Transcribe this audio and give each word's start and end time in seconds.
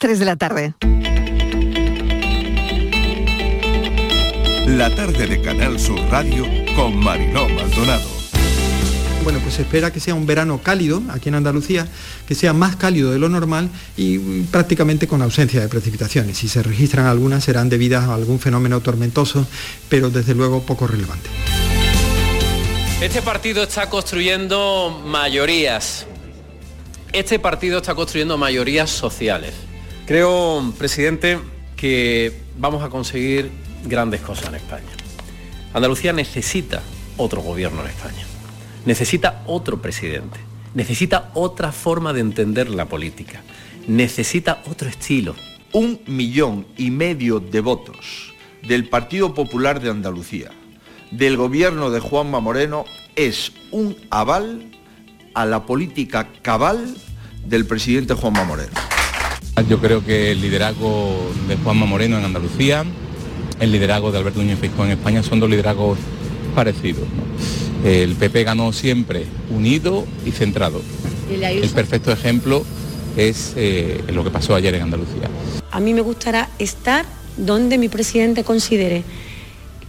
3 0.00 0.18
de 0.18 0.24
la 0.24 0.36
tarde. 0.36 0.72
La 4.66 4.94
tarde 4.94 5.26
de 5.26 5.42
Canal 5.42 5.78
Sur 5.78 6.00
Radio 6.10 6.46
con 6.74 6.96
Mariló 6.96 7.46
Maldonado. 7.50 8.08
Bueno, 9.22 9.40
pues 9.40 9.56
se 9.56 9.62
espera 9.62 9.92
que 9.92 10.00
sea 10.00 10.14
un 10.14 10.24
verano 10.24 10.62
cálido 10.62 11.02
aquí 11.10 11.28
en 11.28 11.34
Andalucía, 11.34 11.86
que 12.26 12.34
sea 12.34 12.54
más 12.54 12.76
cálido 12.76 13.12
de 13.12 13.18
lo 13.18 13.28
normal 13.28 13.68
y 13.98 14.40
prácticamente 14.44 15.06
con 15.06 15.20
ausencia 15.20 15.60
de 15.60 15.68
precipitaciones. 15.68 16.38
Si 16.38 16.48
se 16.48 16.62
registran 16.62 17.04
algunas 17.04 17.44
serán 17.44 17.68
debidas 17.68 18.08
a 18.08 18.14
algún 18.14 18.40
fenómeno 18.40 18.80
tormentoso, 18.80 19.46
pero 19.90 20.08
desde 20.08 20.34
luego 20.34 20.62
poco 20.62 20.86
relevante. 20.86 21.28
Este 23.02 23.20
partido 23.20 23.62
está 23.64 23.90
construyendo 23.90 25.02
mayorías. 25.04 26.06
Este 27.12 27.38
partido 27.38 27.78
está 27.78 27.94
construyendo 27.94 28.38
mayorías 28.38 28.88
sociales. 28.88 29.69
Creo, 30.10 30.74
presidente, 30.76 31.38
que 31.76 32.42
vamos 32.58 32.82
a 32.82 32.88
conseguir 32.88 33.48
grandes 33.84 34.20
cosas 34.20 34.48
en 34.48 34.56
España. 34.56 34.90
Andalucía 35.72 36.12
necesita 36.12 36.82
otro 37.16 37.42
gobierno 37.42 37.82
en 37.82 37.86
España 37.86 38.26
necesita 38.84 39.42
otro 39.46 39.80
presidente, 39.80 40.38
necesita 40.74 41.30
otra 41.34 41.72
forma 41.72 42.12
de 42.12 42.20
entender 42.20 42.70
la 42.70 42.86
política, 42.86 43.42
necesita 43.86 44.62
otro 44.70 44.88
estilo. 44.88 45.34
Un 45.72 46.00
millón 46.06 46.66
y 46.76 46.90
medio 46.90 47.38
de 47.38 47.60
votos 47.60 48.34
del 48.66 48.88
Partido 48.88 49.34
Popular 49.34 49.80
de 49.80 49.90
Andalucía, 49.90 50.50
del 51.10 51.36
gobierno 51.36 51.90
de 51.90 52.00
Juanma 52.00 52.40
Moreno, 52.40 52.84
es 53.14 53.52
un 53.70 53.96
aval 54.10 54.72
a 55.34 55.46
la 55.46 55.66
política 55.66 56.28
cabal 56.42 56.96
del 57.44 57.66
presidente 57.66 58.14
Juanma 58.14 58.44
Moreno. 58.44 58.89
Yo 59.68 59.78
creo 59.78 60.04
que 60.04 60.32
el 60.32 60.40
liderazgo 60.40 61.32
de 61.48 61.56
Juanma 61.56 61.84
Moreno 61.84 62.18
en 62.18 62.24
Andalucía, 62.24 62.84
el 63.58 63.72
liderazgo 63.72 64.10
de 64.10 64.18
Alberto 64.18 64.40
Núñez 64.40 64.58
Feijóo 64.58 64.84
en 64.84 64.92
España 64.92 65.22
son 65.22 65.40
dos 65.40 65.50
liderazgos 65.50 65.98
parecidos. 66.54 67.04
El 67.84 68.14
PP 68.14 68.44
ganó 68.44 68.72
siempre 68.72 69.26
unido 69.50 70.06
y 70.24 70.30
centrado. 70.30 70.80
el 71.30 71.68
perfecto 71.70 72.12
ejemplo 72.12 72.64
es 73.16 73.54
eh, 73.56 74.02
lo 74.12 74.24
que 74.24 74.30
pasó 74.30 74.54
ayer 74.54 74.74
en 74.74 74.82
Andalucía. 74.82 75.28
A 75.70 75.80
mí 75.80 75.94
me 75.94 76.00
gustará 76.00 76.48
estar 76.58 77.04
donde 77.36 77.78
mi 77.78 77.88
presidente 77.88 78.44
considere, 78.44 79.02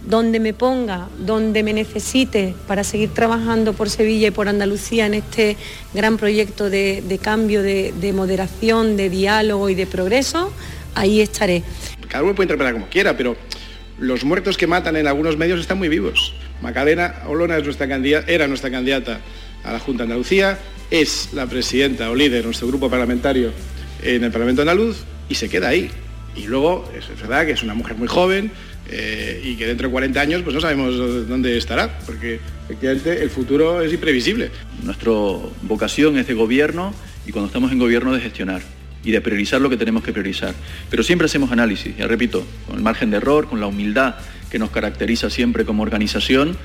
donde 0.06 0.40
me 0.40 0.52
ponga, 0.52 1.08
donde 1.18 1.62
me 1.62 1.72
necesite 1.72 2.54
para 2.66 2.84
seguir 2.84 3.10
trabajando 3.10 3.72
por 3.72 3.88
Sevilla 3.88 4.28
y 4.28 4.30
por 4.30 4.48
Andalucía 4.48 5.06
en 5.06 5.14
este 5.14 5.56
gran 5.94 6.16
proyecto 6.16 6.70
de, 6.70 7.20
cambio, 7.22 7.62
de, 7.62 7.92
de, 7.98 8.12
moderación, 8.12 8.96
de 8.96 9.10
diálogo 9.10 9.68
y 9.68 9.74
de 9.74 9.86
progreso, 9.86 10.52
ahí 10.94 11.20
estaré. 11.20 11.62
Cada 12.08 12.24
uno 12.24 12.34
puede 12.34 12.46
interpretar 12.46 12.74
como 12.74 12.88
quiera, 12.88 13.16
pero 13.16 13.36
los 13.98 14.24
muertos 14.24 14.56
que 14.56 14.66
matan 14.66 14.96
en 14.96 15.06
algunos 15.06 15.36
medios 15.36 15.60
están 15.60 15.78
muy 15.78 15.88
vivos. 15.88 16.34
Macarena 16.60 17.22
Olona 17.26 17.56
era 17.56 18.46
nuestra 18.48 18.70
candidata 18.70 19.20
a 19.64 19.72
la 19.72 19.78
Junta 19.78 20.02
de 20.02 20.10
Andalucía, 20.10 20.58
es 20.90 21.30
la 21.32 21.46
presidenta 21.46 22.10
o 22.10 22.14
líder 22.14 22.40
de 22.40 22.44
nuestro 22.44 22.68
grupo 22.68 22.90
parlamentario 22.90 23.52
en 24.02 24.24
el 24.24 24.32
Parlamento 24.32 24.62
andaluz 24.62 25.04
y 25.28 25.36
se 25.36 25.48
queda 25.48 25.68
ahí. 25.68 25.90
Y 26.34 26.44
luego 26.44 26.90
es 26.96 27.08
verdad 27.20 27.46
que 27.46 27.52
es 27.52 27.62
una 27.62 27.74
mujer 27.74 27.96
muy 27.96 28.08
joven 28.08 28.50
eh, 28.90 29.40
y 29.44 29.56
que 29.56 29.66
dentro 29.66 29.88
de 29.88 29.92
40 29.92 30.20
años 30.20 30.42
pues 30.42 30.54
no 30.54 30.60
sabemos 30.60 30.96
dónde 31.28 31.56
estará, 31.56 31.98
porque 32.04 32.40
efectivamente 32.64 33.22
el 33.22 33.30
futuro 33.30 33.80
es 33.80 33.92
imprevisible. 33.92 34.50
Nuestra 34.82 35.12
vocación 35.62 36.18
es 36.18 36.26
de 36.26 36.34
gobierno 36.34 36.94
y 37.26 37.32
cuando 37.32 37.46
estamos 37.46 37.72
en 37.72 37.78
gobierno 37.78 38.12
de 38.12 38.20
gestionar 38.20 38.62
y 39.04 39.10
de 39.10 39.20
priorizar 39.20 39.60
lo 39.60 39.70
que 39.70 39.76
tenemos 39.76 40.02
que 40.02 40.12
priorizar. 40.12 40.54
Pero 40.90 41.02
siempre 41.02 41.26
hacemos 41.26 41.50
análisis, 41.52 41.96
ya 41.96 42.06
repito, 42.06 42.44
con 42.66 42.76
el 42.76 42.82
margen 42.82 43.10
de 43.10 43.16
error, 43.18 43.48
con 43.48 43.60
la 43.60 43.66
humildad 43.66 44.16
que 44.50 44.58
nos 44.58 44.70
caracteriza 44.70 45.30
siempre 45.30 45.64
como 45.64 45.82
organización. 45.82 46.56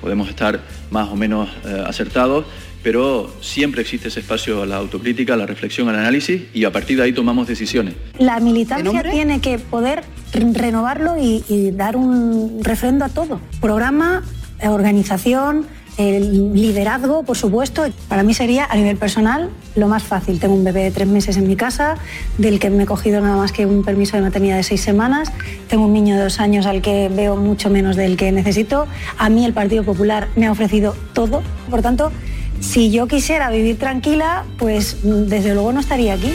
Podemos 0.00 0.28
estar 0.28 0.60
más 0.90 1.08
o 1.08 1.16
menos 1.16 1.48
eh, 1.64 1.82
acertados, 1.86 2.46
pero 2.88 3.30
siempre 3.42 3.82
existe 3.82 4.08
ese 4.08 4.20
espacio 4.20 4.62
a 4.62 4.66
la 4.66 4.76
autocrítica, 4.76 5.34
a 5.34 5.36
la 5.36 5.44
reflexión, 5.44 5.90
al 5.90 5.96
análisis 5.96 6.44
y 6.54 6.64
a 6.64 6.72
partir 6.72 6.96
de 6.96 7.02
ahí 7.02 7.12
tomamos 7.12 7.46
decisiones. 7.46 7.92
La 8.18 8.40
militancia 8.40 9.02
tiene 9.02 9.42
que 9.42 9.58
poder 9.58 10.04
renovarlo 10.32 11.18
y, 11.18 11.44
y 11.50 11.70
dar 11.70 11.98
un 11.98 12.64
refrendo 12.64 13.04
a 13.04 13.10
todo. 13.10 13.42
Programa, 13.60 14.22
organización, 14.62 15.66
el 15.98 16.54
liderazgo, 16.54 17.24
por 17.24 17.36
supuesto, 17.36 17.84
para 18.08 18.22
mí 18.22 18.32
sería 18.32 18.64
a 18.64 18.74
nivel 18.76 18.96
personal 18.96 19.50
lo 19.76 19.86
más 19.88 20.04
fácil. 20.04 20.40
Tengo 20.40 20.54
un 20.54 20.64
bebé 20.64 20.84
de 20.84 20.90
tres 20.90 21.08
meses 21.08 21.36
en 21.36 21.46
mi 21.46 21.56
casa, 21.56 21.96
del 22.38 22.58
que 22.58 22.70
me 22.70 22.84
he 22.84 22.86
cogido 22.86 23.20
nada 23.20 23.36
más 23.36 23.52
que 23.52 23.66
un 23.66 23.84
permiso 23.84 24.16
de 24.16 24.22
maternidad 24.22 24.56
de 24.56 24.62
seis 24.62 24.80
semanas. 24.80 25.30
Tengo 25.68 25.84
un 25.84 25.92
niño 25.92 26.16
de 26.16 26.22
dos 26.22 26.40
años 26.40 26.64
al 26.64 26.80
que 26.80 27.10
veo 27.14 27.36
mucho 27.36 27.68
menos 27.68 27.96
del 27.96 28.16
que 28.16 28.32
necesito. 28.32 28.86
A 29.18 29.28
mí 29.28 29.44
el 29.44 29.52
Partido 29.52 29.84
Popular 29.84 30.28
me 30.36 30.46
ha 30.46 30.52
ofrecido 30.52 30.96
todo. 31.12 31.42
Por 31.68 31.82
tanto, 31.82 32.12
si 32.60 32.90
yo 32.90 33.06
quisiera 33.06 33.50
vivir 33.50 33.78
tranquila, 33.78 34.44
pues 34.58 34.98
desde 35.02 35.54
luego 35.54 35.72
no 35.72 35.80
estaría 35.80 36.14
aquí 36.14 36.32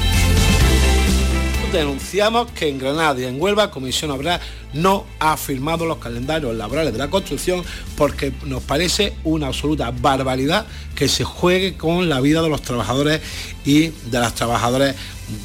denunciamos 1.73 2.51
que 2.51 2.69
en 2.69 2.77
Granada 2.77 3.19
y 3.19 3.25
en 3.25 3.41
Huelva 3.41 3.71
Comisión 3.71 4.11
Obrera 4.11 4.39
no 4.73 5.05
ha 5.19 5.35
firmado 5.37 5.85
los 5.85 5.97
calendarios 5.97 6.55
laborales 6.55 6.93
de 6.93 6.99
la 6.99 7.09
construcción 7.09 7.63
porque 7.97 8.31
nos 8.45 8.61
parece 8.61 9.13
una 9.23 9.47
absoluta 9.47 9.91
barbaridad 9.91 10.67
que 10.95 11.07
se 11.07 11.23
juegue 11.23 11.75
con 11.75 12.09
la 12.09 12.21
vida 12.21 12.41
de 12.43 12.49
los 12.49 12.61
trabajadores 12.61 13.21
y 13.65 13.87
de 13.87 14.19
las 14.19 14.35
trabajadoras 14.35 14.95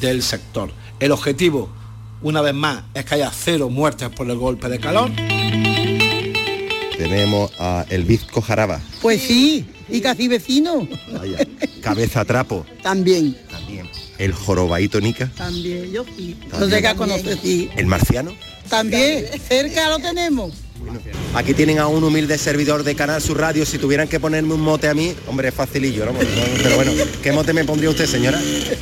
del 0.00 0.22
sector. 0.22 0.70
El 1.00 1.12
objetivo, 1.12 1.70
una 2.20 2.42
vez 2.42 2.54
más, 2.54 2.84
es 2.92 3.06
que 3.06 3.14
haya 3.14 3.30
cero 3.32 3.70
muertes 3.70 4.10
por 4.10 4.28
el 4.30 4.36
golpe 4.36 4.68
de 4.68 4.78
calor. 4.78 5.10
Tenemos 6.98 7.52
a 7.58 7.86
El 7.88 8.04
Vizco 8.04 8.42
Jaraba. 8.42 8.80
Pues 9.00 9.22
sí, 9.22 9.64
y 9.88 10.00
casi 10.00 10.28
vecino. 10.28 10.88
Cabeza 11.82 12.25
Trapo. 12.25 12.65
También. 12.82 13.37
También 13.50 13.88
el 14.19 14.32
jorobaito 14.32 15.00
Nica. 15.00 15.31
También, 15.37 15.91
yo 15.93 16.04
sí. 16.16 16.37
No 16.59 16.69
sé 16.69 16.82
qué 16.82 16.94
conocer, 16.94 17.38
sí. 17.41 17.71
¿El 17.76 17.87
marciano? 17.87 18.34
También, 18.69 19.26
cerca 19.49 19.88
lo 19.88 19.99
tenemos. 19.99 20.53
aquí 21.34 21.54
tienen 21.54 21.78
a 21.78 21.87
un 21.87 22.04
humilde 22.04 22.37
servidor 22.37 22.82
de 22.82 22.94
Canal 22.94 23.22
Sur 23.22 23.38
Radio. 23.38 23.65
Si 23.65 23.78
tuvieran 23.78 24.09
que 24.09 24.21
ponerme 24.21 24.54
un 24.54 24.60
mote 24.60 24.88
a 24.88 24.94
mí, 24.94 25.15
hombre, 25.26 25.49
es 25.49 25.54
facilillo, 25.54 26.05
¿no? 26.05 26.12
Pero 26.62 26.76
bueno, 26.76 26.93
¿qué 27.22 27.32
mote 27.32 27.53
me 27.53 27.65
pondría 27.65 27.91
usted, 27.91 28.06
señora? 28.06 28.38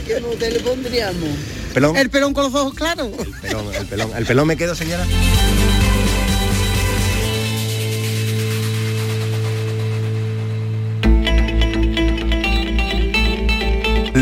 ¿Qué 0.07 0.21
mote 0.21 0.51
le 0.51 0.61
pondríamos? 0.61 1.29
¿Pelón? 1.73 1.97
El 1.97 2.11
pelón 2.11 2.33
con 2.33 2.45
los 2.45 2.55
ojos 2.55 2.75
claros. 2.75 3.11
El 3.19 3.33
pelón, 3.41 3.75
el 3.75 3.87
pelón. 3.87 4.11
¿El 4.17 4.27
pelón 4.27 4.47
me 4.49 4.57
quedo, 4.57 4.75
señora? 4.75 5.07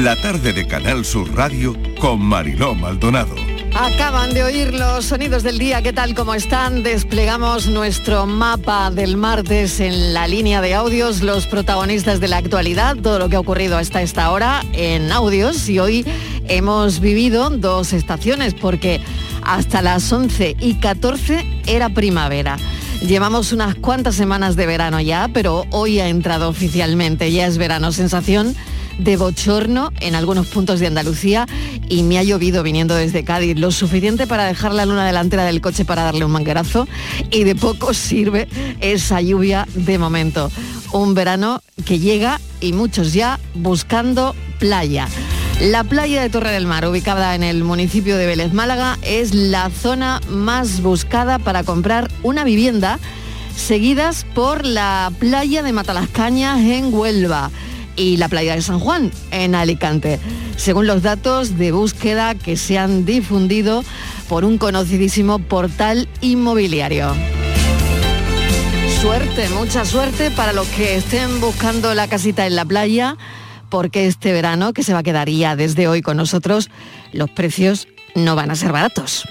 La 0.05 0.17
tarde 0.17 0.53
de 0.53 0.67
Canal 0.67 1.03
Sur 1.03 1.35
Radio 1.35 1.75
con 1.99 2.21
Mariló 2.21 2.75
Maldonado. 2.75 3.35
Acaban 3.75 4.35
de 4.35 4.43
oír 4.43 4.75
los 4.75 5.07
sonidos 5.07 5.43
del 5.43 5.59
día, 5.59 5.81
¿qué 5.81 5.95
tal? 5.95 6.15
¿Cómo 6.15 6.35
están? 6.35 6.83
Desplegamos 6.83 7.69
nuestro 7.69 8.27
mapa 8.27 8.91
del 8.91 9.17
martes 9.17 9.81
en 9.81 10.13
la 10.13 10.29
línea 10.29 10.61
de 10.61 10.75
audios, 10.75 11.23
los 11.23 11.47
protagonistas 11.47 12.21
de 12.21 12.29
la 12.29 12.37
actualidad, 12.37 12.99
todo 12.99 13.19
lo 13.19 13.31
que 13.31 13.37
ha 13.37 13.41
ocurrido 13.41 13.79
hasta 13.79 14.03
esta 14.03 14.31
hora 14.31 14.63
en 14.75 15.11
audios 15.11 15.71
y 15.71 15.79
hoy 15.79 16.05
hemos 16.49 17.01
vivido 17.01 17.49
dos 17.49 17.95
estaciones 17.95 18.53
porque 18.53 19.01
hasta 19.41 19.81
las 19.81 20.13
11 20.13 20.55
y 20.61 20.75
14 20.75 21.63
era 21.67 21.89
primavera. 21.89 22.59
Llevamos 23.01 23.53
unas 23.53 23.75
cuantas 23.77 24.15
semanas 24.17 24.55
de 24.55 24.67
verano 24.67 25.01
ya, 25.01 25.31
pero 25.33 25.65
hoy 25.71 26.01
ha 26.01 26.09
entrado 26.09 26.51
oficialmente, 26.51 27.33
ya 27.33 27.47
es 27.47 27.57
verano, 27.57 27.91
sensación 27.91 28.55
de 28.99 29.17
bochorno 29.17 29.93
en 30.01 30.15
algunos 30.15 30.47
puntos 30.47 30.81
de 30.81 30.87
Andalucía 30.87 31.47
y 31.89 32.03
me 32.03 32.19
ha 32.19 32.23
llovido 32.23 32.63
viniendo 32.63 32.95
desde 32.95 33.25
Cádiz, 33.25 33.59
lo 33.59 33.71
suficiente 33.71 34.27
para 34.27 34.45
dejar 34.45 34.73
la 34.73 34.87
luna 34.87 35.07
delantera 35.07 35.45
del 35.45 35.61
coche 35.61 35.85
para 35.85 36.05
darle 36.05 36.25
un 36.25 36.33
manguerazo 36.33 36.89
y 37.31 37.45
de 37.45 37.55
poco 37.55 37.95
sirve 37.95 38.49
esa 38.81 39.21
lluvia 39.21 39.67
de 39.75 39.99
momento. 39.99 40.51
Un 40.93 41.15
verano 41.15 41.61
que 41.85 41.99
llega 41.99 42.41
y 42.61 42.73
muchos 42.73 43.13
ya 43.13 43.41
buscando 43.55 44.35
playa. 44.59 45.09
La 45.61 45.85
playa 45.85 46.21
de 46.21 46.31
Torre 46.31 46.51
del 46.51 46.67
Mar, 46.67 46.87
ubicada 46.87 47.35
en 47.35 47.43
el 47.43 47.63
municipio 47.63 48.17
de 48.17 48.27
Vélez 48.27 48.53
Málaga, 48.53 48.99
es 49.03 49.35
la 49.35 49.71
zona 49.71 50.21
más 50.29 50.83
buscada 50.83 51.39
para 51.39 51.63
comprar 51.63 52.11
una 52.23 52.43
vivienda, 52.43 52.99
seguidas 53.57 54.27
por 54.35 54.65
la 54.65 55.13
playa 55.19 55.63
de 55.63 55.73
Matalascañas 55.73 56.59
en 56.61 56.93
Huelva 56.93 57.51
y 57.97 58.17
la 58.17 58.29
playa 58.29 58.55
de 58.55 58.63
San 58.63 58.79
Juan, 58.79 59.11
en 59.31 59.55
Alicante, 59.55 60.19
según 60.57 60.87
los 60.87 61.03
datos 61.03 61.59
de 61.59 61.73
búsqueda 61.73 62.35
que 62.35 62.57
se 62.57 62.79
han 62.79 63.05
difundido 63.05 63.85
por 64.29 64.45
un 64.45 64.59
conocidísimo 64.59 65.39
portal 65.39 66.09
inmobiliario. 66.21 67.15
Suerte, 69.01 69.49
mucha 69.51 69.85
suerte 69.85 70.31
para 70.31 70.53
los 70.53 70.67
que 70.69 70.97
estén 70.97 71.41
buscando 71.41 71.95
la 71.95 72.09
casita 72.09 72.47
en 72.47 72.57
la 72.57 72.65
playa, 72.65 73.17
porque 73.69 74.07
este 74.07 74.33
verano, 74.33 74.73
que 74.73 74.83
se 74.83 74.93
va 74.93 75.01
a 75.01 75.03
quedar 75.03 75.29
ya 75.29 75.57
desde 75.57 75.89
hoy 75.89 76.01
con 76.01 76.17
nosotros, 76.17 76.71
los 77.13 77.29
precios 77.31 77.87
no 78.15 78.35
van 78.37 78.51
a 78.51 78.55
ser 78.55 78.73
baratos. 78.73 79.25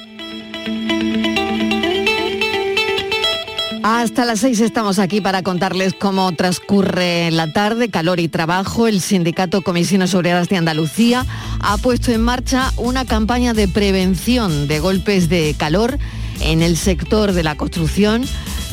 Hasta 3.85 4.23
las 4.23 4.39
seis 4.39 4.61
estamos 4.61 4.97
aquí 4.97 5.19
para 5.19 5.43
contarles 5.43 5.93
cómo 5.93 6.31
transcurre 6.31 7.29
la 7.31 7.51
tarde, 7.51 7.89
calor 7.89 8.21
y 8.21 8.29
trabajo. 8.29 8.87
El 8.87 9.01
sindicato 9.01 9.61
Comisiones 9.61 10.15
Obreras 10.15 10.47
de 10.47 10.55
Andalucía 10.55 11.25
ha 11.59 11.75
puesto 11.75 12.13
en 12.13 12.21
marcha 12.21 12.71
una 12.77 13.03
campaña 13.03 13.53
de 13.53 13.67
prevención 13.67 14.69
de 14.69 14.79
golpes 14.79 15.27
de 15.27 15.53
calor 15.57 15.99
en 16.39 16.61
el 16.61 16.77
sector 16.77 17.33
de 17.33 17.43
la 17.43 17.55
construcción, 17.57 18.23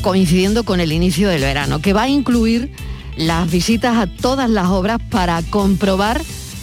coincidiendo 0.01 0.62
con 0.62 0.79
el 0.79 0.93
inicio 0.93 1.29
del 1.29 1.43
verano, 1.43 1.81
que 1.81 1.93
va 1.93 2.03
a 2.03 2.09
incluir 2.09 2.73
las 3.17 3.51
visitas 3.51 3.97
a 3.97 4.07
todas 4.07 4.49
las 4.49 4.69
obras 4.69 5.01
para 5.11 5.43
comprobar 5.43 6.23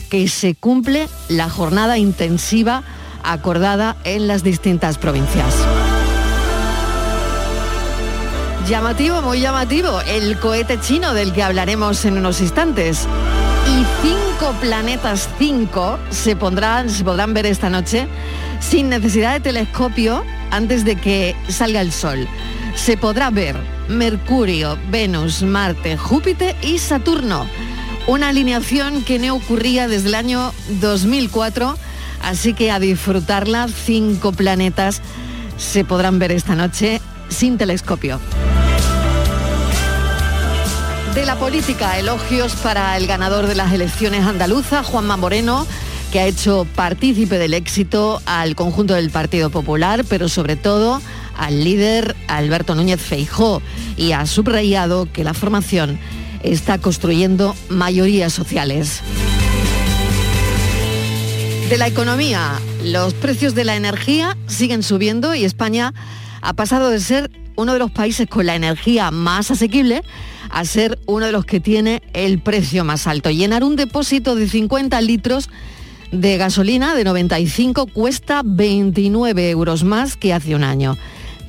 que 0.10 0.30
se 0.30 0.56
cumple 0.56 1.10
la 1.28 1.50
jornada 1.50 1.98
intensiva 1.98 2.84
acordada 3.24 3.98
en 4.06 4.26
las 4.28 4.42
distintas 4.42 4.98
provincias. 4.98 5.54
Llamativo, 8.68 9.22
muy 9.22 9.40
llamativo, 9.40 10.02
el 10.02 10.38
cohete 10.40 10.78
chino 10.82 11.14
del 11.14 11.32
que 11.32 11.42
hablaremos 11.42 12.04
en 12.04 12.18
unos 12.18 12.42
instantes. 12.42 13.08
Y 13.66 13.86
cinco 14.02 14.54
planetas 14.60 15.30
5 15.40 15.98
se, 16.10 16.36
pondrán, 16.36 16.90
se 16.90 17.06
podrán 17.06 17.34
ver 17.34 17.46
esta 17.46 17.70
noche 17.70 18.10
sin 18.60 18.90
necesidad 18.90 19.36
de 19.36 19.40
telescopio 19.40 20.22
antes 20.52 20.84
de 20.84 20.98
que 20.98 21.34
salga 21.48 21.80
el 21.80 21.94
sol. 21.94 22.28
Se 22.76 22.98
podrá 22.98 23.30
ver 23.30 23.56
Mercurio, 23.88 24.78
Venus, 24.90 25.44
Marte, 25.44 25.96
Júpiter 25.96 26.54
y 26.62 26.80
Saturno. 26.80 27.48
Una 28.06 28.30
alineación 28.30 29.02
que 29.06 29.18
no 29.18 29.36
ocurría 29.36 29.88
desde 29.88 30.10
el 30.10 30.16
año 30.16 30.52
2004, 30.82 31.78
así 32.22 32.54
que 32.54 32.70
a 32.70 32.82
disfrutarla, 32.82 33.70
cinco 33.70 34.34
planetas 34.34 35.02
se 35.58 35.86
podrán 35.86 36.20
ver 36.20 36.34
esta 36.34 36.56
noche 36.56 37.00
sin 37.30 37.58
telescopio. 37.58 38.20
De 41.18 41.26
la 41.26 41.40
política, 41.40 41.98
elogios 41.98 42.54
para 42.58 42.96
el 42.96 43.08
ganador 43.08 43.48
de 43.48 43.56
las 43.56 43.74
elecciones 43.74 44.24
andaluzas, 44.24 44.86
Juanma 44.86 45.18
Moreno, 45.18 45.66
que 46.12 46.20
ha 46.20 46.28
hecho 46.28 46.68
partícipe 46.76 47.40
del 47.40 47.56
éxito 47.56 48.22
al 48.28 48.56
conjunto 48.56 48.94
del 48.94 49.10
Partido 49.10 49.50
Popular, 49.50 50.06
pero 50.08 50.30
sobre 50.30 50.56
todo 50.56 51.02
al 51.36 51.64
líder 51.64 52.16
Alberto 52.28 52.76
Núñez 52.76 53.02
Feijó, 53.02 53.64
y 53.98 54.12
ha 54.12 54.28
subrayado 54.28 55.12
que 55.12 55.24
la 55.24 55.34
formación 55.34 55.98
está 56.44 56.78
construyendo 56.78 57.56
mayorías 57.68 58.32
sociales. 58.32 59.02
De 61.68 61.78
la 61.80 61.88
economía, 61.88 62.62
los 62.84 63.16
precios 63.16 63.56
de 63.56 63.66
la 63.66 63.76
energía 63.76 64.38
siguen 64.46 64.84
subiendo 64.84 65.34
y 65.34 65.46
España 65.46 65.96
ha 66.42 66.54
pasado 66.54 66.92
de 66.92 67.00
ser 67.00 67.32
uno 67.58 67.74
de 67.74 67.80
los 67.80 67.92
países 67.92 68.28
con 68.28 68.46
la 68.46 68.56
energía 68.56 69.12
más 69.12 69.52
asequible 69.52 70.04
a 70.50 70.64
ser 70.64 70.98
uno 71.08 71.26
de 71.26 71.32
los 71.34 71.44
que 71.44 71.60
tiene 71.60 72.02
el 72.14 72.40
precio 72.40 72.86
más 72.86 73.08
alto. 73.08 73.30
Llenar 73.30 73.64
un 73.64 73.76
depósito 73.76 74.36
de 74.36 74.48
50 74.48 75.02
litros 75.02 75.50
de 76.12 76.38
gasolina 76.38 76.96
de 76.96 77.04
95 77.04 77.88
cuesta 77.88 78.42
29 78.46 79.50
euros 79.50 79.84
más 79.84 80.16
que 80.16 80.34
hace 80.34 80.56
un 80.56 80.64
año. 80.64 80.98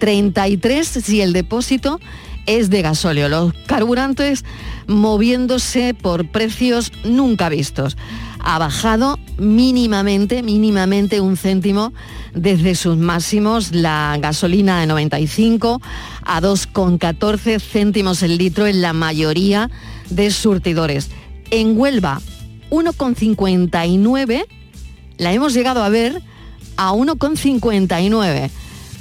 33 0.00 0.88
si 0.88 1.20
el 1.20 1.32
depósito 1.32 2.00
es 2.46 2.70
de 2.70 2.82
gasóleo. 2.82 3.28
Los 3.28 3.52
carburantes 3.66 4.44
moviéndose 4.87 5.94
por 5.94 6.26
precios 6.26 6.93
nunca 7.04 7.49
vistos. 7.49 7.96
Ha 8.40 8.58
bajado 8.58 9.19
mínimamente, 9.37 10.43
mínimamente 10.43 11.20
un 11.20 11.37
céntimo 11.37 11.93
desde 12.35 12.75
sus 12.75 12.96
máximos 12.96 13.73
la 13.73 14.17
gasolina 14.20 14.81
de 14.81 14.87
95 14.87 15.81
a 16.23 16.40
2,14 16.40 17.61
céntimos 17.61 18.23
el 18.23 18.38
litro 18.38 18.67
en 18.67 18.81
la 18.81 18.93
mayoría 18.93 19.70
de 20.11 20.31
surtidores. 20.31 21.11
En 21.50 21.79
Huelva, 21.79 22.20
1,59 22.70 24.46
la 25.19 25.32
hemos 25.32 25.52
llegado 25.52 25.82
a 25.82 25.88
ver 25.88 26.23
a 26.76 26.93
1,59. 26.93 28.50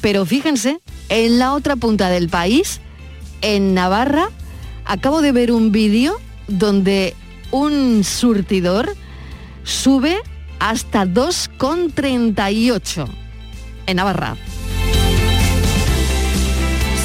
Pero 0.02 0.26
fíjense, 0.26 0.80
en 1.10 1.40
la 1.40 1.54
otra 1.54 1.76
punta 1.76 2.10
del 2.10 2.30
país, 2.30 2.82
en 3.42 3.74
Navarra, 3.74 4.30
acabo 4.86 5.22
de 5.22 5.32
ver 5.32 5.52
un 5.52 5.72
vídeo 5.72 6.18
donde 6.48 7.16
un 7.52 8.04
surtidor 8.04 8.96
sube 9.68 10.18
hasta 10.60 11.06
2,38 11.06 13.08
en 13.86 13.98
Navarra. 13.98 14.36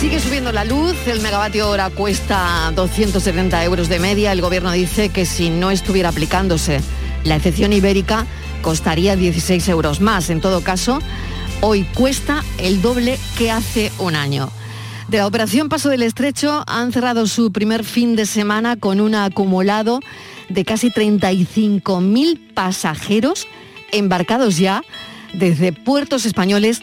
Sigue 0.00 0.20
subiendo 0.20 0.52
la 0.52 0.64
luz, 0.64 0.94
el 1.06 1.20
megavatio 1.20 1.68
hora 1.68 1.90
cuesta 1.90 2.72
270 2.74 3.64
euros 3.64 3.88
de 3.88 3.98
media. 3.98 4.32
El 4.32 4.40
gobierno 4.40 4.72
dice 4.72 5.10
que 5.10 5.26
si 5.26 5.50
no 5.50 5.70
estuviera 5.70 6.08
aplicándose 6.08 6.80
la 7.24 7.36
excepción 7.36 7.72
ibérica, 7.72 8.26
costaría 8.62 9.16
16 9.16 9.68
euros 9.68 10.00
más. 10.00 10.30
En 10.30 10.40
todo 10.40 10.62
caso, 10.62 11.00
hoy 11.60 11.84
cuesta 11.94 12.42
el 12.58 12.82
doble 12.82 13.18
que 13.38 13.50
hace 13.50 13.92
un 13.98 14.16
año. 14.16 14.50
De 15.08 15.18
la 15.18 15.26
operación 15.26 15.68
Paso 15.68 15.88
del 15.88 16.02
Estrecho 16.02 16.64
han 16.66 16.90
cerrado 16.90 17.26
su 17.26 17.52
primer 17.52 17.84
fin 17.84 18.16
de 18.16 18.26
semana 18.26 18.76
con 18.76 19.00
un 19.00 19.14
acumulado 19.14 20.00
de 20.52 20.64
casi 20.64 20.90
35.000 20.90 22.54
pasajeros 22.54 23.46
embarcados 23.90 24.58
ya 24.58 24.82
desde 25.32 25.72
puertos 25.72 26.26
españoles 26.26 26.82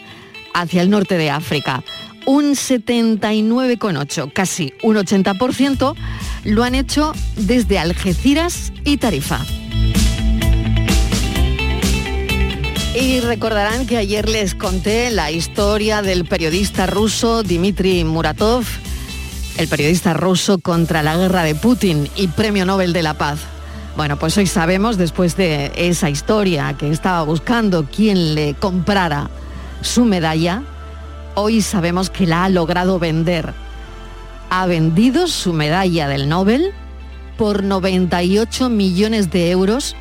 hacia 0.54 0.82
el 0.82 0.90
norte 0.90 1.16
de 1.16 1.30
África 1.30 1.82
un 2.26 2.52
79,8, 2.52 4.32
casi 4.32 4.72
un 4.82 4.96
80%, 4.96 5.94
lo 6.44 6.64
han 6.64 6.74
hecho 6.74 7.12
desde 7.36 7.78
Algeciras 7.78 8.72
y 8.84 8.98
Tarifa. 8.98 9.44
Y 12.94 13.20
recordarán 13.20 13.86
que 13.86 13.96
ayer 13.96 14.28
les 14.28 14.54
conté 14.54 15.10
la 15.10 15.30
historia 15.30 16.02
del 16.02 16.24
periodista 16.24 16.86
ruso 16.86 17.42
Dmitry 17.42 18.04
Muratov, 18.04 18.64
el 19.58 19.68
periodista 19.68 20.12
ruso 20.12 20.58
contra 20.58 21.02
la 21.02 21.16
guerra 21.16 21.44
de 21.44 21.54
Putin 21.54 22.08
y 22.16 22.28
Premio 22.28 22.66
Nobel 22.66 22.92
de 22.92 23.02
la 23.02 23.14
Paz. 23.14 23.40
Bueno, 24.00 24.16
pues 24.16 24.38
hoy 24.38 24.46
sabemos, 24.46 24.96
después 24.96 25.36
de 25.36 25.72
esa 25.76 26.08
historia 26.08 26.74
que 26.78 26.90
estaba 26.90 27.22
buscando 27.22 27.84
quién 27.84 28.34
le 28.34 28.54
comprara 28.54 29.28
su 29.82 30.06
medalla, 30.06 30.62
hoy 31.34 31.60
sabemos 31.60 32.08
que 32.08 32.26
la 32.26 32.44
ha 32.44 32.48
logrado 32.48 32.98
vender. 32.98 33.52
Ha 34.48 34.64
vendido 34.64 35.26
su 35.26 35.52
medalla 35.52 36.08
del 36.08 36.30
Nobel 36.30 36.72
por 37.36 37.62
98 37.62 38.70
millones 38.70 39.30
de 39.30 39.50
euros 39.50 39.94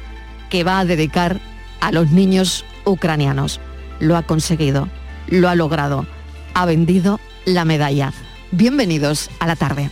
que 0.49 0.63
va 0.63 0.79
a 0.79 0.85
dedicar 0.85 1.41
a 1.81 1.91
los 1.91 2.09
niños 2.09 2.63
ucranianos. 2.85 3.59
Lo 3.99 4.15
ha 4.15 4.23
conseguido, 4.23 4.87
lo 5.27 5.49
ha 5.49 5.55
logrado, 5.55 6.05
ha 6.53 6.65
vendido 6.65 7.19
la 7.43 7.65
medalla. 7.65 8.13
Bienvenidos 8.51 9.29
a 9.41 9.47
la 9.47 9.57
tarde. 9.57 9.91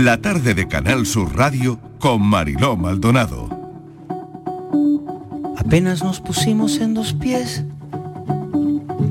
La 0.00 0.16
tarde 0.22 0.54
de 0.54 0.66
Canal 0.66 1.04
Sur 1.04 1.36
Radio 1.36 1.78
con 1.98 2.22
Mariló 2.22 2.74
Maldonado. 2.74 3.50
Apenas 5.58 6.02
nos 6.02 6.22
pusimos 6.22 6.78
en 6.78 6.94
dos 6.94 7.12
pies, 7.12 7.66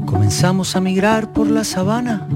comenzamos 0.08 0.75
a 0.75 0.81
migrar 0.81 1.31
por 1.31 1.48
la 1.48 1.63
sabana, 1.63 2.27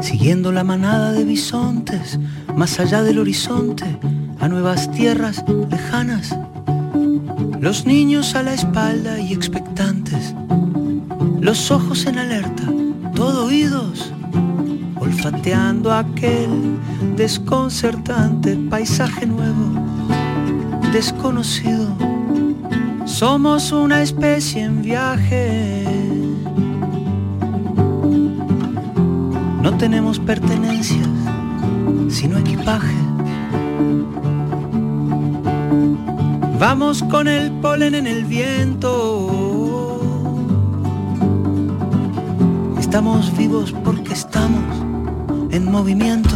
siguiendo 0.00 0.52
la 0.52 0.62
manada 0.62 1.10
de 1.10 1.24
bisontes, 1.24 2.20
más 2.54 2.78
allá 2.78 3.02
del 3.02 3.18
horizonte, 3.18 3.98
a 4.38 4.46
nuevas 4.46 4.88
tierras 4.92 5.44
lejanas. 5.68 6.38
Los 7.58 7.84
niños 7.84 8.36
a 8.36 8.44
la 8.44 8.54
espalda 8.54 9.18
y 9.18 9.32
expectantes, 9.32 10.36
los 11.40 11.72
ojos 11.72 12.06
en 12.06 12.18
alerta, 12.18 12.62
todo 13.12 13.46
oídos 13.46 14.12
olfateando 15.06 15.92
aquel 15.92 16.75
desconcertante 17.14 18.56
paisaje 18.68 19.26
nuevo, 19.26 19.80
desconocido. 20.92 21.88
Somos 23.04 23.70
una 23.72 24.02
especie 24.02 24.62
en 24.62 24.82
viaje. 24.82 25.84
No 29.62 29.76
tenemos 29.76 30.18
pertenencias, 30.18 31.08
sino 32.08 32.38
equipaje. 32.38 32.94
Vamos 36.58 37.02
con 37.02 37.28
el 37.28 37.50
polen 37.60 37.94
en 37.94 38.06
el 38.06 38.24
viento. 38.24 39.46
Estamos 42.78 43.36
vivos 43.36 43.74
porque 43.84 44.14
estamos 44.14 44.62
en 45.50 45.70
movimiento. 45.70 46.35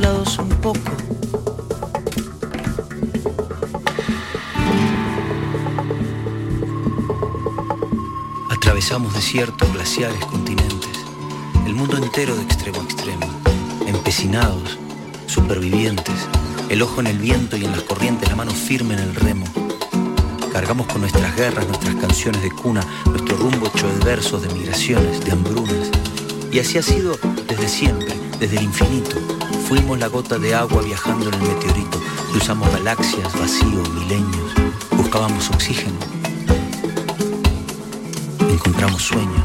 Lados 0.00 0.38
un 0.38 0.48
poco. 0.48 0.78
Atravesamos 8.50 9.14
desiertos, 9.14 9.72
glaciares, 9.72 10.24
continentes, 10.24 10.90
el 11.66 11.74
mundo 11.74 11.96
entero 11.96 12.34
de 12.34 12.42
extremo 12.42 12.80
a 12.80 12.84
extremo, 12.84 13.26
empecinados, 13.86 14.78
supervivientes, 15.26 16.14
el 16.68 16.82
ojo 16.82 17.00
en 17.00 17.08
el 17.08 17.18
viento 17.18 17.56
y 17.56 17.64
en 17.64 17.72
las 17.72 17.82
corrientes, 17.82 18.28
la 18.28 18.36
mano 18.36 18.52
firme 18.52 18.94
en 18.94 19.00
el 19.00 19.14
remo. 19.14 19.46
Cargamos 20.52 20.86
con 20.86 21.00
nuestras 21.00 21.34
guerras, 21.36 21.66
nuestras 21.66 21.96
canciones 21.96 22.42
de 22.42 22.50
cuna, 22.50 22.80
nuestro 23.06 23.36
rumbo 23.36 23.66
hecho 23.66 23.88
de 23.88 24.04
versos, 24.04 24.42
de 24.42 24.54
migraciones, 24.54 25.24
de 25.24 25.32
hambrunas. 25.32 25.90
Y 26.52 26.60
así 26.60 26.78
ha 26.78 26.82
sido 26.82 27.18
desde 27.48 27.68
siempre, 27.68 28.14
desde 28.38 28.58
el 28.58 28.64
infinito. 28.64 29.33
Fuimos 29.74 29.98
la 29.98 30.06
gota 30.06 30.38
de 30.38 30.54
agua 30.54 30.82
viajando 30.82 31.26
en 31.26 31.34
el 31.34 31.40
meteorito. 31.40 32.00
Cruzamos 32.30 32.70
galaxias, 32.70 33.32
vacíos, 33.36 33.92
milenios. 33.92 34.54
Buscábamos 34.96 35.50
oxígeno. 35.50 35.96
Encontramos 38.38 39.02
sueños. 39.02 39.44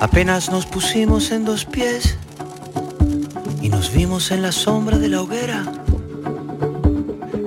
Apenas 0.00 0.50
nos 0.50 0.66
pusimos 0.66 1.30
en 1.30 1.44
dos 1.44 1.64
pies 1.64 2.18
y 3.60 3.68
nos 3.68 3.92
vimos 3.92 4.32
en 4.32 4.42
la 4.42 4.50
sombra 4.50 4.98
de 4.98 5.08
la 5.08 5.22
hoguera. 5.22 5.72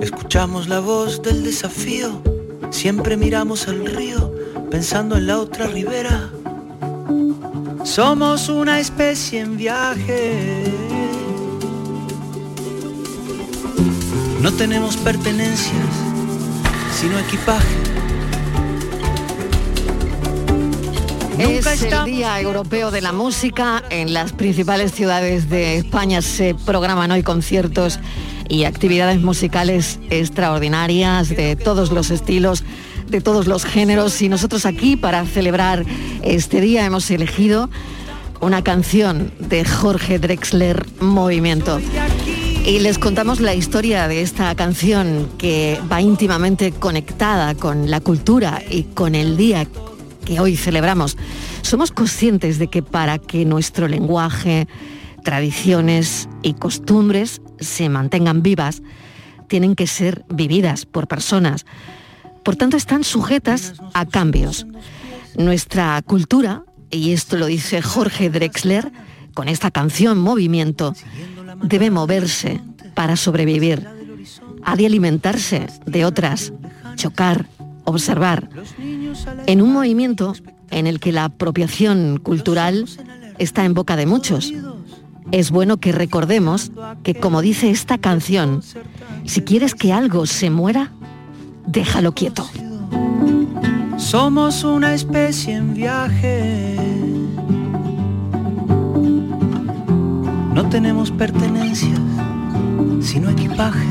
Escuchamos 0.00 0.66
la 0.66 0.80
voz 0.80 1.20
del 1.20 1.44
desafío, 1.44 2.22
siempre 2.70 3.18
miramos 3.18 3.68
al 3.68 3.84
río 3.84 4.25
pensando 4.70 5.16
en 5.16 5.26
la 5.26 5.38
otra 5.38 5.66
ribera. 5.66 6.30
Somos 7.84 8.48
una 8.48 8.80
especie 8.80 9.40
en 9.40 9.56
viaje. 9.56 10.64
No 14.40 14.52
tenemos 14.52 14.96
pertenencias, 14.96 15.86
sino 17.00 17.18
equipaje. 17.18 17.76
Es 21.38 21.82
el 21.82 22.04
Día 22.04 22.40
Europeo 22.40 22.90
de 22.90 23.02
la 23.02 23.12
Música. 23.12 23.82
En 23.90 24.14
las 24.14 24.32
principales 24.32 24.92
ciudades 24.92 25.50
de 25.50 25.76
España 25.76 26.22
se 26.22 26.54
programan 26.54 27.10
hoy 27.10 27.22
conciertos 27.22 28.00
y 28.48 28.64
actividades 28.64 29.20
musicales 29.20 29.98
extraordinarias 30.10 31.28
de 31.28 31.56
todos 31.56 31.90
los 31.90 32.10
estilos, 32.10 32.64
de 33.08 33.20
todos 33.20 33.46
los 33.46 33.64
géneros. 33.64 34.20
Y 34.22 34.28
nosotros 34.28 34.66
aquí, 34.66 34.96
para 34.96 35.24
celebrar 35.24 35.84
este 36.22 36.60
día, 36.60 36.84
hemos 36.84 37.10
elegido 37.10 37.70
una 38.40 38.62
canción 38.62 39.32
de 39.38 39.64
Jorge 39.64 40.18
Drexler, 40.18 40.86
Movimiento. 41.00 41.80
Y 42.64 42.80
les 42.80 42.98
contamos 42.98 43.40
la 43.40 43.54
historia 43.54 44.08
de 44.08 44.22
esta 44.22 44.54
canción 44.54 45.28
que 45.38 45.80
va 45.90 46.00
íntimamente 46.00 46.72
conectada 46.72 47.54
con 47.54 47.90
la 47.90 48.00
cultura 48.00 48.62
y 48.68 48.82
con 48.82 49.14
el 49.14 49.36
día 49.36 49.66
que 50.24 50.40
hoy 50.40 50.56
celebramos. 50.56 51.16
Somos 51.62 51.92
conscientes 51.92 52.58
de 52.58 52.66
que 52.66 52.82
para 52.82 53.18
que 53.18 53.44
nuestro 53.44 53.86
lenguaje, 53.86 54.66
tradiciones 55.22 56.28
y 56.42 56.54
costumbres 56.54 57.40
se 57.60 57.88
mantengan 57.88 58.42
vivas, 58.42 58.82
tienen 59.48 59.76
que 59.76 59.86
ser 59.86 60.24
vividas 60.28 60.86
por 60.86 61.06
personas. 61.06 61.64
Por 62.46 62.54
tanto, 62.54 62.76
están 62.76 63.02
sujetas 63.02 63.74
a 63.92 64.06
cambios. 64.06 64.68
Nuestra 65.36 66.00
cultura, 66.02 66.62
y 66.92 67.10
esto 67.10 67.36
lo 67.36 67.46
dice 67.46 67.82
Jorge 67.82 68.30
Drexler, 68.30 68.92
con 69.34 69.48
esta 69.48 69.72
canción 69.72 70.20
Movimiento, 70.20 70.94
debe 71.60 71.90
moverse 71.90 72.60
para 72.94 73.16
sobrevivir. 73.16 73.88
Ha 74.62 74.76
de 74.76 74.86
alimentarse 74.86 75.66
de 75.86 76.04
otras, 76.04 76.52
chocar, 76.94 77.48
observar, 77.82 78.48
en 79.46 79.60
un 79.60 79.72
movimiento 79.72 80.36
en 80.70 80.86
el 80.86 81.00
que 81.00 81.10
la 81.10 81.24
apropiación 81.24 82.18
cultural 82.18 82.86
está 83.38 83.64
en 83.64 83.74
boca 83.74 83.96
de 83.96 84.06
muchos. 84.06 84.52
Es 85.32 85.50
bueno 85.50 85.78
que 85.78 85.90
recordemos 85.90 86.70
que, 87.02 87.16
como 87.16 87.42
dice 87.42 87.70
esta 87.70 87.98
canción, 87.98 88.62
si 89.24 89.42
quieres 89.42 89.74
que 89.74 89.92
algo 89.92 90.26
se 90.26 90.48
muera, 90.48 90.92
déjalo 91.66 92.12
quieto. 92.12 92.48
Somos 93.96 94.64
una 94.64 94.94
especie 94.94 95.54
en 95.54 95.74
viaje. 95.74 96.76
No 100.54 100.68
tenemos 100.68 101.10
pertenencias, 101.10 102.00
sino 103.00 103.30
equipaje. 103.30 103.86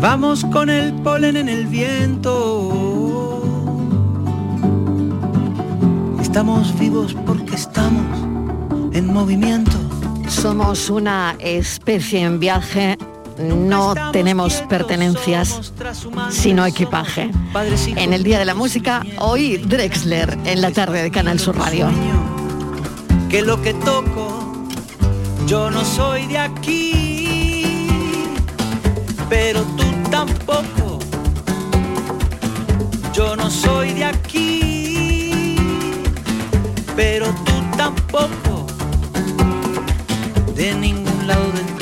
Vamos 0.00 0.44
con 0.44 0.70
el 0.70 0.92
polen 0.94 1.36
en 1.36 1.48
el 1.48 1.66
viento. 1.66 3.42
Estamos 6.20 6.78
vivos 6.78 7.14
porque 7.26 7.54
estamos 7.54 8.04
en 8.92 9.12
movimiento. 9.12 9.76
Somos 10.28 10.90
una 10.90 11.34
especie 11.38 12.20
en 12.20 12.38
viaje, 12.38 12.98
no 13.38 13.94
tenemos 14.12 14.54
pertenencias, 14.68 15.72
sino 16.30 16.66
equipaje. 16.66 17.30
En 17.96 18.12
el 18.12 18.22
Día 18.22 18.38
de 18.38 18.44
la 18.44 18.54
Música, 18.54 19.02
hoy 19.18 19.58
Drexler, 19.58 20.38
en 20.44 20.60
la 20.60 20.70
tarde 20.70 21.02
de 21.02 21.10
Canal 21.10 21.38
Sur 21.38 21.56
Radio. 21.56 21.88
Que 23.28 23.42
lo 23.42 23.60
que 23.60 23.74
toco, 23.74 24.66
yo 25.46 25.70
no 25.70 25.84
soy 25.84 26.26
de 26.26 26.38
aquí, 26.38 28.26
pero 29.28 29.62
tú 29.76 29.84
tampoco. 30.10 30.98
Yo 33.12 33.34
no 33.34 33.50
soy 33.50 33.94
de 33.94 34.04
aquí, 34.04 35.56
pero 36.94 37.26
tú 37.46 37.52
tampoco. 37.76 38.66
De 40.54 40.74
ningún 40.74 41.26
lado 41.26 41.50
del 41.52 41.75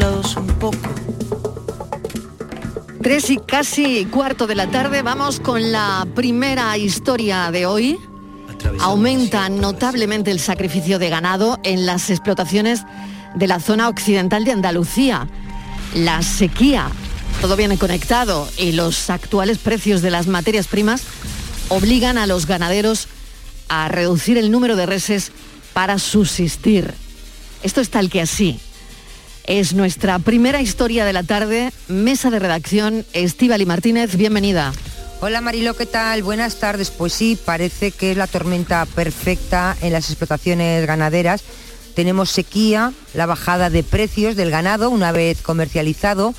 lados 0.00 0.36
un 0.36 0.46
poco. 0.46 0.78
Tres 3.02 3.30
y 3.30 3.36
casi 3.36 4.04
cuarto 4.06 4.46
de 4.46 4.54
la 4.54 4.66
tarde, 4.70 5.02
vamos 5.02 5.40
con 5.40 5.72
la 5.72 6.06
primera 6.14 6.76
historia 6.76 7.50
de 7.50 7.66
hoy. 7.66 7.98
Aumenta 8.80 9.48
notablemente 9.48 10.30
el 10.30 10.40
sacrificio 10.40 10.98
de 10.98 11.08
ganado 11.08 11.58
en 11.62 11.86
las 11.86 12.10
explotaciones 12.10 12.82
de 13.34 13.46
la 13.46 13.60
zona 13.60 13.88
occidental 13.88 14.44
de 14.44 14.52
Andalucía. 14.52 15.28
La 15.94 16.22
sequía, 16.22 16.88
todo 17.40 17.56
viene 17.56 17.78
conectado 17.78 18.48
y 18.58 18.72
los 18.72 19.10
actuales 19.10 19.58
precios 19.58 20.02
de 20.02 20.10
las 20.10 20.26
materias 20.26 20.66
primas 20.66 21.02
obligan 21.68 22.18
a 22.18 22.26
los 22.26 22.46
ganaderos 22.46 23.08
a 23.68 23.88
reducir 23.88 24.38
el 24.38 24.50
número 24.50 24.76
de 24.76 24.86
reses 24.86 25.32
para 25.72 25.98
subsistir. 25.98 26.92
Esto 27.62 27.80
es 27.80 27.90
tal 27.90 28.10
que 28.10 28.20
así. 28.20 28.60
Es 29.50 29.74
nuestra 29.74 30.20
primera 30.20 30.60
historia 30.62 31.04
de 31.04 31.12
la 31.12 31.24
tarde, 31.24 31.72
mesa 31.88 32.30
de 32.30 32.38
redacción, 32.38 33.04
Estíbal 33.12 33.60
y 33.60 33.66
Martínez, 33.66 34.14
bienvenida. 34.14 34.72
Hola 35.20 35.40
Marilo, 35.40 35.74
¿qué 35.74 35.86
tal? 35.86 36.22
Buenas 36.22 36.60
tardes. 36.60 36.92
Pues 36.92 37.12
sí, 37.12 37.36
parece 37.44 37.90
que 37.90 38.12
es 38.12 38.16
la 38.16 38.28
tormenta 38.28 38.86
perfecta 38.86 39.76
en 39.82 39.92
las 39.92 40.08
explotaciones 40.08 40.86
ganaderas 40.86 41.42
tenemos 41.96 42.30
sequía, 42.30 42.92
la 43.12 43.26
bajada 43.26 43.70
de 43.70 43.82
precios 43.82 44.36
del 44.36 44.52
ganado 44.52 44.88
una 44.88 45.10
vez 45.10 45.42
comercializado, 45.42 46.32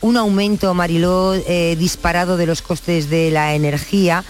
un 0.00 0.16
aumento, 0.16 0.74
Mariló, 0.74 1.34
eh, 1.34 1.76
disparado 1.78 2.36
de 2.36 2.46
los 2.46 2.60
costes 2.60 3.08
de 3.08 3.30
la 3.30 3.54
energía, 3.54 4.24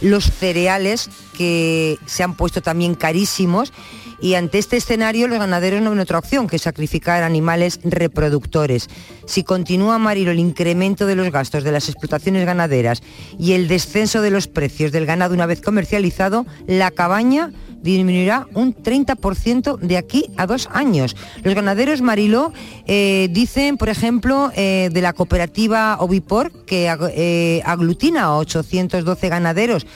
los 0.00 0.24
cereales 0.24 1.10
que 1.36 1.98
se 2.06 2.22
han 2.22 2.34
puesto 2.34 2.62
también 2.62 2.94
carísimos 2.94 3.74
Y 4.20 4.34
ante 4.34 4.58
este 4.58 4.76
escenario 4.76 5.28
los 5.28 5.38
ganaderos 5.38 5.82
no 5.82 5.90
ven 5.90 6.00
otra 6.00 6.18
opción 6.18 6.46
que 6.46 6.58
sacrificar 6.58 7.22
animales 7.22 7.80
reproductores. 7.82 8.88
Si 9.26 9.42
continúa 9.42 9.98
Marilo 9.98 10.30
el 10.30 10.38
incremento 10.38 11.06
de 11.06 11.16
los 11.16 11.30
gastos 11.30 11.64
de 11.64 11.72
las 11.72 11.88
explotaciones 11.88 12.46
ganaderas 12.46 13.02
y 13.38 13.52
el 13.52 13.68
descenso 13.68 14.22
de 14.22 14.30
los 14.30 14.48
precios 14.48 14.92
del 14.92 15.06
ganado 15.06 15.34
una 15.34 15.46
vez 15.46 15.60
comercializado, 15.60 16.46
la 16.66 16.90
cabaña 16.90 17.52
disminuirá 17.84 18.46
un 18.54 18.74
30% 18.74 19.78
de 19.78 19.98
aquí 19.98 20.30
a 20.38 20.46
dos 20.46 20.68
años. 20.72 21.14
Los 21.42 21.54
ganaderos 21.54 22.00
Mariló 22.00 22.52
eh, 22.86 23.28
dicen, 23.30 23.76
por 23.76 23.90
ejemplo, 23.90 24.50
eh, 24.56 24.88
de 24.90 25.02
la 25.02 25.12
cooperativa 25.12 25.98
Ovipor, 26.00 26.50
que 26.64 26.90
eh, 27.14 27.62
aglutina 27.64 28.24
a 28.24 28.38
812 28.38 29.28
ganaderos 29.28 29.86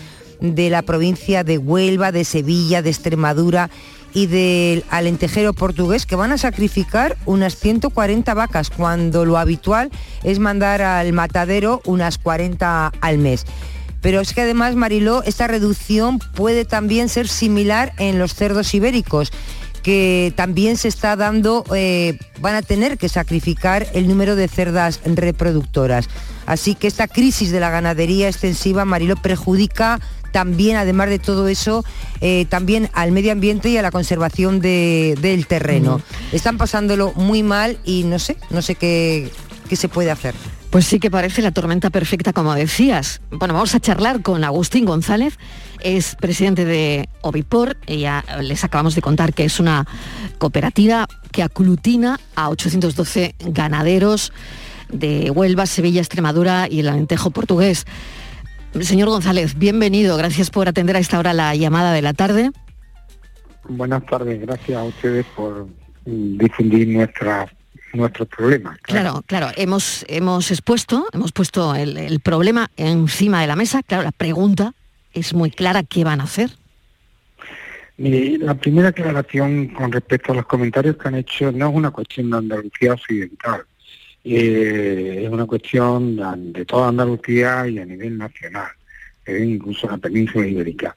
de 0.41 0.71
la 0.71 0.83
provincia 0.83 1.45
de 1.45 1.59
Huelva, 1.59 2.13
de 2.13 2.25
Sevilla, 2.25 2.83
de 2.83 2.91
Extremadura 2.91 3.71
y 4.19 4.27
del 4.27 4.85
alentejero 4.91 5.53
portugués 5.53 6.05
que 6.05 6.17
van 6.17 6.33
a 6.33 6.39
sacrificar 6.39 7.17
unas 7.25 7.55
140 7.55 8.35
vacas 8.35 8.69
cuando 8.69 9.25
lo 9.25 9.39
habitual 9.39 9.91
es 10.25 10.41
mandar 10.41 10.83
al 10.83 11.13
matadero 11.13 11.81
unas 11.85 12.19
40 12.19 12.95
al 13.01 13.19
mes. 13.19 13.45
Pero 14.01 14.21
es 14.21 14.33
que 14.33 14.41
además, 14.41 14.75
Mariló, 14.75 15.23
esta 15.23 15.47
reducción 15.47 16.19
puede 16.19 16.65
también 16.65 17.09
ser 17.09 17.29
similar 17.29 17.93
en 17.99 18.19
los 18.19 18.35
cerdos 18.35 18.75
ibéricos 18.75 19.31
que 19.85 20.33
también 20.35 20.77
se 20.77 20.89
está 20.89 21.15
dando, 21.15 21.65
eh, 21.73 22.19
van 22.41 22.57
a 22.57 22.63
tener 22.63 22.99
que 22.99 23.09
sacrificar 23.09 23.87
el 23.95 24.09
número 24.09 24.35
de 24.35 24.49
cerdas 24.49 25.01
reproductoras. 25.05 26.09
Así 26.45 26.75
que 26.75 26.89
esta 26.89 27.07
crisis 27.07 27.53
de 27.53 27.61
la 27.61 27.71
ganadería 27.71 28.29
extensiva, 28.29 28.85
Marilo, 28.85 29.15
perjudica 29.17 30.01
también, 30.33 30.77
además 30.77 31.09
de 31.09 31.19
todo 31.19 31.49
eso, 31.49 31.85
eh, 32.21 32.47
también 32.49 32.91
al 32.93 33.13
medio 33.13 33.33
ambiente 33.33 33.69
y 33.69 33.77
a 33.77 33.83
la 33.83 33.91
conservación 33.91 34.61
del 34.61 35.47
terreno. 35.47 36.01
Están 36.33 36.59
pasándolo 36.59 37.13
muy 37.15 37.43
mal 37.43 37.79
y 37.85 38.05
no 38.05 38.19
sé, 38.19 38.37
no 38.51 38.63
sé 38.63 38.75
qué, 38.75 39.31
qué 39.69 39.77
se 39.77 39.89
puede 39.89 40.11
hacer. 40.11 40.35
Pues 40.71 40.85
sí 40.85 41.01
que 41.01 41.11
parece 41.11 41.41
la 41.41 41.51
tormenta 41.51 41.89
perfecta, 41.89 42.35
como 42.35 42.55
decías. 42.55 43.23
Bueno, 43.31 43.55
vamos 43.55 43.75
a 43.75 43.81
charlar 43.81 44.21
con 44.21 44.45
Agustín 44.45 44.85
González, 44.85 45.39
es 45.81 46.15
presidente 46.17 46.67
de 46.67 47.09
Ovipor, 47.23 47.79
y 47.87 48.01
ya 48.01 48.23
les 48.43 48.65
acabamos 48.65 48.95
de 48.95 49.01
contar 49.01 49.33
que 49.33 49.47
es 49.47 49.61
una 49.61 49.87
cooperativa 50.37 51.09
que 51.33 51.43
aclutina 51.43 52.21
a 52.35 52.51
812 52.51 53.35
ganaderos 53.39 54.33
de 54.91 55.31
Huelva, 55.31 55.65
Sevilla, 55.65 56.01
Extremadura 56.01 56.69
y 56.71 56.81
el 56.81 56.89
Alentejo 56.89 57.31
portugués. 57.31 57.87
Señor 58.81 59.09
González, 59.09 59.59
bienvenido, 59.59 60.17
gracias 60.17 60.51
por 60.51 60.69
atender 60.69 60.97
a 60.97 60.99
esta 60.99 61.19
hora 61.19 61.33
la 61.33 61.55
llamada 61.55 61.93
de 61.93 62.03
la 62.03 62.13
tarde. 62.13 62.51
Buenas 63.69 64.05
tardes, 64.07 64.41
gracias 64.41 64.79
a 64.79 64.85
ustedes 64.85 65.27
por 65.35 65.67
difundir 66.05 66.89
nuestra 66.89 67.47
nuestros 67.93 68.29
problemas. 68.29 68.79
Claro, 68.83 69.23
claro, 69.27 69.49
hemos, 69.57 70.05
hemos 70.09 70.51
expuesto, 70.51 71.07
hemos 71.13 71.33
puesto 71.33 71.75
el, 71.75 72.21
problema 72.21 72.71
encima 72.77 73.41
de 73.41 73.47
la 73.47 73.57
mesa. 73.57 73.83
Claro, 73.83 74.05
la 74.05 74.13
pregunta 74.13 74.75
es 75.13 75.35
muy 75.35 75.51
clara, 75.51 75.83
¿qué 75.83 76.05
van 76.05 76.21
a 76.21 76.25
hacer? 76.25 76.51
Mire, 77.97 78.39
la 78.39 78.55
primera 78.55 78.89
aclaración 78.89 79.69
con 79.69 79.91
respecto 79.91 80.33
a 80.33 80.37
los 80.37 80.47
comentarios 80.47 80.97
que 80.97 81.09
han 81.09 81.17
hecho 81.17 81.51
no 81.51 81.69
es 81.69 81.75
una 81.75 81.91
cuestión 81.91 82.31
de 82.31 82.37
Andalucía 82.37 82.93
occidental, 82.93 83.65
eh, 84.37 85.25
es 85.25 85.31
una 85.31 85.47
cuestión 85.47 86.17
de, 86.53 86.65
toda 86.65 86.89
Andalucía 86.89 87.67
y 87.69 87.79
a 87.79 87.87
nivel 87.87 88.19
nacional, 88.19 88.71
eh, 89.25 89.45
incluso 89.45 89.89
la 89.89 89.99
península 89.99 90.47
ibérica. 90.47 90.97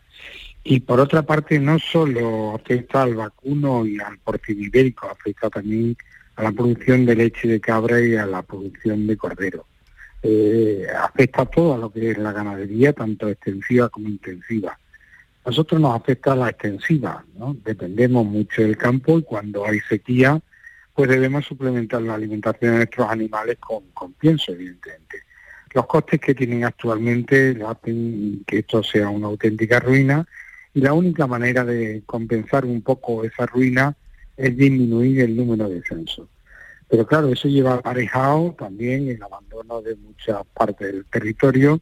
Y 0.63 0.79
por 0.81 0.99
otra 0.99 1.23
parte, 1.23 1.59
no 1.59 1.79
solo 1.79 2.55
afecta 2.55 3.03
al 3.03 3.15
vacuno 3.15 3.85
y 3.85 3.99
al 3.99 4.17
porcino 4.19 4.61
ibérico, 4.61 5.07
afecta 5.09 5.49
también 5.49 5.95
a 6.35 6.43
la 6.43 6.51
producción 6.51 7.05
de 7.05 7.15
leche 7.15 7.47
de 7.47 7.59
cabra 7.59 8.01
y 8.01 8.15
a 8.15 8.25
la 8.25 8.41
producción 8.43 9.07
de 9.07 9.17
cordero. 9.17 9.65
Eh, 10.23 10.85
afecta 11.01 11.43
a 11.43 11.45
todo 11.45 11.73
a 11.73 11.77
lo 11.77 11.91
que 11.91 12.11
es 12.11 12.17
la 12.17 12.31
ganadería, 12.31 12.93
tanto 12.93 13.27
extensiva 13.27 13.89
como 13.89 14.07
intensiva. 14.07 14.77
nosotros 15.43 15.81
nos 15.81 15.95
afecta 15.95 16.35
la 16.35 16.49
extensiva, 16.49 17.25
¿no? 17.35 17.55
Dependemos 17.65 18.25
mucho 18.25 18.61
del 18.61 18.77
campo 18.77 19.17
y 19.17 19.23
cuando 19.23 19.65
hay 19.65 19.79
sequía, 19.79 20.39
pues 20.93 21.09
debemos 21.09 21.45
suplementar 21.45 22.01
la 22.01 22.15
alimentación 22.15 22.71
de 22.71 22.77
nuestros 22.77 23.09
animales 23.09 23.57
con, 23.59 23.83
con 23.93 24.13
pienso, 24.13 24.51
evidentemente. 24.51 25.17
Los 25.73 25.85
costes 25.87 26.19
que 26.19 26.35
tienen 26.35 26.65
actualmente 26.65 27.57
hacen 27.65 28.43
que 28.45 28.59
esto 28.59 28.83
sea 28.83 29.09
una 29.09 29.27
auténtica 29.27 29.79
ruina 29.79 30.27
y 30.73 30.81
la 30.81 30.93
única 30.93 31.27
manera 31.27 31.63
de 31.63 32.03
compensar 32.05 32.65
un 32.65 32.81
poco 32.81 33.23
esa 33.23 33.45
ruina 33.45 33.95
es 34.35 34.55
disminuir 34.55 35.21
el 35.21 35.35
número 35.35 35.69
de 35.69 35.81
censos. 35.83 36.27
Pero 36.89 37.05
claro, 37.05 37.29
eso 37.29 37.47
lleva 37.47 37.75
aparejado 37.75 38.53
también 38.57 39.07
el 39.07 39.23
abandono 39.23 39.81
de 39.81 39.95
muchas 39.95 40.45
partes 40.53 40.91
del 40.91 41.05
territorio 41.05 41.79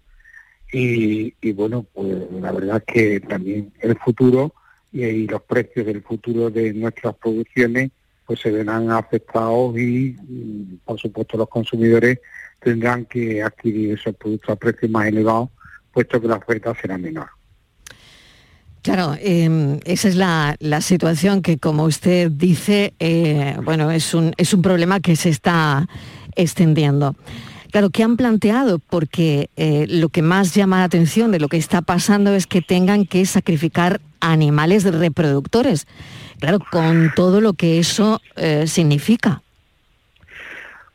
y, 0.71 1.33
bueno, 1.53 1.83
pues 1.93 2.15
la 2.39 2.51
verdad 2.51 2.83
es 2.85 2.93
que 2.93 3.19
también 3.21 3.73
el 3.79 3.97
futuro 3.97 4.53
y, 4.91 5.25
los 5.25 5.41
precios 5.41 5.85
del 5.87 6.03
futuro 6.03 6.51
de 6.51 6.73
nuestras 6.73 7.15
producciones 7.15 7.89
pues 8.29 8.41
se 8.41 8.51
verán 8.51 8.91
afectados 8.91 9.75
y, 9.75 10.15
por 10.85 10.99
supuesto 10.99 11.35
los 11.35 11.49
consumidores 11.49 12.19
tendrán 12.59 13.05
que 13.05 13.41
adquirir 13.41 13.93
esos 13.93 14.15
productos 14.15 14.51
a 14.51 14.55
precios 14.55 14.91
más 14.91 15.07
elevados 15.07 15.49
puesto 15.91 16.21
que 16.21 16.27
la 16.27 16.35
oferta 16.35 16.75
será 16.79 16.99
menor. 16.99 17.25
Claro, 18.83 19.15
em, 19.19 19.79
esa 19.83 20.07
es 20.09 20.15
la, 20.15 20.55
situación 20.81 21.41
que, 21.41 21.57
como 21.57 21.85
usted 21.85 22.29
dice, 22.29 22.93
eh, 22.99 23.57
bueno, 23.63 23.89
es 23.89 24.13
un, 24.13 24.33
es 24.37 24.53
un 24.53 24.61
problema 24.61 24.99
que 24.99 25.15
se 25.15 25.29
está 25.29 25.87
extendiendo. 26.35 27.15
Claro, 27.71 27.89
¿qué 27.89 28.03
han 28.03 28.15
planteado? 28.15 28.77
Porque 28.77 29.49
eh, 29.55 29.87
lo 29.89 30.09
que 30.09 30.21
más 30.21 30.53
llama 30.53 30.77
la 30.77 30.83
atención 30.83 31.31
de 31.31 31.39
lo 31.39 31.47
que 31.47 31.57
está 31.57 31.81
pasando 31.81 32.35
es 32.35 32.45
que 32.45 32.61
tengan 32.61 33.07
que 33.07 33.25
sacrificar 33.25 34.01
animales 34.19 34.83
reproductores. 34.83 35.87
Claro, 36.39 36.59
con 36.71 37.11
todo 37.15 37.41
lo 37.41 37.53
que 37.53 37.79
eso 37.79 38.21
eh, 38.35 38.65
significa. 38.67 39.41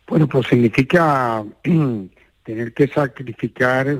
Bueno, 0.06 0.26
pues 0.26 0.46
significa 0.48 1.44
tener 2.44 2.72
que 2.72 2.88
sacrificar 2.88 3.96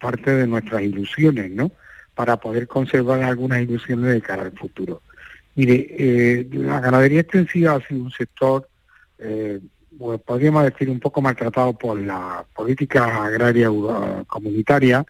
parte 0.00 0.30
de 0.30 0.46
nuestras 0.46 0.82
ilusiones, 0.82 1.50
¿no? 1.50 1.70
para 2.16 2.38
poder 2.38 2.66
conservar 2.66 3.22
algunas 3.22 3.60
ilusiones 3.60 4.10
de 4.10 4.22
cara 4.22 4.42
al 4.44 4.52
futuro. 4.52 5.02
Mire, 5.54 5.86
eh, 5.90 6.48
la 6.50 6.80
ganadería 6.80 7.20
extensiva 7.20 7.74
ha 7.74 7.86
sido 7.86 8.04
un 8.04 8.10
sector, 8.10 8.66
eh, 9.18 9.60
pues 9.98 10.20
podríamos 10.22 10.64
decir, 10.64 10.88
un 10.88 10.98
poco 10.98 11.20
maltratado 11.20 11.74
por 11.74 12.00
la 12.00 12.44
política 12.54 13.24
agraria 13.24 13.68
comunitaria 14.26 15.04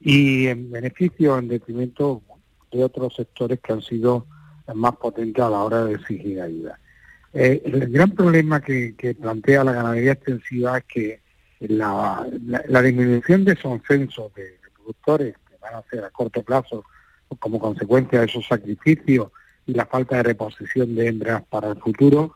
y 0.00 0.48
en 0.48 0.70
beneficio, 0.70 1.38
en 1.38 1.48
detrimento 1.48 2.22
de 2.70 2.84
otros 2.84 3.14
sectores 3.14 3.60
que 3.60 3.72
han 3.72 3.80
sido 3.80 4.26
más 4.72 4.96
potentes 4.96 5.44
a 5.44 5.50
la 5.50 5.58
hora 5.58 5.84
de 5.84 5.94
exigir 5.94 6.40
ayuda. 6.40 6.78
Eh, 7.32 7.62
el 7.64 7.90
gran 7.90 8.12
problema 8.12 8.60
que, 8.60 8.94
plantea 9.20 9.64
la 9.64 9.72
ganadería 9.72 10.12
extensiva 10.12 10.78
es 10.78 10.84
que 10.84 11.20
la, 11.60 12.26
la 12.68 12.82
disminución 12.82 13.44
de 13.44 13.52
esos 13.52 13.80
censos 13.86 14.32
de 14.34 14.58
reproductores 14.62 15.34
van 15.60 15.74
a 15.74 15.82
ser 15.90 16.04
a 16.04 16.10
corto 16.10 16.42
plazo 16.42 16.84
como 17.38 17.58
consecuencia 17.58 18.20
de 18.20 18.26
esos 18.26 18.46
sacrificios 18.46 19.28
y 19.66 19.72
la 19.74 19.86
falta 19.86 20.16
de 20.16 20.22
reposición 20.22 20.94
de 20.94 21.08
hembras 21.08 21.42
para 21.48 21.70
el 21.70 21.76
futuro, 21.76 22.34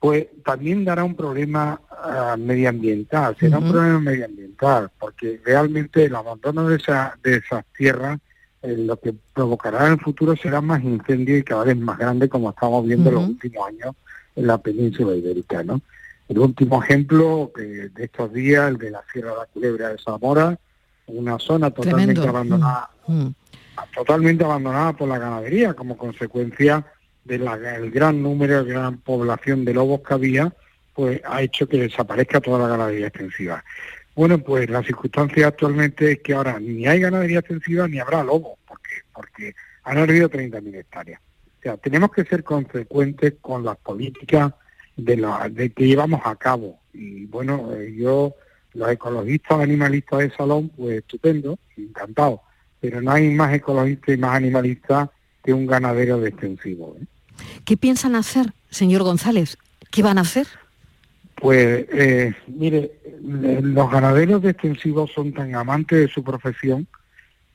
pues 0.00 0.26
también 0.44 0.84
dará 0.84 1.04
un 1.04 1.14
problema 1.14 1.80
ah, 1.90 2.36
medioambiental, 2.38 3.36
será 3.38 3.58
un 3.58 3.70
problema 3.70 4.00
medioambiental, 4.00 4.90
porque 4.98 5.40
realmente 5.44 6.06
el 6.06 6.16
abandono 6.16 6.68
de, 6.68 6.76
esa, 6.76 7.16
de 7.22 7.36
esas 7.36 7.64
tierras 7.76 8.18
eh, 8.62 8.76
lo 8.76 8.96
que 8.96 9.14
provocará 9.34 9.86
en 9.86 9.94
el 9.94 10.00
futuro 10.00 10.36
será 10.36 10.60
más 10.60 10.82
incendio 10.82 11.36
y 11.36 11.42
cada 11.42 11.64
vez 11.64 11.76
más 11.76 11.98
grande, 11.98 12.28
como 12.28 12.50
estamos 12.50 12.86
viendo 12.86 13.08
en 13.10 13.14
los 13.14 13.28
últimos 13.28 13.66
años 13.66 13.94
en 14.36 14.46
la 14.46 14.58
península 14.58 15.14
ibérica. 15.14 15.62
¿no? 15.62 15.80
El 16.28 16.38
último 16.38 16.82
ejemplo 16.82 17.52
de 17.54 17.90
estos 17.96 18.32
días, 18.32 18.68
el 18.68 18.78
de 18.78 18.90
la 18.90 19.02
Sierra 19.12 19.30
de 19.30 19.36
la 19.36 19.46
Culebra 19.46 19.88
de 19.88 19.98
Zamora, 19.98 20.58
una 21.06 21.38
zona 21.38 21.70
totalmente 21.70 22.26
abandonada, 22.26 22.90
mm. 23.06 23.20
Mm. 23.20 23.34
totalmente 23.94 24.44
abandonada 24.44 24.92
por 24.92 25.08
la 25.08 25.18
ganadería 25.18 25.74
como 25.74 25.96
consecuencia 25.96 26.84
del 27.24 27.90
gran 27.90 28.22
número, 28.22 28.64
gran 28.64 28.98
población 28.98 29.64
de 29.64 29.74
lobos 29.74 30.00
que 30.00 30.14
había, 30.14 30.52
pues 30.94 31.20
ha 31.24 31.42
hecho 31.42 31.68
que 31.68 31.78
desaparezca 31.78 32.40
toda 32.40 32.60
la 32.60 32.68
ganadería 32.68 33.06
extensiva. 33.06 33.64
Bueno, 34.14 34.38
pues 34.38 34.68
la 34.68 34.82
circunstancia 34.82 35.46
actualmente 35.46 36.12
es 36.12 36.20
que 36.20 36.34
ahora 36.34 36.60
ni 36.60 36.86
hay 36.86 37.00
ganadería 37.00 37.38
extensiva 37.38 37.88
ni 37.88 37.98
habrá 37.98 38.22
lobos, 38.22 38.58
porque 38.66 38.82
porque 39.14 39.54
han 39.84 39.98
habido 39.98 40.28
30.000 40.28 40.74
hectáreas. 40.76 41.20
O 41.20 41.62
sea, 41.62 41.76
tenemos 41.76 42.10
que 42.10 42.24
ser 42.24 42.42
consecuentes 42.44 43.34
con 43.40 43.64
las 43.64 43.76
políticas 43.78 44.52
de, 44.96 45.16
la, 45.16 45.50
que 45.54 45.86
llevamos 45.86 46.20
a 46.24 46.36
cabo. 46.36 46.80
Y 46.92 47.26
bueno, 47.26 47.72
eh, 47.74 47.94
yo 47.96 48.34
los 48.74 48.90
ecologistas 48.90 49.60
animalistas 49.60 50.20
de 50.20 50.30
salón, 50.30 50.70
pues 50.70 50.98
estupendo, 50.98 51.58
encantado. 51.76 52.42
Pero 52.80 53.00
no 53.00 53.12
hay 53.12 53.30
más 53.30 53.54
ecologistas 53.54 54.14
y 54.14 54.18
más 54.18 54.34
animalistas 54.34 55.08
que 55.44 55.52
un 55.52 55.66
ganadero 55.66 56.20
de 56.20 56.30
extensivo. 56.30 56.96
¿eh? 57.00 57.06
¿Qué 57.64 57.76
piensan 57.76 58.16
hacer, 58.16 58.52
señor 58.70 59.02
González? 59.02 59.56
¿Qué 59.90 60.02
van 60.02 60.18
a 60.18 60.22
hacer? 60.22 60.46
Pues 61.42 61.88
eh, 61.92 62.32
mire, 62.46 63.00
eh, 63.04 63.60
los 63.60 63.90
ganaderos 63.90 64.42
de 64.42 64.50
extensivos 64.50 65.10
son 65.10 65.32
tan 65.32 65.52
amantes 65.56 65.98
de 65.98 66.06
su 66.06 66.22
profesión 66.22 66.86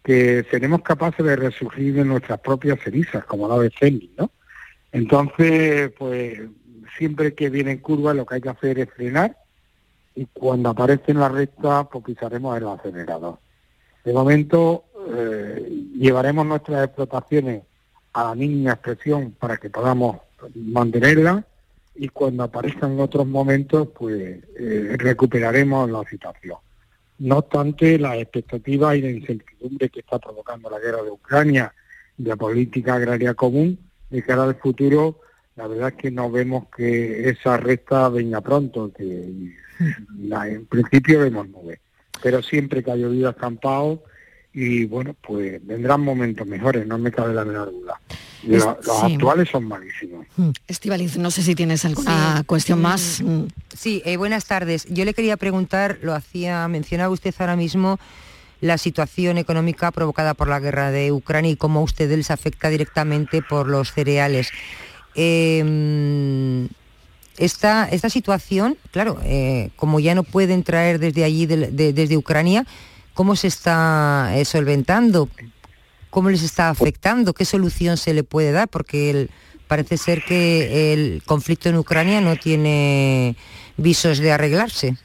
que 0.04 0.46
seremos 0.52 0.82
capaces 0.82 1.26
de 1.26 1.38
resurgir 1.38 1.94
de 1.94 2.04
nuestras 2.04 2.42
propias 2.42 2.82
cenizas, 2.82 3.24
como 3.24 3.48
la 3.48 3.58
de 3.60 3.70
Fénix, 3.70 4.10
¿no? 4.18 4.30
Entonces, 4.92 5.90
pues 5.98 6.38
siempre 6.98 7.34
que 7.34 7.50
viene 7.50 7.72
en 7.72 7.78
curva 7.78 8.14
lo 8.14 8.26
que 8.26 8.36
hay 8.36 8.42
que 8.42 8.50
hacer 8.50 8.78
es 8.78 8.90
frenar 8.90 9.38
y 10.16 10.26
cuando 10.34 10.72
aparece 10.72 11.14
en 11.14 11.22
la 11.22 11.30
recta, 11.30 11.86
pues 11.86 12.04
pisaremos 12.04 12.58
el 12.58 12.68
acelerador. 12.68 13.40
De 14.04 14.12
momento, 14.12 14.84
eh, 15.16 15.66
llevaremos 15.98 16.46
nuestras 16.46 16.84
explotaciones 16.84 17.64
a 18.12 18.26
la 18.26 18.36
mínima 18.36 18.74
expresión 18.74 19.32
para 19.40 19.56
que 19.56 19.70
podamos 19.70 20.18
mantenerla 20.56 21.46
y 21.98 22.10
cuando 22.10 22.44
aparezcan 22.44 23.00
otros 23.00 23.26
momentos, 23.28 23.90
pues 23.98 24.38
eh, 24.60 24.96
recuperaremos 24.98 25.90
la 25.90 26.04
situación. 26.10 26.58
No 27.20 27.38
obstante, 27.40 27.98
las 27.98 28.18
expectativas 28.18 28.96
y 28.96 29.02
la 29.02 29.10
incertidumbre 29.10 29.90
que 29.90 30.02
está 30.02 30.20
provocando 30.20 30.70
la 30.70 30.80
guerra 30.80 31.02
de 31.04 31.10
Ucrania 31.12 31.74
y 32.18 32.24
la 32.24 32.36
política 32.36 32.96
agraria 32.96 33.34
común 33.34 33.80
de 34.10 34.22
cara 34.24 34.44
al 34.44 34.56
futuro, 34.56 35.22
la 35.56 35.68
verdad 35.68 35.90
es 35.90 35.96
que 35.96 36.12
no 36.12 36.30
vemos 36.30 36.68
que 36.76 37.30
esa 37.30 37.58
recta 37.58 38.10
venga 38.10 38.42
pronto, 38.42 38.92
que 38.96 39.54
la- 40.20 40.48
en 40.48 40.66
principio 40.68 41.22
vemos 41.22 41.50
nubes. 41.50 41.80
Pero 42.22 42.42
siempre 42.44 42.84
que 42.84 42.92
ha 42.92 42.96
llovido 42.96 43.30
escampado 43.32 44.04
y 44.60 44.86
bueno, 44.86 45.14
pues 45.22 45.64
vendrán 45.68 46.02
momentos 46.02 46.48
mejores, 46.48 46.88
no 46.88 46.98
me 46.98 47.12
cabe 47.12 47.32
la 47.36 47.46
menor 47.46 47.72
duda. 47.72 48.02
Los 48.42 48.64
sí. 48.82 49.14
actuales 49.14 49.50
son 49.50 49.66
malísimos. 49.66 50.26
Estivaliz, 50.68 51.16
no 51.18 51.30
sé 51.30 51.44
si 51.44 51.54
tienes 51.54 51.86
alguna 51.86 52.44
cuestión 52.48 52.82
más. 52.82 53.22
Mm. 53.24 53.44
Sí, 53.78 54.02
eh, 54.04 54.18
buenas 54.18 54.46
tardes. 54.46 54.86
Yo 54.90 55.06
le 55.06 55.14
quería 55.14 55.38
preguntar, 55.38 56.00
lo 56.02 56.16
hacía, 56.16 56.68
mencionaba 56.70 57.12
usted 57.14 57.36
ahora 57.38 57.56
mismo 57.56 58.00
la 58.60 58.80
situación 58.80 59.38
económica 59.38 59.92
provocada 59.92 60.34
por 60.34 60.48
la 60.48 60.60
guerra 60.60 60.90
de 60.90 61.12
Ucrania 61.12 61.52
y 61.52 61.56
cómo 61.56 61.82
a 61.82 61.84
usted 61.84 62.10
les 62.10 62.32
afecta 62.32 62.70
directamente 62.70 63.44
por 63.44 63.68
los 63.68 63.92
cereales. 63.94 64.50
Eh, 65.14 66.68
esta, 67.38 67.88
esta 67.90 68.10
situación, 68.10 68.76
claro, 68.90 69.20
eh, 69.24 69.70
como 69.76 70.00
ya 70.00 70.16
no 70.16 70.24
pueden 70.24 70.64
traer 70.64 70.98
desde 70.98 71.24
allí, 71.24 71.46
de- 71.46 71.94
desde 71.94 72.18
Ucrania, 72.18 72.66
¿cómo 73.18 73.36
se 73.36 73.48
está 73.48 74.32
eh, 74.36 74.46
solventando? 74.46 75.28
¿Cómo 76.12 76.30
les 76.30 76.44
está 76.44 76.70
afectando? 76.70 77.34
¿Qué 77.34 77.46
solución 77.46 77.98
se 77.98 78.14
le 78.14 78.24
puede 78.24 78.52
dar? 78.52 78.68
Porque 78.68 79.10
el- 79.10 79.30
parece 79.68 79.98
ser 79.98 80.24
que 80.24 80.94
el 80.94 81.24
conflicto 81.26 81.68
en 81.68 81.78
Ucrania 81.78 82.22
no 82.22 82.36
tiene 82.36 83.36
visos 83.76 84.20
de 84.20 84.32
arreglarse. 84.32 84.98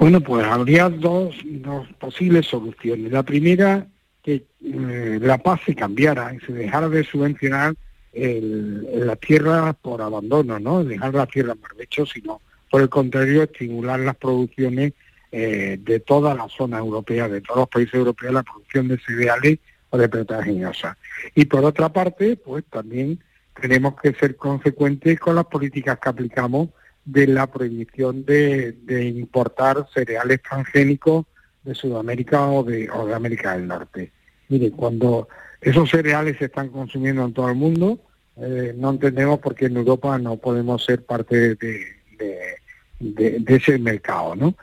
Bueno, 0.00 0.20
pues 0.20 0.44
habría 0.44 0.88
dos, 0.88 1.36
dos 1.44 1.86
posibles 2.00 2.46
soluciones. 2.46 3.12
La 3.12 3.22
primera, 3.22 3.86
que 4.24 4.44
eh, 4.64 5.18
la 5.22 5.38
paz 5.38 5.60
se 5.64 5.76
cambiara 5.76 6.34
y 6.34 6.44
se 6.44 6.52
dejara 6.52 6.88
de 6.88 7.04
subvencionar 7.04 7.76
el, 8.12 8.84
las 9.06 9.20
tierras 9.20 9.76
por 9.80 10.02
abandono, 10.02 10.58
¿no? 10.58 10.82
Dejar 10.82 11.14
las 11.14 11.28
tierras 11.28 11.56
barbecho, 11.60 12.04
sino 12.04 12.40
por 12.68 12.82
el 12.82 12.88
contrario 12.88 13.44
estimular 13.44 14.00
las 14.00 14.16
producciones 14.16 14.92
eh, 15.32 15.78
de 15.80 16.00
toda 16.00 16.34
la 16.34 16.48
zona 16.48 16.78
europea, 16.78 17.28
de 17.28 17.40
todos 17.40 17.60
los 17.60 17.68
países 17.68 17.94
europeos, 17.94 18.32
la 18.32 18.44
producción 18.44 18.88
de 18.88 18.98
cereales 18.98 19.58
o 19.90 19.98
de 19.98 20.08
proteaginosas. 20.08 20.96
Y 21.34 21.46
por 21.46 21.64
otra 21.64 21.88
parte, 21.88 22.36
pues 22.36 22.64
también 22.70 23.18
tenemos 23.60 24.00
que 24.00 24.12
ser 24.14 24.36
consecuentes 24.36 25.18
con 25.18 25.34
las 25.34 25.46
políticas 25.46 25.98
que 25.98 26.08
aplicamos 26.08 26.68
de 27.04 27.26
la 27.26 27.46
prohibición 27.48 28.24
de, 28.24 28.76
importar 29.16 29.86
cereales 29.92 30.42
transgénicos 30.42 31.26
de 31.64 31.74
Sudamérica 31.74 32.46
o 32.46 32.62
de, 32.62 32.88
América 33.14 33.56
del 33.56 33.66
Norte. 33.66 34.12
Mire, 34.48 34.70
cuando 34.70 35.28
esos 35.60 35.90
cereales 35.90 36.36
se 36.38 36.46
están 36.46 36.68
consumiendo 36.68 37.24
en 37.24 37.32
todo 37.32 37.48
el 37.48 37.56
mundo, 37.56 37.98
eh, 38.36 38.74
no 38.76 38.90
entendemos 38.90 39.40
por 39.40 39.54
qué 39.54 39.66
en 39.66 39.76
Europa 39.76 40.18
no 40.18 40.36
podemos 40.36 40.84
ser 40.84 41.04
parte 41.04 41.56
de 41.56 43.44
ese 43.48 43.78
mercado, 43.78 44.36
¿no? 44.36 44.54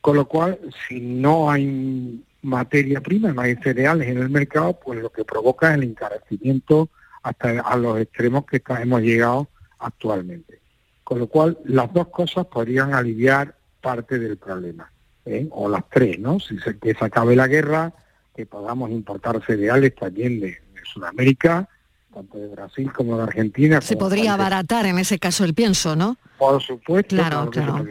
Con 0.00 0.16
lo 0.16 0.26
cual, 0.26 0.58
si 0.88 1.00
no 1.00 1.50
hay 1.50 2.24
materia 2.42 3.00
prima, 3.00 3.32
no 3.32 3.42
hay 3.42 3.56
cereales 3.56 4.08
en 4.08 4.18
el 4.18 4.30
mercado, 4.30 4.78
pues 4.82 5.00
lo 5.00 5.10
que 5.10 5.24
provoca 5.24 5.68
es 5.70 5.74
el 5.74 5.82
encarecimiento 5.84 6.88
hasta 7.22 7.60
a 7.60 7.76
los 7.76 7.98
extremos 8.00 8.46
que 8.46 8.62
hemos 8.80 9.02
llegado 9.02 9.48
actualmente. 9.78 10.58
Con 11.04 11.18
lo 11.18 11.26
cual, 11.26 11.58
las 11.64 11.92
dos 11.92 12.08
cosas 12.08 12.46
podrían 12.46 12.94
aliviar 12.94 13.56
parte 13.80 14.18
del 14.18 14.36
problema, 14.38 14.90
¿eh? 15.26 15.46
o 15.50 15.68
las 15.68 15.84
tres, 15.90 16.18
¿no? 16.18 16.38
Si 16.40 16.58
se, 16.58 16.78
que 16.78 16.94
se 16.94 17.04
acabe 17.04 17.36
la 17.36 17.46
guerra, 17.48 17.92
que 18.34 18.46
podamos 18.46 18.90
importar 18.90 19.44
cereales 19.44 19.94
también 19.94 20.40
de, 20.40 20.46
de 20.46 20.80
Sudamérica, 20.84 21.68
tanto 22.14 22.38
de 22.38 22.48
Brasil 22.48 22.90
como 22.92 23.16
de 23.18 23.24
Argentina. 23.24 23.80
Se 23.80 23.96
podría 23.96 24.22
países- 24.22 24.34
abaratar 24.34 24.86
en 24.86 24.98
ese 24.98 25.18
caso 25.18 25.44
el 25.44 25.52
pienso, 25.52 25.94
¿no? 25.96 26.16
Por 26.38 26.62
supuesto, 26.62 27.16
Claro, 27.16 27.50
claro 27.50 27.84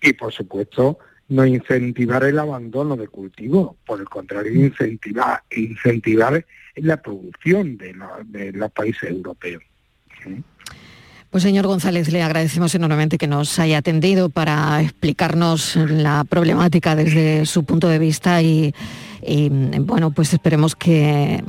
Y 0.00 0.12
por 0.14 0.32
supuesto, 0.32 0.98
no 1.28 1.46
incentivar 1.46 2.24
el 2.24 2.38
abandono 2.38 2.96
de 2.96 3.08
cultivos, 3.08 3.76
por 3.86 4.00
el 4.00 4.08
contrario, 4.08 4.52
incentivar, 4.52 6.44
la 6.76 6.96
producción 6.96 7.76
de 7.76 8.52
los 8.52 8.72
países 8.72 9.10
europeos. 9.10 9.62
Pues 11.30 11.44
señor 11.44 11.66
González, 11.66 12.10
le 12.10 12.22
agradecemos 12.22 12.74
enormemente 12.74 13.16
que 13.16 13.28
nos 13.28 13.58
haya 13.60 13.78
atendido 13.78 14.30
para 14.30 14.82
explicarnos 14.82 15.76
la 15.76 16.24
problemática 16.24 16.96
desde 16.96 17.46
su 17.46 17.64
punto 17.64 17.88
de 17.88 18.00
vista 18.00 18.42
y, 18.42 18.74
y, 19.22 19.48
bueno, 19.80 20.10
pues 20.10 20.32
esperemos 20.32 20.76
que, 20.76 21.42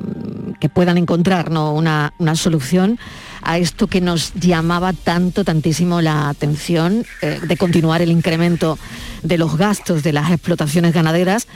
puedan 0.73 0.97
encontrar 0.97 1.51
¿no? 1.51 1.73
una, 1.73 2.13
solución 2.35 2.99
a 3.41 3.57
esto 3.57 3.87
que 3.87 4.01
nos 4.01 4.33
llamaba 4.35 4.93
tanto, 4.93 5.43
tantísimo 5.43 6.01
la 6.01 6.29
atención 6.29 7.05
eh, 7.21 7.39
de 7.41 7.57
continuar 7.57 8.01
el 8.01 8.11
incremento 8.11 8.77
de 9.23 9.37
los 9.37 9.57
gastos 9.57 10.03
de 10.03 10.13
las 10.13 10.31
explotaciones 10.31 10.93
ganaderas 10.93 11.47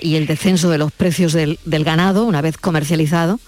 y 0.00 0.16
el 0.16 0.26
descenso 0.26 0.70
de 0.70 0.78
los 0.78 0.92
precios 0.92 1.32
del 1.34 1.84
ganado 1.84 2.24
una 2.24 2.40
vez 2.40 2.56
comercializado 2.56 3.38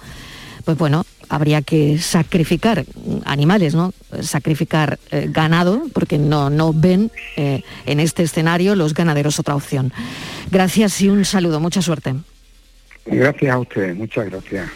pues 0.66 0.76
bueno, 0.76 1.06
habría 1.28 1.62
que 1.62 1.96
sacrificar 1.98 2.84
animales, 3.24 3.76
¿no? 3.76 3.94
Sacrificar 4.20 4.98
eh, 5.12 5.28
ganado, 5.30 5.84
porque 5.92 6.18
no, 6.18 6.50
no 6.50 6.72
ven 6.74 7.12
eh, 7.36 7.62
en 7.86 8.00
este 8.00 8.24
escenario 8.24 8.74
los 8.74 8.92
ganaderos 8.92 9.38
otra 9.38 9.54
opción. 9.54 9.92
Gracias 10.50 11.00
y 11.00 11.08
un 11.08 11.24
saludo, 11.24 11.60
mucha 11.60 11.82
suerte. 11.82 12.16
Gracias 13.06 13.54
a 13.54 13.58
ustedes, 13.60 13.96
muchas 13.96 14.28
gracias. 14.28 14.68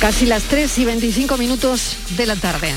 Casi 0.00 0.24
las 0.24 0.44
3 0.44 0.78
y 0.78 0.84
25 0.86 1.36
minutos 1.36 1.98
de 2.16 2.24
la 2.24 2.36
tarde. 2.36 2.72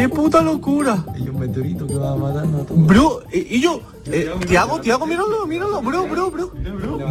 ¡Qué 0.00 0.08
puta 0.08 0.40
locura! 0.40 1.04
Y 1.14 1.28
un 1.28 1.38
meteorito 1.40 1.86
que 1.86 1.94
va 1.94 2.12
a 2.12 2.16
matarnos 2.16 2.62
a 2.62 2.64
todos. 2.64 2.86
Bro, 2.86 3.22
eh, 3.32 3.46
y 3.50 3.60
yo, 3.60 3.82
eh, 4.06 4.32
Tiago, 4.48 4.80
Tiago, 4.80 5.04
míralo, 5.04 5.44
míralo, 5.46 5.82
bro, 5.82 6.06
bro, 6.06 6.30
bro. 6.30 6.50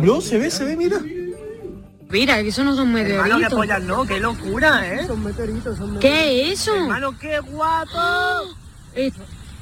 Bro, 0.01 0.21
se 0.21 0.39
ve, 0.39 0.49
se 0.49 0.65
ve, 0.65 0.75
mira. 0.75 0.97
Mira, 2.09 2.41
que 2.41 2.47
eso 2.47 2.63
no 2.63 2.75
son 2.75 2.91
meteoritos. 2.91 3.41
Hermano, 3.41 3.55
pollas, 3.55 3.83
no, 3.83 4.05
qué 4.07 4.19
locura, 4.19 4.87
¿eh? 4.91 5.05
Son 5.05 5.23
meteoritos, 5.23 5.77
son 5.77 5.99
¿Qué 5.99 6.51
es 6.51 6.61
eso? 6.61 6.73
Hermano, 6.73 7.15
qué 7.19 7.39
guapo. 7.39 7.99
Es- 8.95 9.13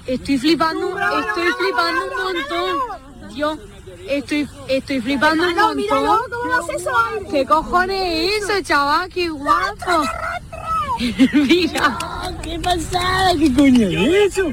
Estoy 0.06 0.38
flipando, 0.38 0.88
estoy 0.98 1.52
flipando 1.60 2.02
un 2.06 2.24
montón. 2.24 3.36
Yo 3.36 3.58
estoy, 4.08 4.48
estoy 4.70 5.02
flipando 5.02 5.44
un 5.44 5.50
Hermano, 5.50 5.68
montón. 5.76 5.84
míralo, 5.84 6.22
cómo 6.32 6.46
lo 6.46 6.64
hace 6.64 6.76
eso. 6.78 6.92
¿Qué 7.30 7.46
cojones 7.46 8.02
es 8.38 8.44
eso, 8.50 8.62
chaval? 8.64 9.10
¡Qué 9.10 9.28
guapo! 9.28 10.06
Mira. 11.34 11.98
¡Qué 12.48 12.60
pasada! 12.60 13.32
¿Qué 13.38 13.54
coño 13.54 13.90
es 13.90 14.38
eso? 14.38 14.50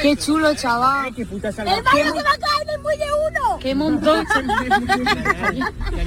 ¡Qué 0.00 0.16
chulo, 0.16 0.54
chaval! 0.54 1.12
¡Qué 1.12 1.26
puta! 1.26 1.48
¡Hermano, 1.48 1.90
se 1.92 2.22
va 2.22 2.30
a 2.30 2.38
caer 2.38 2.66
del 2.68 2.80
muelle 2.80 3.06
uno! 3.28 3.58
¡Qué 3.58 3.74
montón! 3.74 4.24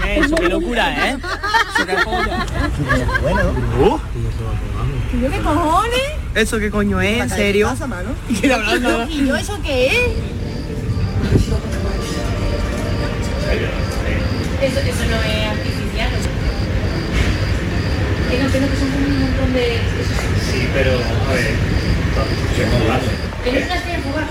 Eso, 0.06 0.36
qué 0.36 0.48
locura, 0.48 1.10
¿eh? 1.10 1.18
Bueno. 3.22 4.00
¿Y 5.14 5.22
yo 5.22 5.30
qué 5.30 5.40
cojones? 5.42 6.12
¿Eso 6.36 6.58
qué 6.58 6.72
coño 6.72 7.02
es? 7.02 7.24
¿En 7.24 7.30
serio? 7.30 7.76
¿Qué 8.40 8.54
hablando? 8.54 9.06
¿Y 9.10 9.28
yo 9.28 9.36
eso 9.36 9.60
qué 9.62 9.88
es? 9.88 9.94
Eso, 14.62 14.80
eso 14.80 15.06
no 15.10 15.22
es 15.22 15.65
artificial. 18.26 18.30
Que 18.30 18.44
no, 18.44 18.52
que 18.52 18.60
no, 18.60 18.68
que 18.70 18.78
son 18.78 18.90
como 18.90 19.06
un 19.08 19.20
montón 19.22 19.54
de... 19.54 19.78
Sí, 20.52 20.68
pero, 20.74 20.92
a 20.92 21.34
ver, 21.34 21.76
no 23.46 23.60
se 23.60 23.68
las 23.68 23.82
quieren 23.82 24.04
jugar. 24.04 24.28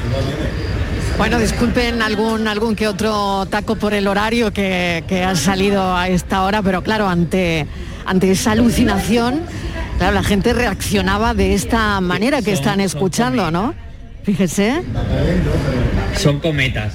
Bueno, 1.17 1.39
disculpen 1.39 2.03
algún 2.03 2.49
algún 2.49 2.75
que 2.75 2.89
otro 2.89 3.47
taco 3.47 3.77
por 3.77 3.95
el 3.95 4.09
horario 4.09 4.53
que, 4.53 5.05
que 5.07 5.23
ha 5.23 5.37
salido 5.37 5.97
a 5.97 6.09
esta 6.09 6.43
hora, 6.43 6.61
pero 6.61 6.83
claro, 6.83 7.09
ante, 7.09 7.67
ante 8.05 8.33
esa 8.33 8.53
alucinación, 8.53 9.43
claro, 9.99 10.15
la 10.15 10.25
gente 10.25 10.53
reaccionaba 10.53 11.33
de 11.35 11.55
esta 11.55 12.01
manera 12.01 12.43
que 12.43 12.53
están 12.53 12.81
escuchando, 12.81 13.53
¿no? 13.53 13.75
Fíjese. 14.25 14.83
Son 16.17 16.41
cometas. 16.41 16.95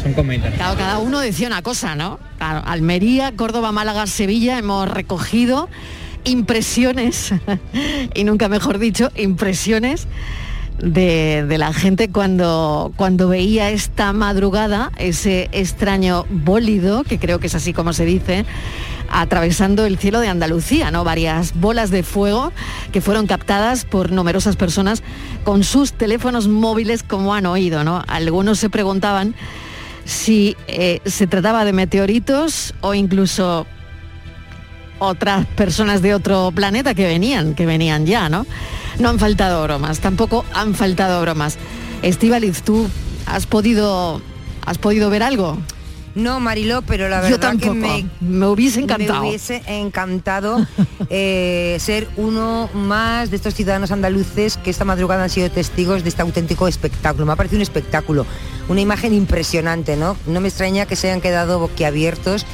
Son 0.00 0.12
cometas. 0.12 0.54
Claro, 0.54 0.78
cada 0.78 0.98
uno 0.98 1.18
decía 1.18 1.48
una 1.48 1.62
cosa, 1.62 1.96
¿no? 1.96 2.20
Claro, 2.36 2.62
Almería, 2.64 3.32
Córdoba, 3.34 3.72
Málaga, 3.72 4.06
Sevilla, 4.06 4.58
hemos 4.58 4.88
recogido 4.88 5.68
impresiones, 6.28 7.34
y 8.14 8.24
nunca 8.24 8.48
mejor 8.48 8.78
dicho, 8.78 9.10
impresiones 9.16 10.06
de, 10.78 11.56
la 11.58 11.72
gente 11.72 12.08
cuando, 12.08 12.92
cuando 12.96 13.28
veía 13.28 13.70
esta 13.70 14.12
madrugada 14.12 14.92
ese 14.96 15.48
extraño 15.52 16.24
bólido, 16.30 17.04
que 17.04 17.18
creo 17.18 17.40
que 17.40 17.48
es 17.48 17.54
así 17.54 17.72
como 17.72 17.92
se 17.92 18.04
dice, 18.04 18.44
atravesando 19.10 19.86
el 19.86 19.98
cielo 19.98 20.20
de 20.20 20.28
Andalucía, 20.28 20.90
¿no? 20.90 21.02
Varias 21.02 21.54
bolas 21.54 21.90
de 21.90 22.02
fuego 22.02 22.52
que 22.92 23.00
fueron 23.00 23.26
captadas 23.26 23.84
por 23.84 24.12
numerosas 24.12 24.56
personas 24.56 25.02
con 25.44 25.64
sus 25.64 25.92
teléfonos 25.92 26.46
móviles, 26.46 27.02
como 27.02 27.34
han 27.34 27.46
oído, 27.46 27.84
¿no? 27.84 28.04
Algunos 28.06 28.58
se 28.58 28.70
preguntaban 28.70 29.34
si 30.04 30.56
eh, 30.68 31.00
se 31.04 31.26
trataba 31.26 31.64
de 31.64 31.72
meteoritos 31.72 32.74
o 32.80 32.94
incluso 32.94 33.66
otras 34.98 35.46
personas 35.46 36.02
de 36.02 36.14
otro 36.14 36.50
planeta 36.54 36.94
que 36.94 37.06
venían, 37.06 37.54
que 37.54 37.66
venían 37.66 38.06
ya, 38.06 38.28
¿no? 38.28 38.46
No 38.98 39.08
han 39.08 39.18
faltado 39.18 39.62
bromas, 39.62 40.00
tampoco 40.00 40.44
han 40.54 40.74
faltado 40.74 41.20
bromas. 41.20 41.58
Estivaliz, 42.02 42.62
¿tú 42.62 42.88
has 43.26 43.46
podido, 43.46 44.20
has 44.66 44.78
podido 44.78 45.10
ver 45.10 45.22
algo? 45.22 45.58
No, 46.14 46.40
Mariló, 46.40 46.82
pero 46.82 47.08
la 47.08 47.18
Yo 47.22 47.36
verdad 47.36 47.50
tampoco. 47.50 47.74
que 47.74 47.78
me, 47.78 48.06
Me 48.20 48.46
hubiese 48.46 48.80
encantado. 48.80 49.20
Me 49.22 49.28
hubiese 49.28 49.62
encantado 49.66 50.66
eh, 51.10 51.76
ser 51.78 52.08
uno 52.16 52.68
más 52.74 53.30
de 53.30 53.36
estos 53.36 53.54
ciudadanos 53.54 53.92
andaluces 53.92 54.56
que 54.56 54.70
esta 54.70 54.84
madrugada 54.84 55.24
han 55.24 55.30
sido 55.30 55.48
testigos 55.50 56.02
de 56.02 56.08
este 56.08 56.22
auténtico 56.22 56.66
espectáculo. 56.66 57.24
Me 57.24 57.32
ha 57.32 57.36
parecido 57.36 57.58
un 57.58 57.62
espectáculo, 57.62 58.26
una 58.68 58.80
imagen 58.80 59.14
impresionante, 59.14 59.96
¿no? 59.96 60.16
No 60.26 60.40
me 60.40 60.48
extraña 60.48 60.86
que 60.86 60.96
se 60.96 61.08
hayan 61.08 61.20
quedado 61.20 61.60
boquiabiertos 61.60 62.46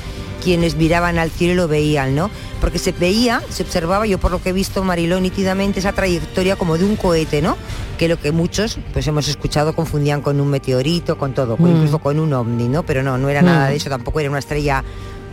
quienes 0.45 0.77
miraban 0.77 1.19
al 1.19 1.31
cielo 1.31 1.53
y 1.53 1.57
lo 1.57 1.69
veían, 1.69 2.15
¿no? 2.15 2.31
Porque 2.61 2.79
se 2.79 2.93
veía, 2.93 3.43
se 3.49 3.63
observaba, 3.63 4.07
yo 4.07 4.19
por 4.19 4.31
lo 4.31 4.41
que 4.43 4.51
he 4.51 4.53
visto, 4.53 4.85
Mariló, 4.85 5.19
nítidamente 5.21 5.81
esa 5.81 5.93
trayectoria 5.93 6.57
como 6.57 6.77
de 6.79 6.85
un 6.85 6.97
cohete, 6.97 7.41
¿no? 7.43 7.57
Que 7.99 8.09
lo 8.09 8.21
que 8.21 8.31
muchos, 8.31 8.79
pues 8.93 9.07
hemos 9.07 9.27
escuchado, 9.29 9.75
confundían 9.75 10.21
con 10.21 10.41
un 10.41 10.49
meteorito, 10.49 11.17
con 11.19 11.33
todo, 11.35 11.57
Mm. 11.59 11.67
incluso 11.67 11.99
con 11.99 12.19
un 12.21 12.33
ovni, 12.35 12.69
¿no? 12.69 12.85
Pero 12.85 13.03
no, 13.03 13.17
no 13.19 13.29
era 13.29 13.43
Mm. 13.43 13.47
nada 13.47 13.69
de 13.69 13.77
eso, 13.77 13.89
tampoco 13.91 14.21
era 14.21 14.29
una 14.31 14.39
estrella 14.39 14.85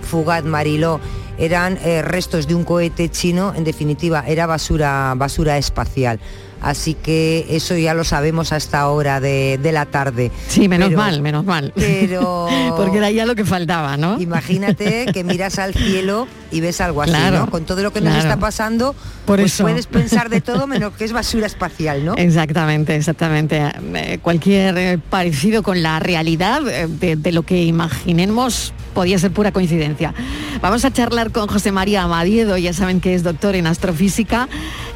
fugaz, 0.10 0.43
Mariló. 0.43 1.00
Eran 1.38 1.78
eh, 1.84 2.02
restos 2.02 2.47
de 2.47 2.56
un 2.56 2.63
cohete 2.63 3.10
chino, 3.10 3.54
en 3.56 3.63
definitiva, 3.63 4.24
era 4.28 4.45
basura, 4.45 5.13
basura 5.15 5.58
espacial. 5.58 6.19
Así 6.62 6.93
que 6.93 7.45
eso 7.50 7.76
ya 7.76 7.93
lo 7.93 8.04
sabemos 8.04 8.52
hasta 8.54 8.80
ahora 8.82 9.19
de, 9.19 9.60
de 9.62 9.71
la 9.71 9.86
tarde. 9.88 10.32
Sí, 10.47 10.67
menos 10.69 10.89
Pero- 10.89 11.00
mal, 11.02 11.21
menos 11.21 11.43
mal. 11.45 11.74
Pero 11.76 12.47
Porque 12.78 12.97
era 13.00 13.10
ya 13.12 13.26
lo 13.26 13.36
que 13.36 13.45
faltaba, 13.45 13.97
¿no? 13.97 14.19
Imagínate 14.21 15.08
que 15.13 15.24
miras 15.24 15.58
al 15.60 15.74
cielo 15.74 16.28
y 16.52 16.60
ves 16.62 16.80
algo 16.82 17.02
así, 17.02 17.12
Claro, 17.12 17.39
¿no? 17.39 17.50
Con 17.50 17.65
todo 17.65 17.82
lo 17.82 17.91
que 17.91 18.02
nos 18.02 18.15
está 18.15 18.38
pasando, 18.38 18.93
Por 19.26 19.39
pues 19.39 19.54
eso. 19.54 19.63
puedes 19.63 19.88
pensar 19.88 20.30
de 20.30 20.41
todo 20.41 20.67
menos 20.67 20.93
que 20.93 21.06
es 21.06 21.13
basura 21.13 21.47
espacial, 21.47 22.06
¿no? 22.06 22.13
Exactamente, 22.15 22.95
exactamente. 22.95 23.62
Eh, 23.95 24.19
cualquier 24.21 24.78
eh, 24.78 24.97
parecido 25.10 25.63
con 25.63 25.82
la 25.82 26.00
realidad 26.00 26.62
eh, 26.67 26.88
de, 26.88 27.15
de 27.15 27.32
lo 27.32 27.43
que 27.43 27.63
imaginemos 27.63 28.74
podía 28.93 29.17
ser 29.19 29.32
pura 29.32 29.51
coincidencia. 29.51 30.13
Vamos 30.62 30.86
a 30.86 30.91
charlar 30.91 31.32
con 31.32 31.47
José 31.47 31.71
María 31.71 32.04
Amadiedo, 32.04 32.58
ya 32.58 32.73
saben 32.73 33.01
que 33.01 33.13
es 33.15 33.23
doctor 33.23 33.56
en 33.56 33.67
astrofísica, 33.67 34.47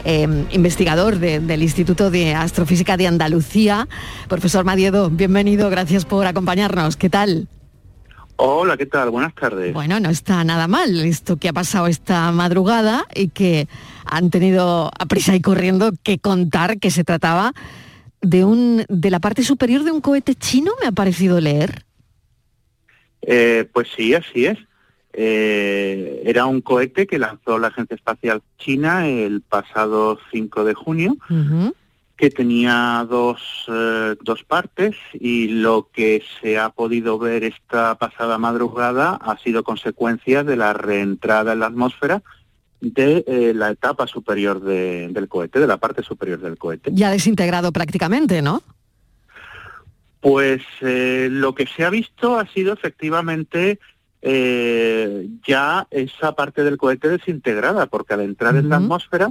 eh, 0.03 0.27
investigador 0.51 1.17
de- 1.19 1.39
del 1.39 1.63
Instituto 1.63 2.11
de 2.11 2.35
Astrofísica 2.35 2.97
de 2.97 3.07
Andalucía. 3.07 3.87
Profesor 4.27 4.65
Madiedo, 4.65 5.09
bienvenido, 5.09 5.69
gracias 5.69 6.05
por 6.05 6.27
acompañarnos. 6.27 6.95
¿Qué 6.97 7.09
tal? 7.09 7.47
Hola, 8.37 8.75
¿qué 8.75 8.85
tal? 8.85 9.11
Buenas 9.11 9.33
tardes. 9.33 9.73
Bueno, 9.73 9.97
no 10.01 10.09
está 10.09 10.43
nada 10.43 10.67
mal 10.67 11.05
esto 11.05 11.37
que 11.37 11.47
ha 11.47 11.53
pasado 11.53 11.87
esta 11.87 12.31
madrugada 12.33 13.05
y 13.15 13.29
que 13.29 13.69
han 14.05 14.29
tenido 14.29 14.91
a 14.99 15.05
prisa 15.05 15.33
y 15.35 15.39
corriendo 15.39 15.91
que 16.03 16.19
contar 16.19 16.77
que 16.79 16.91
se 16.91 17.05
trataba 17.05 17.53
de 18.21 18.43
un 18.43 18.83
de 18.89 19.09
la 19.09 19.19
parte 19.21 19.43
superior 19.43 19.83
de 19.85 19.91
un 19.91 20.01
cohete 20.01 20.35
chino, 20.35 20.73
me 20.81 20.87
ha 20.87 20.91
parecido 20.91 21.39
leer. 21.39 21.84
Eh, 23.25 23.67
pues 23.73 23.87
sí, 23.95 24.13
así 24.13 24.45
es. 24.45 24.57
Eh, 25.17 26.21
era 26.25 26.45
un 26.45 26.61
cohete 26.61 27.07
que 27.07 27.17
lanzó 27.17 27.57
la 27.57 27.67
Agencia 27.67 27.95
Espacial 27.95 28.41
China 28.57 29.07
el 29.07 29.41
pasado 29.41 30.19
5 30.31 30.63
de 30.65 30.73
junio, 30.73 31.15
que 32.17 32.29
tenía 32.29 33.05
dos, 33.09 33.39
eh, 33.69 34.15
dos 34.21 34.43
partes 34.43 34.95
y 35.13 35.47
lo 35.47 35.89
que 35.93 36.21
se 36.41 36.57
ha 36.59 36.69
podido 36.69 37.17
ver 37.17 37.43
esta 37.43 37.95
pasada 37.95 38.37
madrugada 38.37 39.15
ha 39.15 39.37
sido 39.39 39.63
consecuencia 39.63 40.43
de 40.43 40.55
la 40.57 40.73
reentrada 40.73 41.53
en 41.53 41.59
la 41.61 41.67
atmósfera 41.67 42.21
de 42.81 43.23
eh, 43.25 43.53
la 43.55 43.71
etapa 43.71 44.05
superior 44.07 44.61
de- 44.61 45.07
del 45.11 45.27
cohete, 45.27 45.59
de 45.59 45.67
la 45.67 45.77
parte 45.77 46.03
superior 46.03 46.39
del 46.39 46.57
cohete. 46.57 46.91
Ya 46.93 47.09
desintegrado 47.09 47.71
prácticamente, 47.71 48.41
¿no? 48.41 48.61
Pues 50.25 50.63
eh, 50.81 51.27
lo 51.31 51.53
que 51.53 51.67
se 51.67 51.85
ha 51.85 51.91
visto 51.91 52.39
ha 52.39 52.47
sido 52.47 52.73
efectivamente 52.73 53.79
eh, 54.23 55.29
ya 55.47 55.85
esa 55.91 56.33
parte 56.33 56.63
del 56.63 56.77
cohete 56.77 57.09
desintegrada, 57.09 57.85
porque 57.85 58.15
al 58.15 58.21
entrar 58.21 58.55
en 58.55 58.67
la 58.69 58.77
atmósfera 58.77 59.29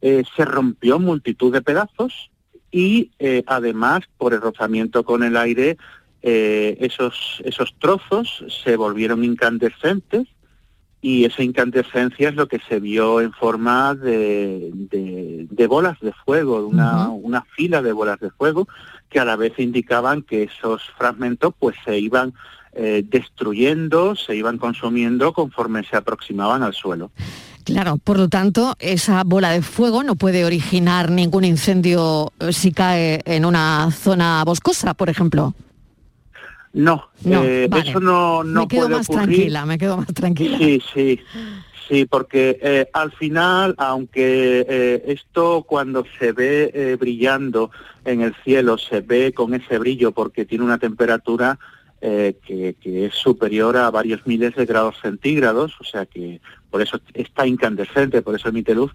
eh, 0.00 0.22
se 0.34 0.46
rompió 0.46 0.98
multitud 0.98 1.52
de 1.52 1.60
pedazos 1.60 2.30
y 2.70 3.10
además 3.46 4.00
por 4.16 4.32
el 4.32 4.40
rozamiento 4.40 5.04
con 5.04 5.22
el 5.22 5.36
aire 5.36 5.76
esos, 6.22 7.42
esos 7.44 7.74
trozos 7.78 8.42
se 8.64 8.76
volvieron 8.76 9.24
incandescentes 9.24 10.28
y 11.02 11.26
esa 11.26 11.42
incandescencia 11.42 12.30
es 12.30 12.36
lo 12.36 12.46
que 12.48 12.60
se 12.68 12.80
vio 12.80 13.20
en 13.20 13.32
forma 13.34 13.94
de, 13.94 14.70
de- 14.72 15.46
de 15.50 15.66
bolas 15.66 16.00
de 16.00 16.12
fuego, 16.24 16.66
una, 16.66 17.08
una 17.10 17.42
fila 17.54 17.82
de 17.82 17.92
bolas 17.92 18.18
de 18.20 18.30
fuego 18.30 18.66
que 19.12 19.20
a 19.20 19.24
la 19.24 19.36
vez 19.36 19.52
indicaban 19.58 20.22
que 20.22 20.44
esos 20.44 20.82
fragmentos 20.98 21.52
pues 21.58 21.76
se 21.84 21.98
iban 21.98 22.32
eh, 22.72 23.04
destruyendo, 23.06 24.16
se 24.16 24.34
iban 24.34 24.56
consumiendo 24.58 25.32
conforme 25.32 25.84
se 25.84 25.96
aproximaban 25.96 26.62
al 26.62 26.72
suelo. 26.74 27.10
Claro, 27.64 27.98
por 27.98 28.18
lo 28.18 28.28
tanto, 28.28 28.74
esa 28.80 29.22
bola 29.24 29.50
de 29.50 29.62
fuego 29.62 30.02
no 30.02 30.16
puede 30.16 30.44
originar 30.44 31.10
ningún 31.10 31.44
incendio 31.44 32.32
eh, 32.40 32.52
si 32.52 32.72
cae 32.72 33.20
en 33.24 33.44
una 33.44 33.90
zona 33.92 34.42
boscosa, 34.44 34.94
por 34.94 35.08
ejemplo. 35.10 35.54
No, 36.72 37.04
No, 37.24 37.44
eh, 37.44 37.68
vale. 37.70 37.90
eso 37.90 38.00
no, 38.00 38.42
no 38.42 38.62
me 38.62 38.68
quedo 38.68 38.86
puede 38.86 38.96
más 38.96 39.08
ocurrir. 39.08 39.26
tranquila, 39.28 39.66
me 39.66 39.78
quedo 39.78 39.96
más 39.98 40.06
tranquila. 40.14 40.56
Sí, 40.58 40.82
sí, 40.94 41.20
sí, 41.88 42.06
porque 42.06 42.58
eh, 42.62 42.88
al 42.92 43.12
final, 43.12 43.74
aunque 43.78 44.66
eh, 44.68 45.02
esto 45.06 45.64
cuando 45.66 46.04
se 46.18 46.32
ve 46.32 46.70
eh, 46.74 46.96
brillando 46.98 47.70
en 48.04 48.22
el 48.22 48.34
cielo, 48.44 48.78
se 48.78 49.00
ve 49.00 49.32
con 49.32 49.54
ese 49.54 49.78
brillo 49.78 50.12
porque 50.12 50.44
tiene 50.44 50.64
una 50.64 50.78
temperatura 50.78 51.58
eh, 52.00 52.36
que, 52.44 52.74
que 52.80 53.06
es 53.06 53.14
superior 53.14 53.76
a 53.76 53.90
varios 53.90 54.26
miles 54.26 54.56
de 54.56 54.66
grados 54.66 54.96
centígrados, 55.00 55.80
o 55.80 55.84
sea 55.84 56.04
que 56.06 56.40
por 56.70 56.82
eso 56.82 56.98
está 57.14 57.46
incandescente, 57.46 58.22
por 58.22 58.34
eso 58.34 58.48
emite 58.48 58.74
luz, 58.74 58.92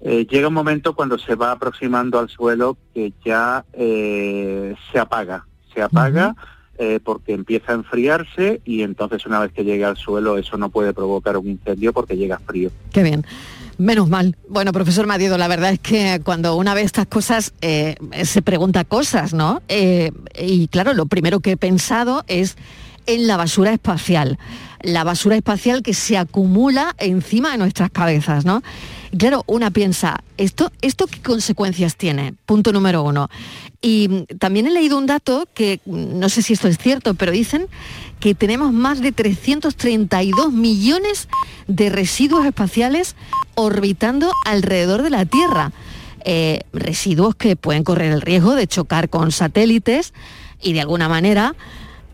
eh, 0.00 0.26
llega 0.26 0.48
un 0.48 0.54
momento 0.54 0.94
cuando 0.94 1.18
se 1.18 1.34
va 1.34 1.50
aproximando 1.50 2.18
al 2.18 2.28
suelo 2.28 2.76
que 2.92 3.12
ya 3.24 3.64
eh, 3.72 4.74
se 4.92 4.98
apaga, 4.98 5.46
se 5.72 5.82
apaga 5.82 6.36
eh, 6.78 7.00
porque 7.02 7.32
empieza 7.32 7.72
a 7.72 7.76
enfriarse 7.76 8.60
y 8.64 8.82
entonces 8.82 9.26
una 9.26 9.40
vez 9.40 9.52
que 9.52 9.64
llegue 9.64 9.84
al 9.84 9.96
suelo 9.96 10.38
eso 10.38 10.56
no 10.56 10.70
puede 10.70 10.92
provocar 10.92 11.36
un 11.36 11.48
incendio 11.48 11.92
porque 11.92 12.16
llega 12.16 12.38
frío. 12.38 12.70
Qué 12.92 13.02
bien. 13.02 13.24
Menos 13.78 14.08
mal. 14.08 14.36
Bueno, 14.48 14.72
profesor 14.72 15.06
Madiedo, 15.06 15.36
la 15.36 15.48
verdad 15.48 15.72
es 15.72 15.80
que 15.80 16.20
cuando 16.24 16.56
una 16.56 16.74
ve 16.74 16.82
estas 16.82 17.06
cosas 17.06 17.52
eh, 17.60 17.96
se 18.24 18.40
pregunta 18.40 18.84
cosas, 18.84 19.34
¿no? 19.34 19.62
Eh, 19.68 20.12
y 20.40 20.68
claro, 20.68 20.94
lo 20.94 21.06
primero 21.06 21.40
que 21.40 21.52
he 21.52 21.56
pensado 21.56 22.24
es 22.28 22.56
en 23.06 23.26
la 23.26 23.36
basura 23.36 23.72
espacial. 23.72 24.38
La 24.82 25.02
basura 25.02 25.36
espacial 25.36 25.82
que 25.82 25.94
se 25.94 26.16
acumula 26.16 26.94
encima 26.98 27.52
de 27.52 27.58
nuestras 27.58 27.90
cabezas, 27.90 28.44
¿no? 28.44 28.62
Y 29.10 29.16
claro, 29.16 29.44
una 29.46 29.70
piensa, 29.70 30.22
¿esto, 30.36 30.70
¿esto 30.80 31.06
qué 31.06 31.20
consecuencias 31.20 31.96
tiene? 31.96 32.34
Punto 32.46 32.72
número 32.72 33.02
uno. 33.02 33.28
Y 33.86 34.24
también 34.38 34.66
he 34.66 34.70
leído 34.70 34.96
un 34.96 35.04
dato 35.04 35.46
que 35.52 35.78
no 35.84 36.30
sé 36.30 36.40
si 36.40 36.54
esto 36.54 36.68
es 36.68 36.78
cierto, 36.78 37.12
pero 37.12 37.32
dicen 37.32 37.66
que 38.18 38.34
tenemos 38.34 38.72
más 38.72 39.02
de 39.02 39.12
332 39.12 40.54
millones 40.54 41.28
de 41.68 41.90
residuos 41.90 42.46
espaciales 42.46 43.14
orbitando 43.54 44.32
alrededor 44.46 45.02
de 45.02 45.10
la 45.10 45.26
Tierra. 45.26 45.70
Eh, 46.24 46.60
residuos 46.72 47.34
que 47.34 47.56
pueden 47.56 47.84
correr 47.84 48.10
el 48.10 48.22
riesgo 48.22 48.54
de 48.54 48.66
chocar 48.66 49.10
con 49.10 49.32
satélites 49.32 50.14
y 50.62 50.72
de 50.72 50.80
alguna 50.80 51.10
manera 51.10 51.54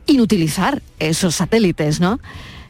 inutilizar 0.07 0.83
esos 0.99 1.37
satélites, 1.37 2.01
¿no? 2.01 2.19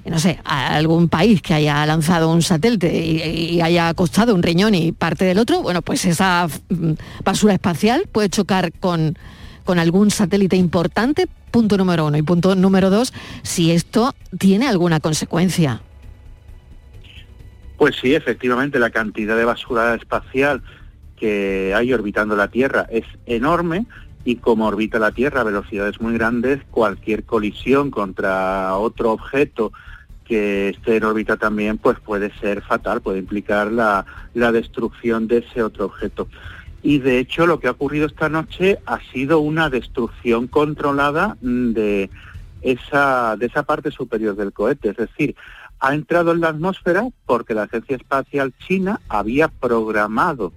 No 0.04 0.18
sé, 0.18 0.40
a 0.44 0.74
algún 0.74 1.08
país 1.08 1.42
que 1.42 1.52
haya 1.52 1.84
lanzado 1.84 2.32
un 2.32 2.42
satélite 2.42 2.92
y, 2.92 3.60
haya 3.60 3.92
costado 3.94 4.34
un 4.34 4.42
riñón 4.42 4.74
y 4.74 4.92
parte 4.92 5.24
del 5.24 5.38
otro, 5.38 5.62
bueno, 5.62 5.82
pues 5.82 6.04
esa 6.06 6.48
mm, 6.70 6.92
basura 7.22 7.52
espacial 7.54 8.08
puede 8.10 8.30
chocar 8.30 8.72
con, 8.72 9.18
con 9.64 9.78
algún 9.78 10.10
satélite 10.10 10.56
importante, 10.56 11.28
punto 11.50 11.76
número 11.76 12.06
uno. 12.06 12.16
Y 12.16 12.22
punto 12.22 12.54
número 12.54 12.88
dos, 12.88 13.12
si 13.42 13.72
esto 13.72 14.14
tiene 14.38 14.66
alguna 14.66 15.00
consecuencia. 15.00 15.82
Pues 17.76 17.96
sí, 17.96 18.14
efectivamente, 18.14 18.78
la 18.78 18.90
cantidad 18.90 19.36
de 19.36 19.44
basura 19.44 19.94
espacial 19.94 20.62
que 21.16 21.74
hay 21.74 21.92
orbitando 21.92 22.34
la 22.34 22.48
Tierra 22.48 22.86
es 22.90 23.04
enorme 23.26 23.86
y 24.24 24.36
como 24.36 24.66
orbita 24.66 24.98
la 24.98 25.12
Tierra 25.12 25.42
a 25.42 25.44
velocidades 25.44 26.00
muy 26.00 26.14
grandes, 26.14 26.60
cualquier 26.70 27.24
colisión 27.24 27.90
contra 27.90 28.76
otro 28.76 29.12
objeto 29.12 29.72
que 30.30 30.68
esté 30.68 30.98
en 30.98 31.02
órbita 31.02 31.36
también, 31.36 31.76
pues 31.76 31.98
puede 31.98 32.32
ser 32.38 32.62
fatal, 32.62 33.00
puede 33.00 33.18
implicar 33.18 33.72
la, 33.72 34.06
la 34.32 34.52
destrucción 34.52 35.26
de 35.26 35.38
ese 35.38 35.60
otro 35.60 35.86
objeto. 35.86 36.28
Y 36.84 36.98
de 36.98 37.18
hecho 37.18 37.48
lo 37.48 37.58
que 37.58 37.66
ha 37.66 37.72
ocurrido 37.72 38.06
esta 38.06 38.28
noche 38.28 38.78
ha 38.86 39.00
sido 39.12 39.40
una 39.40 39.68
destrucción 39.70 40.46
controlada 40.46 41.36
mm, 41.42 41.72
de 41.72 42.10
esa, 42.62 43.34
de 43.36 43.46
esa 43.46 43.64
parte 43.64 43.90
superior 43.90 44.36
del 44.36 44.52
cohete. 44.52 44.90
Es 44.90 44.98
decir, 44.98 45.34
ha 45.80 45.94
entrado 45.94 46.30
en 46.30 46.42
la 46.42 46.50
atmósfera 46.50 47.08
porque 47.26 47.52
la 47.52 47.64
Agencia 47.64 47.96
Espacial 47.96 48.54
China 48.68 49.00
había 49.08 49.48
programado 49.48 50.52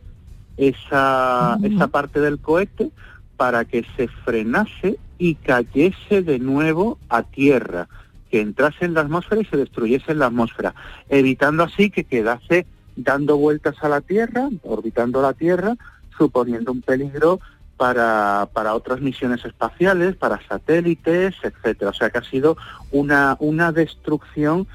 esa, 0.55 1.57
esa 1.63 1.87
parte 1.87 2.19
del 2.19 2.37
cohete 2.37 2.91
para 3.37 3.65
que 3.65 3.83
se 3.97 4.07
frenase 4.07 4.99
y 5.17 5.33
cayese 5.33 6.21
de 6.21 6.37
nuevo 6.37 6.99
a 7.09 7.23
tierra, 7.23 7.87
que 8.33 8.41
entrase 8.41 8.85
en 8.85 8.95
la 8.95 9.01
atmósfera 9.01 9.41
y 9.41 9.45
se 9.45 9.57
destruyese 9.57 10.11
en 10.11 10.17
la 10.17 10.25
atmósfera, 10.25 10.73
evitando 11.07 11.61
así 11.61 11.91
que 11.91 12.03
quedase 12.03 12.65
dando 12.95 13.37
vueltas 13.37 13.75
a 13.81 13.89
la 13.89 14.01
Tierra, 14.01 14.49
orbitando 14.63 15.21
la 15.21 15.33
Tierra, 15.33 15.75
suponiendo 16.17 16.71
un 16.71 16.81
peligro 16.81 17.39
para, 17.77 18.49
para 18.51 18.73
otras 18.73 19.01
misiones 19.01 19.45
espaciales, 19.45 20.15
para 20.15 20.41
satélites, 20.47 21.35
etcétera. 21.43 21.91
O 21.91 21.93
sea 21.93 22.09
que 22.09 22.17
ha 22.17 22.23
sido 22.23 22.57
una, 22.89 23.37
una 23.39 23.71
destrucción 23.71 24.65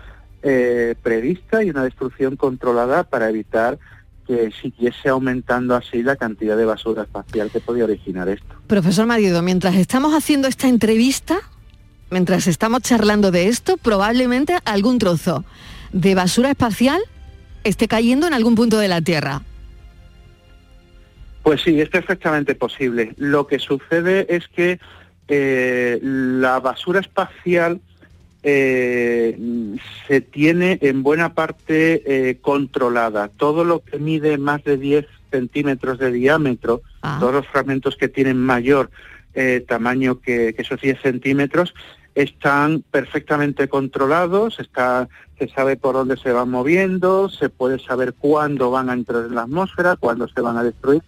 eh, 0.45 0.95
prevista 1.03 1.65
y 1.65 1.71
una 1.71 1.83
destrucción 1.83 2.37
controlada 2.37 3.03
para 3.03 3.29
evitar 3.29 3.77
que 4.25 4.53
siguiese 4.63 5.09
aumentando 5.09 5.75
así 5.75 6.05
la 6.05 6.15
cantidad 6.15 6.57
de 6.57 6.65
basura 6.65 7.03
espacial 7.03 7.51
que 7.51 7.59
podía 7.59 7.83
originar 7.83 8.29
esto. 8.29 8.55
Profesor 8.69 9.07
Marido, 9.07 9.43
mientras 9.43 9.75
estamos 9.75 10.15
haciendo 10.15 10.47
esta 10.47 10.69
entrevista, 10.69 11.41
mientras 12.11 12.47
estamos 12.47 12.83
charlando 12.83 13.31
de 13.31 13.49
esto, 13.49 13.77
probablemente 13.77 14.59
algún 14.65 14.99
trozo 14.99 15.45
de 15.93 16.15
basura 16.15 16.51
espacial 16.51 17.01
esté 17.65 17.89
cayendo 17.89 18.27
en 18.27 18.35
algún 18.35 18.55
punto 18.55 18.79
de 18.79 18.89
la 18.89 19.01
Tierra. 19.01 19.43
Pues 21.43 21.63
sí, 21.63 21.81
es 21.81 21.89
perfectamente 21.89 22.55
posible. 22.55 23.15
Lo 23.17 23.47
que 23.47 23.59
sucede 23.59 24.27
es 24.29 24.49
que 24.49 24.79
eh, 25.29 25.99
la 26.03 26.61
basura 26.61 27.01
espacial 27.01 27.81
eh, 28.43 29.37
se 30.07 30.21
tiene 30.21 30.79
en 30.83 31.03
buena 31.03 31.35
parte 31.35 32.03
eh, 32.31 32.39
controlada. 32.41 33.29
Todo 33.29 33.65
lo 33.65 33.81
que 33.81 33.99
mide 33.99 34.39
más 34.39 34.63
de 34.65 34.77
10 34.77 35.07
centímetros 35.31 35.99
de 35.99 36.13
diámetro, 36.13 36.83
todos 37.21 37.35
los 37.35 37.47
fragmentos 37.47 37.97
que 37.97 38.09
tienen 38.09 38.39
mayor 38.39 38.91
eh, 39.35 39.65
tamaño 39.67 40.21
que, 40.21 40.55
que 40.55 40.63
esos 40.63 40.81
10 40.81 41.01
centímetros, 41.01 41.75
están 42.23 42.83
perfectamente 42.91 43.69
controlados, 43.69 44.59
está, 44.59 45.09
se 45.39 45.49
sabe 45.49 45.77
por 45.77 45.95
dónde 45.95 46.17
se 46.17 46.33
van 46.33 46.51
moviendo, 46.51 47.29
se 47.29 47.49
puede 47.49 47.79
saber 47.79 48.13
cuándo 48.15 48.73
van 48.73 48.91
a 48.91 48.95
entrar 48.95 49.27
en 49.27 49.37
la 49.37 49.43
atmósfera, 49.43 49.95
cuándo 49.95 50.27
se 50.27 50.41
van 50.41 50.57
a 50.57 50.65
destruir. 50.65 51.01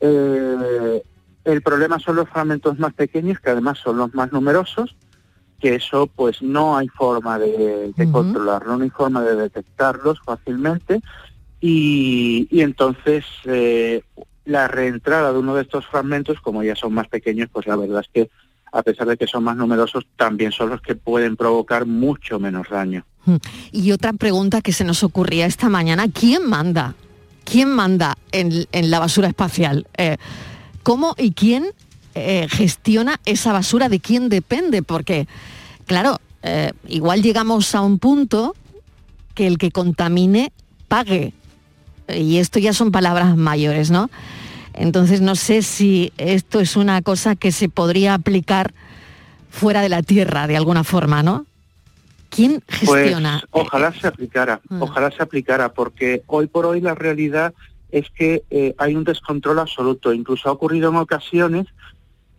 Eh, 0.00 1.02
el 1.44 1.60
problema 1.60 1.98
son 1.98 2.16
los 2.16 2.30
fragmentos 2.30 2.78
más 2.78 2.94
pequeños, 2.94 3.40
que 3.40 3.50
además 3.50 3.78
son 3.78 3.98
los 3.98 4.14
más 4.14 4.32
numerosos, 4.32 4.96
que 5.60 5.74
eso 5.74 6.06
pues 6.06 6.40
no 6.40 6.78
hay 6.78 6.88
forma 6.88 7.38
de, 7.38 7.92
de 7.94 8.10
controlarlo, 8.10 8.78
no 8.78 8.84
hay 8.84 8.90
forma 8.90 9.22
de 9.22 9.36
detectarlos 9.36 10.18
fácilmente 10.24 11.02
y, 11.60 12.48
y 12.50 12.62
entonces 12.62 13.26
eh, 13.44 14.02
la 14.46 14.66
reentrada 14.66 15.30
de 15.30 15.38
uno 15.38 15.54
de 15.54 15.62
estos 15.62 15.86
fragmentos, 15.86 16.40
como 16.40 16.62
ya 16.62 16.74
son 16.74 16.94
más 16.94 17.08
pequeños, 17.08 17.50
pues 17.52 17.66
la 17.66 17.76
verdad 17.76 18.00
es 18.00 18.08
que 18.08 18.30
a 18.72 18.82
pesar 18.82 19.06
de 19.06 19.16
que 19.16 19.26
son 19.26 19.44
más 19.44 19.56
numerosos, 19.56 20.04
también 20.16 20.50
son 20.50 20.70
los 20.70 20.80
que 20.80 20.94
pueden 20.94 21.36
provocar 21.36 21.86
mucho 21.86 22.40
menos 22.40 22.68
daño. 22.70 23.04
Mm. 23.26 23.36
Y 23.70 23.92
otra 23.92 24.12
pregunta 24.14 24.62
que 24.62 24.72
se 24.72 24.84
nos 24.84 25.02
ocurría 25.02 25.46
esta 25.46 25.68
mañana, 25.68 26.06
¿quién 26.12 26.48
manda? 26.48 26.94
¿Quién 27.44 27.70
manda 27.70 28.16
en, 28.32 28.66
en 28.72 28.90
la 28.90 28.98
basura 28.98 29.28
espacial? 29.28 29.86
Eh, 29.96 30.16
¿Cómo 30.82 31.14
y 31.18 31.32
quién 31.32 31.66
eh, 32.14 32.46
gestiona 32.50 33.20
esa 33.24 33.52
basura? 33.52 33.88
¿De 33.88 34.00
quién 34.00 34.28
depende? 34.28 34.82
Porque, 34.82 35.28
claro, 35.86 36.18
eh, 36.42 36.72
igual 36.88 37.22
llegamos 37.22 37.74
a 37.74 37.82
un 37.82 37.98
punto 37.98 38.54
que 39.34 39.46
el 39.46 39.58
que 39.58 39.70
contamine 39.70 40.52
pague. 40.88 41.34
Y 42.08 42.38
esto 42.38 42.58
ya 42.58 42.72
son 42.72 42.90
palabras 42.90 43.36
mayores, 43.36 43.90
¿no? 43.90 44.10
Entonces 44.74 45.20
no 45.20 45.34
sé 45.34 45.62
si 45.62 46.12
esto 46.18 46.60
es 46.60 46.76
una 46.76 47.02
cosa 47.02 47.36
que 47.36 47.52
se 47.52 47.68
podría 47.68 48.14
aplicar 48.14 48.72
fuera 49.50 49.82
de 49.82 49.88
la 49.88 50.02
Tierra 50.02 50.46
de 50.46 50.56
alguna 50.56 50.84
forma, 50.84 51.22
¿no? 51.22 51.46
¿Quién 52.30 52.62
gestiona? 52.66 53.42
Pues, 53.50 53.66
ojalá 53.66 53.92
se 53.92 54.06
aplicara, 54.06 54.60
Mm. 54.70 54.82
ojalá 54.82 55.10
se 55.10 55.22
aplicara, 55.22 55.72
porque 55.74 56.22
hoy 56.26 56.46
por 56.46 56.64
hoy 56.64 56.80
la 56.80 56.94
realidad 56.94 57.52
es 57.90 58.08
que 58.10 58.42
eh, 58.50 58.74
hay 58.78 58.94
un 58.94 59.04
descontrol 59.04 59.58
absoluto. 59.58 60.14
Incluso 60.14 60.48
ha 60.48 60.52
ocurrido 60.52 60.88
en 60.88 60.96
ocasiones 60.96 61.66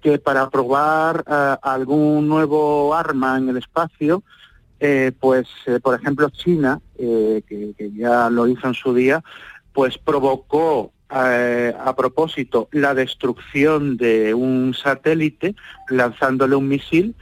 que 0.02 0.18
para 0.18 0.50
probar 0.50 1.24
eh, 1.30 1.56
algún 1.62 2.28
nuevo 2.28 2.96
arma 2.96 3.38
en 3.38 3.50
el 3.50 3.58
espacio, 3.58 4.24
eh, 4.80 5.12
pues 5.20 5.48
eh, 5.68 5.80
por 5.80 5.94
ejemplo 5.94 6.30
China, 6.32 6.80
eh, 6.98 7.44
que, 7.48 7.74
que 7.78 7.92
ya 7.92 8.30
lo 8.32 8.48
hizo 8.48 8.68
en 8.68 8.74
su 8.74 8.94
día, 8.96 9.24
pues 9.74 9.98
provocó 10.00 10.92
eh, 11.16 11.74
a 11.80 11.96
propósito 11.96 12.70
la 12.72 12.94
destrucción 12.94 13.98
de 13.98 14.34
un 14.34 14.74
satélite 14.74 15.56
lanzándole 15.90 16.56
un 16.56 16.68
misil 16.68 17.16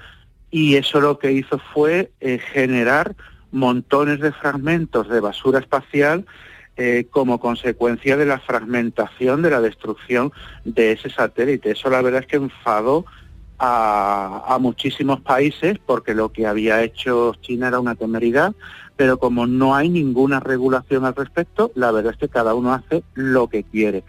y 0.49 0.75
eso 0.75 1.01
lo 1.01 1.19
que 1.19 1.31
hizo 1.31 1.59
fue 1.73 2.11
eh, 2.19 2.39
generar 2.39 3.15
montones 3.51 4.19
de 4.19 4.31
fragmentos 4.31 5.09
de 5.09 5.19
basura 5.19 5.59
espacial 5.59 6.25
eh, 6.77 7.07
como 7.09 7.39
consecuencia 7.39 8.15
de 8.15 8.25
la 8.25 8.39
fragmentación, 8.39 9.41
de 9.41 9.49
la 9.49 9.61
destrucción 9.61 10.31
de 10.63 10.93
ese 10.93 11.09
satélite. 11.09 11.71
Eso 11.71 11.89
la 11.89 12.01
verdad 12.01 12.21
es 12.21 12.27
que 12.27 12.37
enfadó 12.37 13.05
a, 13.59 14.43
a 14.47 14.57
muchísimos 14.57 15.19
países 15.21 15.77
porque 15.85 16.13
lo 16.13 16.31
que 16.31 16.47
había 16.47 16.81
hecho 16.81 17.35
China 17.41 17.67
era 17.67 17.79
una 17.79 17.95
temeridad, 17.95 18.53
pero 19.01 19.17
como 19.17 19.47
no 19.47 19.73
hay 19.73 19.89
ninguna 19.89 20.39
regulación 20.39 21.05
al 21.05 21.15
respecto, 21.15 21.71
la 21.73 21.91
verdad 21.91 22.13
es 22.13 22.19
que 22.19 22.29
cada 22.29 22.53
uno 22.53 22.71
hace 22.71 23.01
lo 23.15 23.47
que 23.47 23.63
quiere. 23.63 24.03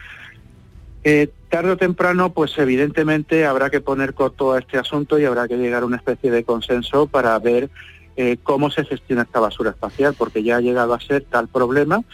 Eh, 1.03 1.31
tarde 1.49 1.71
o 1.71 1.77
temprano, 1.79 2.35
pues 2.35 2.59
evidentemente 2.59 3.47
habrá 3.47 3.71
que 3.71 3.81
poner 3.81 4.13
coto 4.13 4.53
a 4.53 4.59
este 4.59 4.77
asunto 4.77 5.19
y 5.19 5.25
habrá 5.25 5.49
que 5.49 5.57
llegar 5.57 5.83
a 5.83 5.87
una 5.87 5.97
especie 5.97 6.31
de 6.31 6.45
consenso 6.45 7.07
para 7.07 7.39
ver 7.39 7.71
eh, 8.19 8.37
cómo 8.43 8.71
se 8.71 8.85
gestiona 8.85 9.23
esta 9.23 9.41
basura 9.41 9.71
espacial, 9.71 10.15
porque 10.19 10.43
ya 10.43 10.59
ha 10.59 10.61
llegado 10.61 10.93
a 10.93 11.01
ser 11.01 11.25
tal 11.25 11.49
problema 11.49 12.05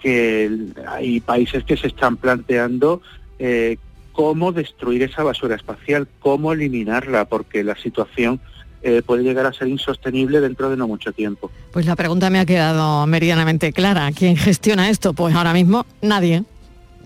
que 0.00 0.50
hay 0.88 1.20
países 1.20 1.62
que 1.64 1.76
se 1.76 1.88
están 1.88 2.16
planteando 2.16 3.02
eh, 3.38 3.76
cómo 4.12 4.50
destruir 4.50 5.02
esa 5.02 5.24
basura 5.24 5.56
espacial, 5.56 6.08
cómo 6.20 6.54
eliminarla, 6.54 7.26
porque 7.26 7.62
la 7.62 7.76
situación 7.76 8.40
eh, 8.84 9.02
puede 9.04 9.22
llegar 9.24 9.46
a 9.46 9.52
ser 9.52 9.66
insostenible 9.66 10.40
dentro 10.40 10.70
de 10.70 10.76
no 10.76 10.86
mucho 10.86 11.10
tiempo. 11.12 11.50
Pues 11.72 11.86
la 11.86 11.96
pregunta 11.96 12.30
me 12.30 12.38
ha 12.38 12.46
quedado 12.46 13.06
meridianamente 13.06 13.72
clara. 13.72 14.12
¿Quién 14.12 14.36
gestiona 14.36 14.90
esto? 14.90 15.12
Pues 15.14 15.34
ahora 15.34 15.52
mismo 15.52 15.86
nadie. 16.02 16.44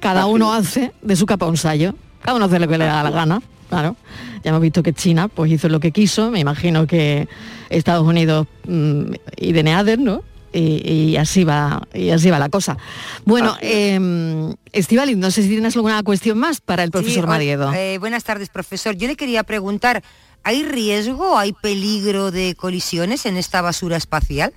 Cada 0.01 0.27
uno 0.27 0.53
hace 0.53 0.93
de 1.03 1.17
su 1.17 1.25
capa 1.25 1.47
un 1.47 1.57
sallo. 1.57 1.95
Cada 2.23 2.37
uno 2.37 2.45
hace 2.47 2.59
lo 2.59 2.69
que 2.69 2.79
le 2.79 2.85
da 2.85 3.03
la 3.03 3.11
gana. 3.11 3.41
Claro. 3.69 3.97
Ya 4.45 4.51
hemos 4.51 4.61
visto 4.63 4.83
que 4.83 4.93
China 4.93 5.29
pues 5.29 5.51
hizo 5.53 5.69
lo 5.69 5.79
que 5.81 5.93
quiso. 5.93 6.31
Me 6.31 6.41
imagino 6.41 6.87
que 6.87 7.29
Estados 7.71 8.07
Unidos 8.07 8.47
mm, 8.67 9.13
y 9.37 9.53
de 9.53 9.63
Neader, 9.63 9.99
¿no? 9.99 10.23
Y, 10.53 10.91
y 11.11 11.17
así 11.19 11.45
va 11.45 11.83
y 11.93 12.09
así 12.11 12.31
va 12.31 12.39
la 12.39 12.49
cosa. 12.49 12.79
Bueno, 13.27 13.57
eh, 13.61 14.55
Estivali, 14.73 15.15
no 15.15 15.31
sé 15.31 15.43
si 15.43 15.49
tienes 15.51 15.77
alguna 15.77 16.03
cuestión 16.03 16.39
más 16.39 16.61
para 16.61 16.85
el 16.85 16.91
profesor 16.91 17.25
Sí, 17.25 17.29
Madiedo. 17.29 17.73
eh, 17.75 17.99
buenas 17.99 18.25
tardes, 18.25 18.49
profesor. 18.49 18.97
Yo 18.97 19.07
le 19.09 19.17
quería 19.17 19.43
preguntar, 19.43 20.03
¿hay 20.43 20.63
riesgo, 20.63 21.39
hay 21.39 21.53
peligro 21.53 22.31
de 22.31 22.55
colisiones 22.55 23.27
en 23.27 23.37
esta 23.37 23.63
basura 23.63 23.97
espacial? 23.97 24.53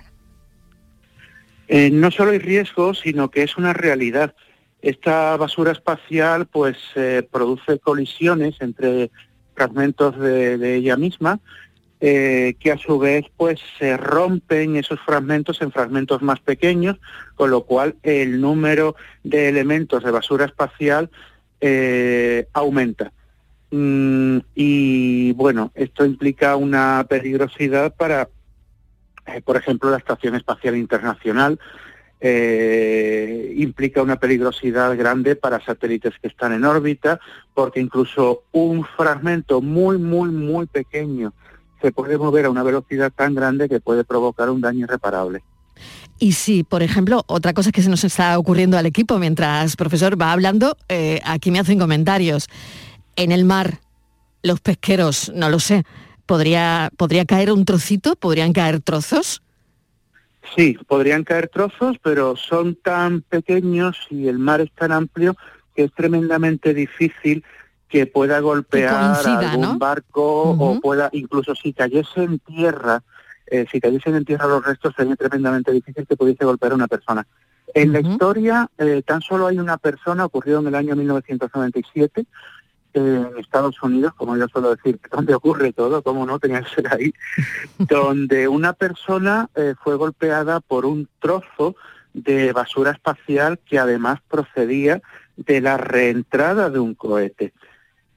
Eh, 1.68 1.90
no 1.90 2.10
solo 2.10 2.32
hay 2.32 2.38
riesgo, 2.38 2.92
sino 2.92 3.30
que 3.30 3.42
es 3.42 3.56
una 3.56 3.72
realidad. 3.72 4.34
Esta 4.82 5.36
basura 5.36 5.72
espacial 5.72 6.46
pues 6.46 6.76
eh, 6.96 7.26
produce 7.30 7.78
colisiones 7.78 8.56
entre 8.60 9.10
fragmentos 9.54 10.18
de, 10.18 10.76
ella 10.76 10.96
misma, 10.96 11.40
eh, 12.00 12.56
que 12.58 12.72
a 12.72 12.78
su 12.78 12.98
vez 12.98 13.24
pues 13.36 13.60
se 13.78 13.96
rompen 13.96 14.76
esos 14.76 15.00
fragmentos 15.00 15.62
en 15.62 15.72
fragmentos 15.72 16.20
más 16.20 16.40
pequeños, 16.40 16.98
con 17.36 17.50
lo 17.50 17.64
cual 17.64 17.96
el 18.02 18.40
número 18.40 18.94
de 19.22 19.48
elementos 19.48 20.02
de 20.04 20.10
basura 20.10 20.44
espacial 20.44 21.10
aumenta. 22.52 23.12
Mm, 23.72 24.40
y 24.54 25.32
bueno, 25.32 25.72
esto 25.74 26.04
implica 26.04 26.56
una 26.56 27.06
peligrosidad 27.08 27.94
para, 27.94 28.28
eh, 29.26 29.40
por 29.40 29.56
ejemplo, 29.56 29.90
la 29.90 29.96
Estación 29.96 30.34
Espacial 30.34 30.76
Internacional, 30.76 31.58
eh, 32.20 33.54
implica 33.56 34.02
una 34.02 34.16
peligrosidad 34.16 34.96
grande 34.96 35.36
para 35.36 35.64
satélites 35.64 36.12
que 36.20 36.28
están 36.28 36.52
en 36.52 36.66
órbita, 36.66 37.18
porque 37.54 37.80
incluso 37.80 38.44
un 38.52 38.84
fragmento 38.84 39.62
muy, 39.62 39.96
muy, 39.96 40.28
muy 40.28 40.66
pequeño 40.66 41.32
se 41.80 41.92
puede 41.92 42.18
mover 42.18 42.44
a 42.44 42.50
una 42.50 42.62
velocidad 42.62 43.10
tan 43.10 43.34
grande 43.34 43.70
que 43.70 43.80
puede 43.80 44.04
provocar 44.04 44.50
un 44.50 44.60
daño 44.60 44.84
irreparable. 44.84 45.42
Y 46.18 46.32
si, 46.32 46.62
por 46.62 46.82
ejemplo, 46.82 47.24
otra 47.26 47.54
cosa 47.54 47.72
que 47.72 47.82
se 47.82 47.88
nos 47.88 48.04
está 48.04 48.38
ocurriendo 48.38 48.78
al 48.78 48.86
equipo 48.86 49.18
mientras 49.18 49.74
profesor 49.74 50.20
va 50.20 50.30
hablando, 50.30 50.76
eh, 50.88 51.20
aquí 51.24 51.50
me 51.50 51.58
hacen 51.58 51.78
comentarios. 51.80 52.48
En 53.16 53.32
el 53.32 53.44
mar, 53.44 53.80
los 54.42 54.60
pesqueros, 54.60 55.32
no 55.34 55.50
lo 55.50 55.60
sé, 55.60 55.84
¿podría, 56.26 56.90
¿podría 56.96 57.24
caer 57.24 57.52
un 57.52 57.64
trocito? 57.64 58.16
¿Podrían 58.16 58.52
caer 58.52 58.80
trozos? 58.80 59.42
Sí, 60.56 60.76
podrían 60.86 61.24
caer 61.24 61.48
trozos, 61.48 61.96
pero 62.02 62.36
son 62.36 62.74
tan 62.74 63.22
pequeños 63.22 63.96
y 64.10 64.28
el 64.28 64.38
mar 64.38 64.60
es 64.60 64.72
tan 64.72 64.92
amplio 64.92 65.36
que 65.74 65.84
es 65.84 65.92
tremendamente 65.92 66.74
difícil 66.74 67.44
que 67.88 68.06
pueda 68.06 68.40
golpear 68.40 69.12
coincida, 69.12 69.50
a 69.50 69.52
algún 69.52 69.72
¿no? 69.72 69.78
barco 69.78 70.50
o 70.50 70.80
pueda, 70.80 71.10
incluso 71.12 71.54
si 71.54 71.72
cayese 71.72 72.22
en 72.24 72.38
tierra, 72.38 73.02
eh, 73.46 73.66
si 73.70 73.80
cayesen 73.80 74.16
en 74.16 74.24
tierra 74.24 74.46
los 74.46 74.64
restos 74.64 74.94
sería 74.96 75.14
tremendamente 75.14 75.72
difícil 75.72 76.06
que 76.06 76.16
pudiese 76.16 76.44
golpear 76.44 76.72
a 76.72 76.76
una 76.76 76.88
persona. 76.88 77.26
En 77.74 77.92
la 77.92 78.00
historia 78.00 78.70
eh, 78.78 79.02
tan 79.06 79.20
solo 79.22 79.46
hay 79.46 79.58
una 79.58 79.78
persona, 79.78 80.24
ocurrió 80.24 80.60
en 80.60 80.66
el 80.66 80.74
año 80.74 80.96
1997, 80.96 82.26
eh, 82.94 83.26
en 83.30 83.38
Estados 83.38 83.82
Unidos, 83.82 84.14
como 84.14 84.36
yo 84.36 84.48
suelo 84.48 84.74
decir, 84.74 84.98
donde 85.10 85.34
ocurre 85.34 85.72
todo, 85.72 86.02
como 86.02 86.26
no 86.26 86.38
tenía 86.38 86.62
que 86.62 86.74
ser 86.74 86.92
ahí, 86.92 87.12
donde 87.78 88.48
una 88.48 88.72
persona 88.72 89.48
eh, 89.54 89.74
fue 89.82 89.96
golpeada 89.96 90.60
por 90.60 90.86
un 90.86 91.08
trozo 91.20 91.76
de 92.14 92.52
basura 92.52 92.90
espacial 92.90 93.58
que 93.58 93.78
además 93.78 94.20
procedía 94.28 95.00
de 95.36 95.60
la 95.60 95.76
reentrada 95.76 96.70
de 96.70 96.78
un 96.78 96.94
cohete. 96.94 97.52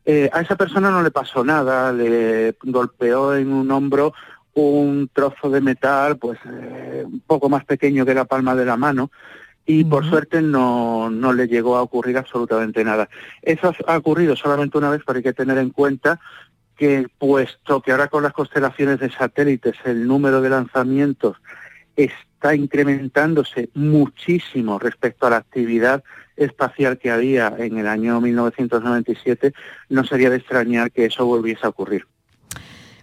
Eh, 0.05 0.29
a 0.31 0.41
esa 0.41 0.55
persona 0.55 0.91
no 0.91 1.01
le 1.01 1.09
pasó 1.09 1.43
nada, 1.43 1.91
le 1.91 2.55
golpeó 2.61 3.35
en 3.35 3.51
un 3.51 3.71
hombro 3.71 4.13
un 4.53 5.09
trozo 5.11 5.49
de 5.49 5.61
metal, 5.61 6.17
pues 6.17 6.39
eh, 6.45 7.03
un 7.05 7.21
poco 7.21 7.49
más 7.49 7.65
pequeño 7.65 8.05
que 8.05 8.13
la 8.13 8.25
palma 8.25 8.55
de 8.55 8.65
la 8.65 8.77
mano, 8.77 9.11
y 9.65 9.83
por 9.83 10.07
suerte 10.07 10.41
no, 10.41 11.09
no 11.09 11.33
le 11.33 11.47
llegó 11.47 11.75
a 11.75 11.81
ocurrir 11.81 12.17
absolutamente 12.17 12.83
nada. 12.83 13.09
Eso 13.41 13.73
ha 13.87 13.97
ocurrido 13.97 14.35
solamente 14.35 14.77
una 14.77 14.91
vez, 14.91 15.01
pero 15.05 15.17
hay 15.17 15.23
que 15.23 15.33
tener 15.33 15.57
en 15.57 15.71
cuenta 15.71 16.19
que 16.77 17.07
puesto 17.17 17.81
que 17.81 17.91
ahora 17.91 18.09
con 18.09 18.23
las 18.23 18.33
constelaciones 18.33 18.99
de 18.99 19.09
satélites 19.09 19.75
el 19.85 20.07
número 20.07 20.41
de 20.41 20.49
lanzamientos 20.49 21.37
está 21.95 22.53
incrementándose 22.53 23.69
muchísimo 23.73 24.77
respecto 24.77 25.25
a 25.25 25.31
la 25.31 25.37
actividad 25.37 26.03
espacial 26.35 26.97
que 26.97 27.11
había 27.11 27.53
en 27.57 27.77
el 27.77 27.87
año 27.87 28.19
1997, 28.19 29.53
no 29.89 30.03
sería 30.03 30.29
de 30.29 30.37
extrañar 30.37 30.91
que 30.91 31.05
eso 31.05 31.25
volviese 31.25 31.65
a 31.65 31.69
ocurrir. 31.69 32.05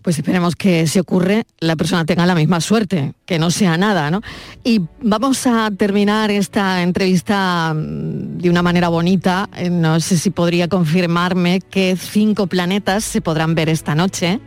Pues 0.03 0.19
esperemos 0.19 0.57
que 0.57 0.89
si 0.89 0.99
ocurre 0.99 1.47
la 1.61 1.77
persona 1.77 2.05
tenga 2.05 2.27
la 2.27 2.35
misma 2.35 2.61
suerte, 2.61 3.15
que 3.25 3.39
no 3.39 3.53
sea 3.53 3.77
nada, 3.77 4.11
¿no? 4.11 4.21
Y 4.65 4.81
vamos 5.01 5.47
a 5.47 5.71
terminar 5.71 6.31
esta 6.33 6.83
entrevista 6.83 7.73
mm, 7.73 8.39
de 8.39 8.51
una 8.51 8.63
manera 8.63 8.89
bonita. 8.89 9.49
Eh, 9.57 9.71
No 9.71 10.01
sé 10.01 10.19
si 10.19 10.31
podría 10.31 10.67
confirmarme 10.67 11.61
que 11.61 11.97
cinco 11.97 12.49
planetas 12.49 13.05
se 13.05 13.21
podrán 13.21 13.55
ver 13.55 13.69
esta 13.69 13.95
noche 13.95 14.41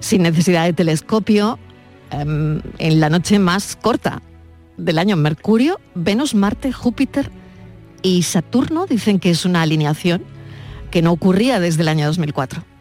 sin 0.00 0.22
necesidad 0.22 0.64
de 0.64 0.74
telescopio 0.74 1.58
em, 2.10 2.60
en 2.78 3.00
la 3.00 3.08
noche 3.08 3.38
más 3.38 3.76
corta 3.76 4.20
del 4.76 4.98
año. 4.98 5.16
Mercurio, 5.16 5.80
Venus, 5.94 6.34
Marte, 6.34 6.70
Júpiter 6.70 7.30
y 8.02 8.24
Saturno 8.24 8.86
dicen 8.86 9.20
que 9.20 9.30
es 9.30 9.46
una 9.46 9.62
alineación 9.62 10.22
que 10.90 11.00
no 11.00 11.12
ocurría 11.12 11.60
desde 11.60 11.80
el 11.80 11.88
año 11.88 12.06
2004. 12.06 12.71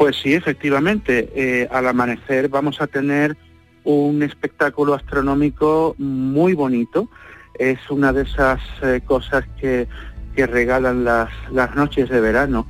Pues 0.00 0.16
sí, 0.16 0.32
efectivamente, 0.32 1.28
eh, 1.34 1.68
al 1.70 1.86
amanecer 1.86 2.48
vamos 2.48 2.80
a 2.80 2.86
tener 2.86 3.36
un 3.84 4.22
espectáculo 4.22 4.94
astronómico 4.94 5.94
muy 5.98 6.54
bonito. 6.54 7.10
Es 7.58 7.78
una 7.90 8.10
de 8.10 8.22
esas 8.22 8.62
eh, 8.80 9.02
cosas 9.04 9.44
que, 9.60 9.88
que 10.34 10.46
regalan 10.46 11.04
las, 11.04 11.28
las 11.52 11.76
noches 11.76 12.08
de 12.08 12.18
verano 12.18 12.66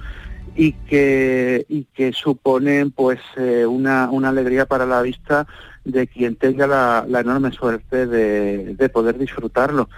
y 0.57 0.73
que, 0.73 1.67
y 1.69 1.85
que 1.95 2.13
suponen 2.13 2.91
pues 2.91 3.21
eh, 3.37 3.65
una, 3.65 4.11
una 4.11 4.31
alegría 4.31 4.67
para 4.67 4.85
la 4.85 5.01
vista 5.01 5.47
de 5.85 6.09
quien 6.09 6.35
tenga 6.35 6.67
la, 6.67 7.05
la 7.09 7.21
enorme 7.21 7.53
suerte 7.53 8.09
de, 8.09 8.75
de 8.75 8.89
poder 8.89 9.17
disfrutarlo. 9.17 9.89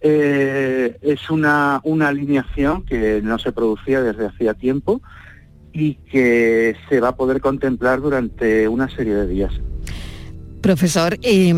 Es 0.00 1.30
una, 1.30 1.80
una 1.84 2.08
alineación 2.08 2.84
que 2.84 3.20
no 3.22 3.38
se 3.38 3.52
producía 3.52 4.02
desde 4.02 4.26
hacía 4.26 4.54
tiempo 4.54 5.00
y 5.72 5.94
que 5.94 6.76
se 6.88 7.00
va 7.00 7.08
a 7.08 7.16
poder 7.16 7.40
contemplar 7.40 8.00
durante 8.00 8.68
una 8.68 8.88
serie 8.88 9.14
de 9.14 9.26
días. 9.26 9.52
Profesor, 10.60 11.18
¿y, 11.22 11.52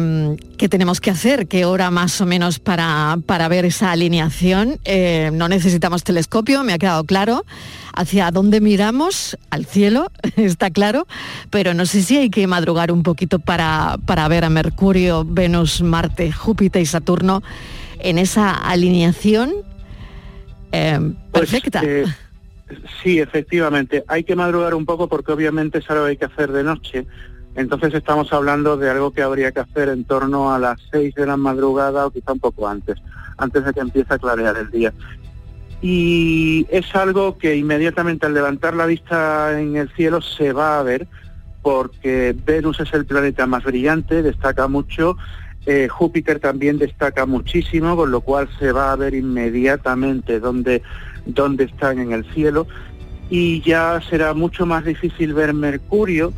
¿qué 0.56 0.70
tenemos 0.70 0.98
que 1.02 1.10
hacer? 1.10 1.46
¿Qué 1.46 1.66
hora 1.66 1.90
más 1.90 2.22
o 2.22 2.26
menos 2.26 2.58
para, 2.58 3.18
para 3.26 3.48
ver 3.48 3.66
esa 3.66 3.92
alineación? 3.92 4.80
Eh, 4.86 5.30
no 5.30 5.46
necesitamos 5.46 6.04
telescopio, 6.04 6.64
me 6.64 6.72
ha 6.72 6.78
quedado 6.78 7.04
claro. 7.04 7.44
¿Hacia 7.92 8.30
dónde 8.30 8.62
miramos? 8.62 9.36
Al 9.50 9.66
cielo, 9.66 10.10
está 10.36 10.70
claro. 10.70 11.06
Pero 11.50 11.74
no 11.74 11.84
sé 11.84 12.02
si 12.02 12.16
hay 12.16 12.30
que 12.30 12.46
madrugar 12.46 12.90
un 12.90 13.02
poquito 13.02 13.40
para, 13.40 13.98
para 14.06 14.26
ver 14.28 14.46
a 14.46 14.48
Mercurio, 14.48 15.26
Venus, 15.26 15.82
Marte, 15.82 16.32
Júpiter 16.32 16.80
y 16.80 16.86
Saturno 16.86 17.42
en 17.98 18.16
esa 18.16 18.52
alineación 18.52 19.52
eh, 20.72 21.12
perfecta. 21.30 21.82
Eh, 21.84 22.04
sí, 23.02 23.18
efectivamente. 23.18 24.04
Hay 24.08 24.24
que 24.24 24.36
madrugar 24.36 24.74
un 24.74 24.86
poco 24.86 25.08
porque 25.08 25.32
obviamente 25.32 25.78
es 25.78 25.90
algo 25.90 26.04
que 26.04 26.10
hay 26.10 26.16
que 26.16 26.24
hacer 26.24 26.52
de 26.52 26.64
noche. 26.64 27.06
Entonces 27.54 27.94
estamos 27.94 28.32
hablando 28.32 28.76
de 28.76 28.90
algo 28.90 29.12
que 29.12 29.22
habría 29.22 29.52
que 29.52 29.60
hacer 29.60 29.88
en 29.88 30.04
torno 30.04 30.52
a 30.52 30.58
las 30.58 30.80
6 30.90 31.14
de 31.14 31.26
la 31.26 31.36
madrugada 31.36 32.06
o 32.06 32.10
quizá 32.10 32.32
un 32.32 32.40
poco 32.40 32.66
antes, 32.66 32.96
antes 33.38 33.64
de 33.64 33.72
que 33.72 33.80
empiece 33.80 34.12
a 34.12 34.18
clarear 34.18 34.56
el 34.56 34.70
día. 34.70 34.92
Y 35.80 36.66
es 36.70 36.94
algo 36.94 37.38
que 37.38 37.56
inmediatamente 37.56 38.26
al 38.26 38.34
levantar 38.34 38.74
la 38.74 38.86
vista 38.86 39.60
en 39.60 39.76
el 39.76 39.88
cielo 39.90 40.20
se 40.20 40.52
va 40.52 40.80
a 40.80 40.82
ver, 40.82 41.06
porque 41.62 42.34
Venus 42.44 42.80
es 42.80 42.92
el 42.92 43.06
planeta 43.06 43.46
más 43.46 43.64
brillante, 43.64 44.22
destaca 44.22 44.66
mucho, 44.66 45.16
eh, 45.66 45.88
Júpiter 45.88 46.40
también 46.40 46.78
destaca 46.78 47.24
muchísimo, 47.26 47.96
con 47.96 48.10
lo 48.10 48.20
cual 48.20 48.48
se 48.58 48.72
va 48.72 48.92
a 48.92 48.96
ver 48.96 49.14
inmediatamente 49.14 50.40
dónde, 50.40 50.82
dónde 51.26 51.64
están 51.64 51.98
en 51.98 52.12
el 52.12 52.24
cielo, 52.32 52.66
y 53.30 53.60
ya 53.62 54.00
será 54.08 54.34
mucho 54.34 54.66
más 54.66 54.84
difícil 54.84 55.34
ver 55.34 55.54
Mercurio, 55.54 56.32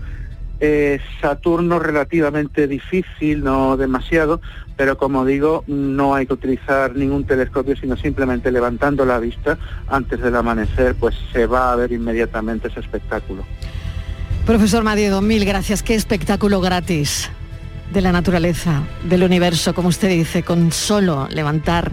eh, 0.60 1.00
Saturno 1.20 1.78
relativamente 1.78 2.66
difícil, 2.66 3.44
no 3.44 3.76
demasiado, 3.76 4.40
pero 4.76 4.96
como 4.96 5.24
digo, 5.24 5.64
no 5.66 6.14
hay 6.14 6.26
que 6.26 6.34
utilizar 6.34 6.94
ningún 6.94 7.24
telescopio, 7.24 7.76
sino 7.76 7.96
simplemente 7.96 8.50
levantando 8.50 9.04
la 9.04 9.18
vista 9.18 9.58
antes 9.88 10.20
del 10.20 10.36
amanecer, 10.36 10.94
pues 10.94 11.14
se 11.32 11.46
va 11.46 11.72
a 11.72 11.76
ver 11.76 11.92
inmediatamente 11.92 12.68
ese 12.68 12.80
espectáculo. 12.80 13.44
Profesor 14.46 14.84
Madiedo, 14.84 15.20
mil 15.22 15.44
gracias. 15.44 15.82
Qué 15.82 15.94
espectáculo 15.94 16.60
gratis 16.60 17.30
de 17.92 18.00
la 18.00 18.12
naturaleza, 18.12 18.82
del 19.08 19.24
universo, 19.24 19.74
como 19.74 19.88
usted 19.88 20.08
dice, 20.08 20.42
con 20.42 20.72
solo 20.72 21.28
levantar 21.30 21.90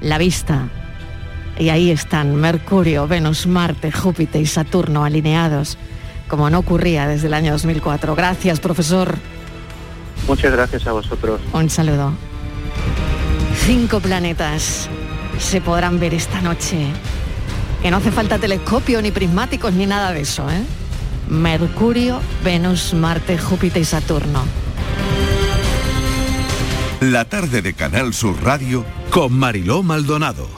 la 0.00 0.18
vista. 0.18 0.68
Y 1.58 1.70
ahí 1.70 1.90
están 1.90 2.36
Mercurio, 2.36 3.08
Venus, 3.08 3.46
Marte, 3.46 3.90
Júpiter 3.90 4.40
y 4.40 4.46
Saturno 4.46 5.04
alineados, 5.04 5.76
como 6.28 6.48
no 6.50 6.60
ocurría 6.60 7.08
desde 7.08 7.26
el 7.26 7.34
año 7.34 7.52
2004. 7.52 8.14
Gracias, 8.14 8.60
profesor. 8.60 9.16
Muchas 10.28 10.52
gracias 10.52 10.86
a 10.86 10.92
vosotros. 10.92 11.40
Un 11.52 11.68
saludo. 11.68 12.12
Cinco 13.66 14.00
planetas 14.00 14.88
se 15.38 15.60
podrán 15.60 15.98
ver 15.98 16.14
esta 16.14 16.40
noche. 16.40 16.86
Que 17.82 17.90
no 17.90 17.98
hace 17.98 18.10
falta 18.10 18.38
telescopio, 18.38 19.00
ni 19.02 19.10
prismáticos, 19.10 19.72
ni 19.72 19.86
nada 19.86 20.12
de 20.12 20.20
eso, 20.20 20.48
¿eh? 20.50 20.62
Mercurio, 21.28 22.20
Venus, 22.42 22.94
Marte, 22.94 23.38
Júpiter 23.38 23.82
y 23.82 23.84
Saturno. 23.84 24.44
La 27.00 27.24
tarde 27.24 27.62
de 27.62 27.74
Canal 27.74 28.12
Sur 28.12 28.42
Radio 28.42 28.84
con 29.10 29.32
Mariló 29.32 29.82
Maldonado. 29.82 30.57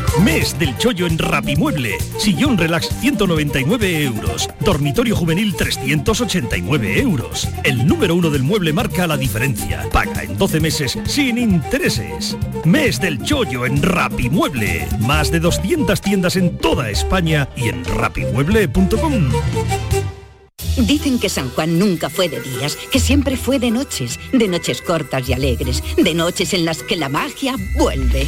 Mes 0.23 0.57
del 0.59 0.77
chollo 0.77 1.07
en 1.07 1.17
Rapimueble. 1.17 1.97
Sillón 2.19 2.55
relax 2.57 2.89
199 3.01 4.03
euros. 4.03 4.47
Dormitorio 4.59 5.15
juvenil 5.15 5.55
389 5.55 6.99
euros. 6.99 7.47
El 7.63 7.87
número 7.87 8.13
uno 8.13 8.29
del 8.29 8.43
mueble 8.43 8.71
marca 8.71 9.07
la 9.07 9.17
diferencia. 9.17 9.89
Paga 9.91 10.23
en 10.23 10.37
12 10.37 10.59
meses 10.59 10.99
sin 11.05 11.39
intereses. 11.39 12.37
Mes 12.65 13.01
del 13.01 13.23
chollo 13.23 13.65
en 13.65 13.81
Rapimueble. 13.81 14.87
Más 14.99 15.31
de 15.31 15.39
200 15.39 15.99
tiendas 15.99 16.35
en 16.35 16.55
toda 16.57 16.91
España 16.91 17.49
y 17.55 17.69
en 17.69 17.83
rapimueble.com. 17.83 19.29
Dicen 20.77 21.19
que 21.19 21.29
San 21.29 21.49
Juan 21.49 21.79
nunca 21.79 22.09
fue 22.09 22.29
de 22.29 22.39
días, 22.39 22.77
que 22.91 22.99
siempre 22.99 23.37
fue 23.37 23.59
de 23.59 23.71
noches, 23.71 24.19
de 24.31 24.47
noches 24.47 24.81
cortas 24.81 25.27
y 25.27 25.33
alegres, 25.33 25.83
de 25.97 26.13
noches 26.13 26.53
en 26.53 26.65
las 26.65 26.83
que 26.83 26.95
la 26.95 27.09
magia 27.09 27.55
vuelve. 27.77 28.27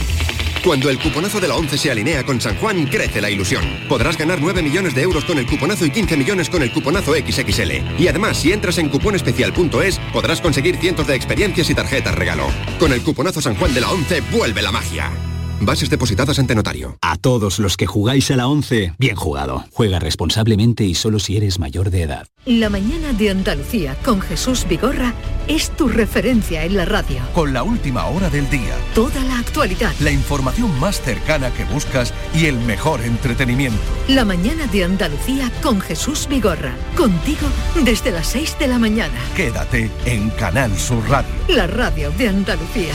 Cuando 0.64 0.90
el 0.90 0.98
cuponazo 0.98 1.42
de 1.42 1.50
la 1.50 1.56
11 1.56 1.78
se 1.78 1.92
alinea 1.92 2.24
con 2.24 2.40
San 2.40 2.56
Juan, 2.56 2.86
crece 2.86 3.20
la 3.20 3.30
ilusión. 3.30 3.64
Podrás 3.90 4.18
ganar 4.18 4.40
9 4.40 4.62
millones 4.62 4.96
de 4.96 5.02
euros 5.02 5.26
con 5.26 5.38
el 5.38 5.46
cuponazo 5.46 5.86
y 5.86 5.92
15 5.92 6.16
millones 6.16 6.50
con 6.50 6.62
el 6.64 6.72
cuponazo 6.72 7.14
XXL. 7.14 8.00
Y 8.00 8.08
además, 8.08 8.38
si 8.38 8.54
entras 8.54 8.78
en 8.78 8.88
cuponespecial.es, 8.88 10.00
podrás 10.14 10.40
conseguir 10.40 10.78
cientos 10.78 11.08
de 11.08 11.16
experiencias 11.16 11.70
y 11.70 11.76
tarjetas 11.76 12.16
regalo. 12.16 12.48
Con 12.80 12.94
el 12.94 13.02
cuponazo 13.02 13.42
San 13.42 13.56
Juan 13.56 13.74
de 13.74 13.82
la 13.82 13.92
11, 13.92 14.22
vuelve 14.32 14.62
la 14.62 14.72
magia. 14.72 15.33
Bases 15.62 15.90
depositadas 15.90 16.40
ante 16.40 16.56
notario. 16.56 16.98
A 17.02 17.16
todos 17.18 17.60
los 17.60 17.78
que 17.78 17.88
jugáis 17.88 18.30
a 18.32 18.36
la 18.36 18.48
11, 18.48 18.96
bien 18.98 19.16
jugado. 19.16 19.66
Juega 19.72 20.00
responsablemente 20.00 20.84
y 20.84 20.94
solo 20.96 21.20
si 21.20 21.38
eres 21.38 21.60
mayor 21.60 21.90
de 21.90 22.04
edad. 22.04 22.28
La 22.46 22.70
mañana 22.70 23.14
de 23.14 23.30
Andalucía 23.30 23.96
con 24.04 24.20
Jesús 24.20 24.66
Vigorra 24.68 25.14
es 25.48 25.70
tu 25.72 25.88
referencia 25.88 26.66
en 26.66 26.76
la 26.76 26.84
radio. 26.84 27.22
Con 27.34 27.54
la 27.54 27.64
última 27.64 28.06
hora 28.08 28.30
del 28.30 28.50
día. 28.50 28.76
Toda 28.94 29.24
la 29.24 29.40
actualidad. 29.40 29.94
La 30.02 30.12
información 30.12 30.78
más 30.80 31.00
cercana 31.02 31.52
que 31.52 31.64
buscas 31.66 32.14
y 32.36 32.48
el 32.48 32.60
mejor 32.60 33.02
entretenimiento. 33.02 33.80
La 34.10 34.26
mañana 34.26 34.68
de 34.68 34.84
Andalucía 34.84 35.52
con 35.62 35.80
Jesús 35.80 36.28
Vigorra. 36.28 36.76
Contigo 36.98 37.48
desde 37.86 38.12
las 38.12 38.28
6 38.28 38.58
de 38.60 38.68
la 38.68 38.80
mañana. 38.80 39.18
Quédate 39.36 39.90
en 40.06 40.30
Canal 40.32 40.78
Sur 40.78 41.08
Radio. 41.10 41.32
La 41.48 41.68
radio 41.68 42.12
de 42.12 42.28
Andalucía. 42.28 42.94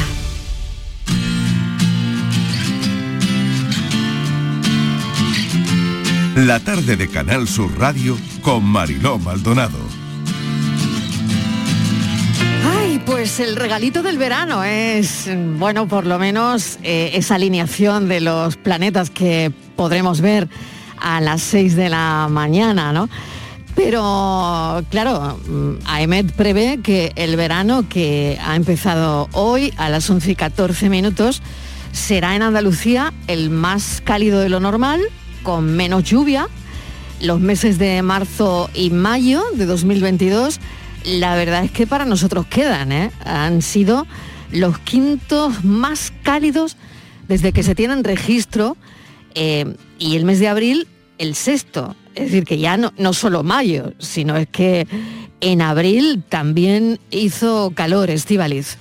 La 6.47 6.61
tarde 6.61 6.97
de 6.97 7.09
Canal 7.09 7.49
Sur 7.49 7.69
Radio 7.81 8.17
con 8.43 8.63
Mariló 8.63 9.19
Maldonado. 9.19 9.77
Ay, 12.65 13.03
pues 13.05 13.41
el 13.41 13.57
regalito 13.57 14.05
del 14.05 14.19
verano 14.19 14.63
es, 14.63 15.29
bueno, 15.59 15.89
por 15.89 16.07
lo 16.07 16.17
menos 16.21 16.79
eh, 16.85 17.11
esa 17.15 17.35
alineación 17.35 18.09
de 18.09 18.21
los 18.21 18.57
planetas 18.57 19.11
que 19.11 19.51
podremos 19.75 20.21
ver 20.21 20.49
a 21.01 21.21
las 21.21 21.43
6 21.43 21.75
de 21.75 21.89
la 21.89 22.29
mañana, 22.31 22.93
¿no? 22.93 23.09
Pero, 23.75 24.85
claro, 24.91 25.41
mm, 25.45 25.87
AEMET 25.87 26.31
prevé 26.35 26.79
que 26.85 27.11
el 27.17 27.35
verano 27.35 27.89
que 27.89 28.39
ha 28.41 28.55
empezado 28.55 29.29
hoy 29.33 29.75
a 29.77 29.89
las 29.89 30.09
11 30.09 30.31
y 30.31 30.37
14 30.37 30.89
minutos 30.89 31.43
será 31.91 32.37
en 32.37 32.43
Andalucía 32.43 33.13
el 33.27 33.51
más 33.51 34.01
cálido 34.05 34.39
de 34.39 34.51
lo 34.51 34.61
normal, 34.61 35.01
con 35.49 35.65
menos 35.65 36.05
lluvia. 36.05 36.47
Los 37.23 37.41
meses 37.41 37.79
de 37.79 38.03
marzo 38.03 38.69
y 38.75 38.91
mayo 38.91 39.43
de 39.55 39.65
2022, 39.65 40.61
la 41.07 41.37
verdad 41.37 41.65
es 41.65 41.71
que 41.71 41.87
para 41.87 42.05
nosotros 42.05 42.45
quedan, 42.45 42.93
¿eh? 42.93 43.11
han 43.25 43.63
sido 43.63 44.07
los 44.53 44.79
quintos 44.81 45.65
más 45.65 46.13
cálidos 46.23 46.77
desde 47.29 47.53
que 47.53 47.63
se 47.63 47.75
tienen 47.75 48.05
registro 48.05 48.77
eh, 49.35 49.75
y 49.99 50.17
el 50.17 50.27
mes 50.27 50.39
de 50.39 50.49
abril 50.49 50.87
el 51.17 51.35
sexto. 51.35 51.97
Es 52.15 52.25
decir, 52.25 52.45
que 52.45 52.59
ya 52.59 52.77
no, 52.77 52.93
no 52.99 53.15
solo 53.15 53.43
mayo, 53.43 53.95
sino 53.99 54.37
es 54.37 54.49
que 54.49 54.87
en 55.41 55.63
abril 55.63 56.23
también 56.29 57.01
hizo 57.11 57.73
calor, 57.75 58.11
Estivaliz. 58.11 58.77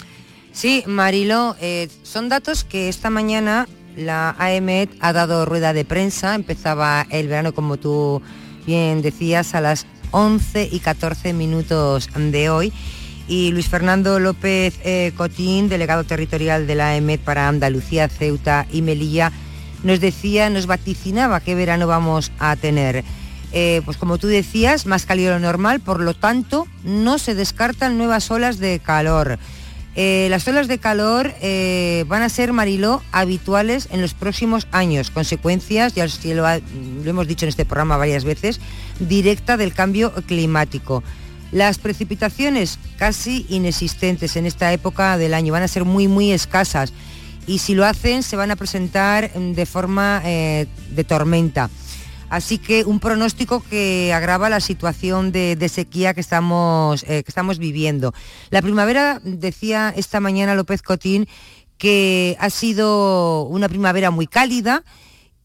Sí, 0.52 0.84
Marilo, 0.86 1.56
eh, 1.62 1.88
son 2.04 2.28
datos 2.28 2.66
que 2.66 2.90
esta 2.90 3.10
mañana 3.10 3.70
la 3.98 4.36
AEMET 4.38 4.90
ha 5.02 5.12
dado 5.12 5.46
rueda 5.46 5.74
de 5.74 5.84
prensa, 5.84 6.36
empezaba 6.36 7.06
el 7.10 7.28
verano 7.28 7.54
como 7.54 7.78
tú 7.78 8.22
bien 8.66 9.02
decías 9.02 9.56
a 9.56 9.62
las 9.62 9.86
11 10.12 10.70
y 10.72 10.80
14 10.80 11.34
minutos 11.34 12.10
de 12.16 12.50
hoy 12.50 12.72
y 13.28 13.52
Luis 13.52 13.68
Fernando 13.68 14.20
López 14.20 14.80
eh, 14.84 15.12
Cotín, 15.18 15.68
delegado 15.68 16.04
territorial 16.06 16.66
de 16.66 16.76
la 16.76 16.90
AEMET 16.90 17.22
para 17.22 17.48
Andalucía, 17.48 18.08
Ceuta 18.08 18.66
y 18.72 18.82
Melilla, 18.82 19.32
nos 19.84 20.00
decía, 20.00 20.50
nos 20.50 20.66
vaticinaba 20.66 21.42
qué 21.42 21.56
verano 21.56 21.88
vamos 21.88 22.32
a 22.40 22.56
tener. 22.56 23.04
Eh, 23.54 23.82
pues 23.86 23.98
como 23.98 24.18
tú 24.18 24.28
decías, 24.28 24.86
más 24.86 25.06
cálido 25.06 25.40
normal, 25.40 25.80
por 25.80 26.00
lo 26.00 26.14
tanto, 26.14 26.68
no 26.84 27.18
se 27.18 27.36
descartan 27.36 27.98
nuevas 27.98 28.30
olas 28.32 28.60
de 28.60 28.80
calor. 28.80 29.40
Eh, 30.00 30.28
las 30.30 30.48
olas 30.48 30.68
de 30.68 30.78
calor 30.78 31.34
eh, 31.42 32.06
van 32.08 32.22
a 32.22 32.30
ser, 32.30 32.54
Mariló, 32.54 33.02
habituales 33.12 33.88
en 33.92 34.00
los 34.00 34.14
próximos 34.14 34.68
años, 34.72 35.10
consecuencias, 35.10 35.96
ya 35.96 36.06
lo, 36.36 36.44
lo 36.44 37.10
hemos 37.10 37.28
dicho 37.28 37.46
en 37.46 37.50
este 37.50 37.66
programa 37.66 37.98
varias 37.98 38.24
veces, 38.24 38.60
directa 39.00 39.58
del 39.58 39.74
cambio 39.74 40.14
climático. 40.28 41.04
Las 41.52 41.80
precipitaciones 41.80 42.78
casi 42.98 43.48
inexistentes 43.50 44.36
en 44.36 44.46
esta 44.46 44.72
época 44.72 45.18
del 45.18 45.34
año 45.34 45.52
van 45.52 45.64
a 45.64 45.68
ser 45.68 45.84
muy, 45.84 46.08
muy 46.08 46.32
escasas 46.32 46.94
y 47.48 47.58
si 47.58 47.74
lo 47.74 47.84
hacen 47.84 48.22
se 48.22 48.36
van 48.36 48.52
a 48.52 48.56
presentar 48.56 49.34
de 49.34 49.66
forma 49.66 50.22
eh, 50.26 50.68
de 50.92 51.04
tormenta. 51.06 51.72
Así 52.30 52.58
que 52.58 52.84
un 52.84 53.00
pronóstico 53.00 53.62
que 53.62 54.14
agrava 54.14 54.50
la 54.50 54.60
situación 54.60 55.32
de, 55.32 55.70
sequía 55.70 56.14
que 56.14 56.22
estamos, 56.22 57.04
eh, 57.04 57.24
que 57.24 57.30
estamos 57.32 57.58
viviendo. 57.58 58.14
La 58.50 58.62
primavera, 58.62 59.22
decía 59.24 59.94
esta 59.96 60.20
mañana 60.20 60.56
López 60.56 60.82
Cotín, 60.82 61.28
que 61.78 62.36
ha 62.40 62.50
sido 62.50 63.44
una 63.44 63.70
primavera 63.70 64.12
muy 64.12 64.28
cálida, 64.28 64.84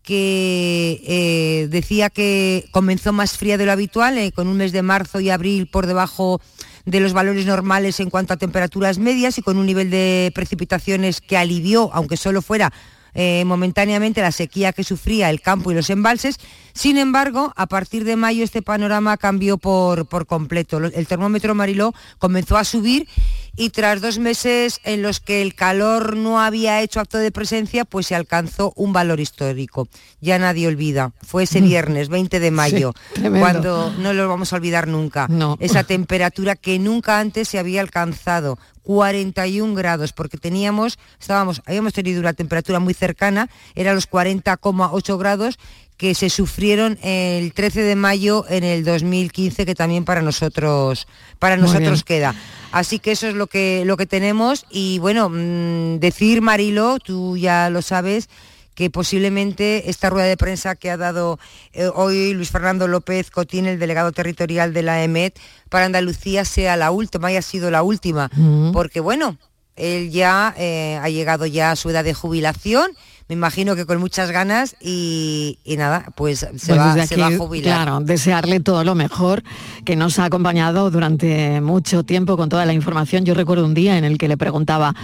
que 0.02 1.00
eh, 1.06 1.68
decía 1.70 2.10
que 2.10 2.68
comenzó 2.72 3.12
más 3.12 3.36
fría 3.38 3.58
de 3.58 3.66
lo 3.66 3.72
habitual, 3.72 4.18
eh, 4.18 4.32
con 4.32 4.48
un 4.48 4.56
mes 4.56 4.72
de 4.72 4.82
marzo 4.82 5.20
y 5.20 5.30
abril 5.30 5.68
por 5.68 5.86
debajo 5.86 6.40
de 6.84 6.98
los 6.98 7.12
valores 7.12 7.46
normales 7.46 8.00
en 8.00 8.10
cuanto 8.10 8.32
a 8.32 8.36
temperaturas 8.36 8.98
medias 8.98 9.38
y 9.38 9.42
con 9.42 9.56
un 9.56 9.66
nivel 9.66 9.90
de 9.90 10.32
precipitaciones 10.34 11.20
que 11.20 11.36
alivió, 11.36 11.90
aunque 11.92 12.16
solo 12.16 12.42
fuera 12.42 12.72
eh, 13.14 13.44
momentáneamente 13.44 14.20
la 14.20 14.32
sequía 14.32 14.72
que 14.72 14.84
sufría 14.84 15.30
el 15.30 15.40
campo 15.40 15.70
y 15.70 15.74
los 15.74 15.90
embalses. 15.90 16.38
Sin 16.72 16.96
embargo, 16.96 17.52
a 17.56 17.66
partir 17.66 18.04
de 18.04 18.16
mayo 18.16 18.44
este 18.44 18.62
panorama 18.62 19.16
cambió 19.16 19.58
por, 19.58 20.06
por 20.06 20.26
completo. 20.26 20.78
El 20.78 21.06
termómetro 21.06 21.54
Mariló 21.54 21.92
comenzó 22.18 22.56
a 22.56 22.64
subir 22.64 23.08
y 23.54 23.70
tras 23.70 24.00
dos 24.00 24.18
meses 24.18 24.80
en 24.84 25.02
los 25.02 25.20
que 25.20 25.42
el 25.42 25.54
calor 25.54 26.16
no 26.16 26.40
había 26.40 26.80
hecho 26.80 27.00
acto 27.00 27.18
de 27.18 27.30
presencia, 27.30 27.84
pues 27.84 28.06
se 28.06 28.14
alcanzó 28.14 28.72
un 28.76 28.92
valor 28.92 29.20
histórico. 29.20 29.88
Ya 30.20 30.38
nadie 30.38 30.66
olvida. 30.66 31.12
Fue 31.20 31.42
ese 31.42 31.60
viernes 31.60 32.08
20 32.08 32.40
de 32.40 32.50
mayo, 32.50 32.94
Sí, 33.14 33.22
cuando 33.38 33.92
no 33.98 34.14
lo 34.14 34.26
vamos 34.28 34.52
a 34.52 34.56
olvidar 34.56 34.88
nunca. 34.88 35.28
Esa 35.60 35.84
temperatura 35.84 36.56
que 36.56 36.78
nunca 36.78 37.18
antes 37.18 37.48
se 37.48 37.58
había 37.58 37.82
alcanzado. 37.82 38.58
41 38.82 39.74
grados, 39.74 40.12
porque 40.12 40.38
teníamos, 40.38 40.98
estábamos, 41.20 41.62
habíamos 41.66 41.92
tenido 41.92 42.20
una 42.20 42.32
temperatura 42.32 42.80
muy 42.80 42.94
cercana, 42.94 43.48
era 43.74 43.94
los 43.94 44.08
40,8 44.08 45.18
grados 45.18 45.58
que 45.96 46.14
se 46.16 46.30
sufrieron 46.30 46.98
el 47.02 47.52
13 47.52 47.82
de 47.82 47.94
mayo 47.94 48.44
en 48.48 48.64
el 48.64 48.84
2015, 48.84 49.64
que 49.64 49.74
también 49.76 50.04
para 50.04 50.20
nosotros, 50.20 51.06
para 51.38 51.56
Muy 51.56 51.66
nosotros 51.66 52.04
bien. 52.04 52.20
queda. 52.20 52.34
Así 52.72 52.98
que 52.98 53.12
eso 53.12 53.28
es 53.28 53.34
lo 53.34 53.46
que, 53.46 53.84
lo 53.86 53.96
que 53.96 54.06
tenemos 54.06 54.66
y 54.68 54.98
bueno, 54.98 55.28
mm, 55.28 56.00
decir 56.00 56.42
Marilo, 56.42 56.98
tú 56.98 57.36
ya 57.36 57.70
lo 57.70 57.82
sabes, 57.82 58.28
que 58.74 58.90
posiblemente 58.90 59.90
esta 59.90 60.10
rueda 60.10 60.26
de 60.26 60.36
prensa 60.36 60.76
que 60.76 60.90
ha 60.90 60.96
dado 60.96 61.38
eh, 61.72 61.90
hoy 61.94 62.34
Luis 62.34 62.50
Fernando 62.50 62.88
López 62.88 63.30
Cotín, 63.30 63.66
el 63.66 63.78
delegado 63.78 64.12
territorial 64.12 64.72
de 64.72 64.82
la 64.82 65.02
EMET, 65.02 65.38
para 65.68 65.86
Andalucía 65.86 66.44
sea 66.44 66.76
la 66.76 66.90
última, 66.90 67.28
haya 67.28 67.42
sido 67.42 67.70
la 67.70 67.82
última, 67.82 68.30
porque 68.72 69.00
bueno, 69.00 69.38
él 69.76 70.10
ya 70.10 70.54
eh, 70.56 70.98
ha 71.02 71.08
llegado 71.08 71.46
ya 71.46 71.70
a 71.70 71.76
su 71.76 71.90
edad 71.90 72.04
de 72.04 72.14
jubilación, 72.14 72.92
me 73.32 73.38
imagino 73.38 73.74
que 73.74 73.86
con 73.86 73.98
muchas 73.98 74.30
ganas 74.30 74.76
y, 74.78 75.58
y 75.64 75.78
nada, 75.78 76.04
pues 76.16 76.40
se, 76.40 76.48
Pues 76.48 76.78
va, 76.78 76.94
desde 76.94 77.14
se 77.14 77.16
va 77.16 77.28
a 77.28 77.38
jubilar. 77.38 77.84
Claro, 77.84 78.00
desearle 78.00 78.60
todo 78.60 78.84
lo 78.84 78.94
mejor, 78.94 79.42
que 79.86 79.96
nos 79.96 80.18
ha 80.18 80.26
acompañado 80.26 80.90
durante 80.90 81.62
mucho 81.62 82.02
tiempo 82.02 82.36
con 82.36 82.50
toda 82.50 82.66
la 82.66 82.74
información. 82.74 83.24
Yo 83.24 83.32
recuerdo 83.32 83.64
un 83.64 83.72
día 83.72 83.96
en 83.96 84.04
el 84.04 84.18
que 84.18 84.28
le 84.28 84.36
preguntaba, 84.36 84.94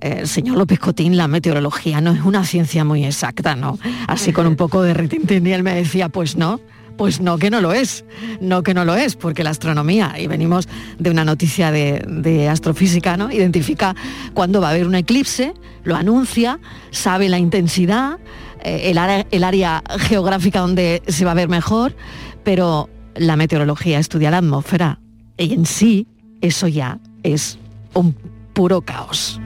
eh, 0.00 0.26
señor 0.26 0.58
López 0.58 0.80
Cotín, 0.80 1.16
la 1.16 1.28
meteorología 1.28 2.00
no 2.00 2.10
es 2.10 2.22
una 2.22 2.44
ciencia 2.44 2.82
muy 2.82 3.04
exacta, 3.04 3.54
¿no? 3.54 3.78
Así 4.08 4.32
con 4.32 4.48
un 4.48 4.56
poco 4.56 4.82
de 4.82 4.92
retintín 4.92 5.46
y 5.46 5.52
él 5.52 5.62
me 5.62 5.76
decía, 5.76 6.08
pues 6.08 6.36
no. 6.36 6.60
Pues 6.98 7.20
no 7.20 7.38
que 7.38 7.48
no 7.48 7.62
lo 7.62 7.72
es, 7.72 8.04
no 8.40 8.62
que 8.62 8.74
no 8.74 8.84
lo 8.84 8.94
es, 8.94 9.16
porque 9.16 9.42
la 9.42 9.50
astronomía, 9.50 10.16
y 10.18 10.26
venimos 10.26 10.68
de 10.98 11.10
una 11.10 11.24
noticia 11.24 11.70
de, 11.70 12.48
astrofísica, 12.50 13.16
¿no? 13.16 13.30
Identifica 13.30 13.96
cuándo 14.34 14.60
va 14.60 14.68
a 14.68 14.70
haber 14.72 14.86
un 14.86 14.96
eclipse, 14.96 15.54
lo 15.84 15.96
anuncia, 15.96 16.58
sabe 16.90 17.30
la 17.30 17.38
intensidad, 17.38 18.18
eh, 18.62 18.92
el 19.30 19.44
área 19.44 19.82
geográfica 20.00 20.60
donde 20.60 21.02
se 21.06 21.24
va 21.24 21.30
a 21.30 21.34
ver 21.34 21.48
mejor, 21.48 21.96
pero 22.44 22.90
la 23.14 23.36
meteorología 23.36 23.98
estudia 23.98 24.30
la 24.30 24.38
atmósfera 24.38 25.00
y 25.36 25.54
en 25.54 25.66
sí 25.66 26.06
eso 26.40 26.68
ya 26.68 26.98
es 27.22 27.58
un 27.94 28.14
puro 28.52 28.80
caos. 28.80 29.40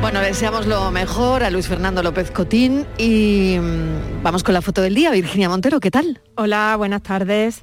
Bueno, 0.00 0.20
deseamos 0.20 0.66
lo 0.66 0.90
mejor 0.90 1.44
a 1.44 1.50
Luis 1.50 1.68
Fernando 1.68 2.02
López 2.02 2.30
Cotín 2.30 2.86
y 2.96 3.58
mm, 3.60 4.22
vamos 4.22 4.42
con 4.42 4.54
la 4.54 4.62
foto 4.62 4.80
del 4.80 4.94
día. 4.94 5.10
Virginia 5.10 5.50
Montero, 5.50 5.78
¿qué 5.78 5.90
tal? 5.90 6.22
Hola, 6.36 6.74
buenas 6.78 7.02
tardes. 7.02 7.62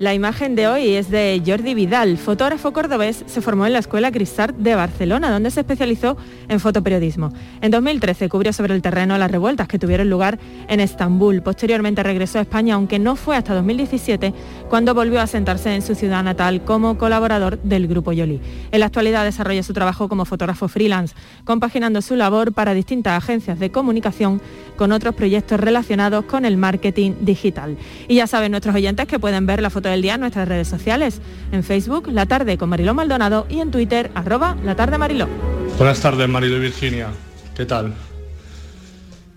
La 0.00 0.14
imagen 0.14 0.56
de 0.56 0.66
hoy 0.66 0.94
es 0.94 1.10
de 1.10 1.42
Jordi 1.46 1.74
Vidal, 1.74 2.16
fotógrafo 2.16 2.72
cordobés, 2.72 3.22
se 3.26 3.42
formó 3.42 3.66
en 3.66 3.74
la 3.74 3.80
Escuela 3.80 4.10
Cristart 4.10 4.56
de 4.56 4.74
Barcelona, 4.74 5.30
donde 5.30 5.50
se 5.50 5.60
especializó 5.60 6.16
en 6.48 6.58
fotoperiodismo. 6.58 7.34
En 7.60 7.70
2013 7.70 8.30
cubrió 8.30 8.54
sobre 8.54 8.74
el 8.74 8.80
terreno 8.80 9.18
las 9.18 9.30
revueltas 9.30 9.68
que 9.68 9.78
tuvieron 9.78 10.08
lugar 10.08 10.38
en 10.68 10.80
Estambul. 10.80 11.42
Posteriormente 11.42 12.02
regresó 12.02 12.38
a 12.38 12.40
España, 12.40 12.76
aunque 12.76 12.98
no 12.98 13.14
fue 13.14 13.36
hasta 13.36 13.52
2017 13.52 14.32
cuando 14.70 14.94
volvió 14.94 15.20
a 15.20 15.26
sentarse 15.26 15.74
en 15.74 15.82
su 15.82 15.94
ciudad 15.94 16.24
natal 16.24 16.64
como 16.64 16.96
colaborador 16.96 17.60
del 17.60 17.86
Grupo 17.86 18.12
Yoli. 18.12 18.40
En 18.72 18.80
la 18.80 18.86
actualidad 18.86 19.24
desarrolla 19.24 19.62
su 19.62 19.74
trabajo 19.74 20.08
como 20.08 20.24
fotógrafo 20.24 20.68
freelance, 20.68 21.14
compaginando 21.44 22.00
su 22.00 22.16
labor 22.16 22.54
para 22.54 22.72
distintas 22.72 23.22
agencias 23.22 23.58
de 23.58 23.70
comunicación 23.70 24.40
con 24.78 24.92
otros 24.92 25.14
proyectos 25.14 25.60
relacionados 25.60 26.24
con 26.24 26.46
el 26.46 26.56
marketing 26.56 27.12
digital. 27.20 27.76
Y 28.08 28.14
ya 28.14 28.26
saben 28.26 28.52
nuestros 28.52 28.74
oyentes 28.74 29.06
que 29.06 29.18
pueden 29.18 29.44
ver 29.44 29.60
la 29.60 29.68
foto 29.68 29.89
del 29.90 30.02
día 30.02 30.14
en 30.14 30.20
nuestras 30.20 30.48
redes 30.48 30.68
sociales, 30.68 31.20
en 31.52 31.62
Facebook, 31.62 32.08
La 32.12 32.26
Tarde 32.26 32.56
con 32.58 32.68
Mariló 32.68 32.94
Maldonado 32.94 33.46
y 33.48 33.60
en 33.60 33.70
Twitter, 33.70 34.10
arroba 34.14 34.56
La 34.64 34.74
Tarde 34.76 34.98
Mariló. 34.98 35.28
Buenas 35.76 36.00
tardes, 36.00 36.28
Marilo 36.28 36.56
y 36.56 36.60
Virginia. 36.60 37.08
¿Qué 37.56 37.66
tal? 37.66 37.94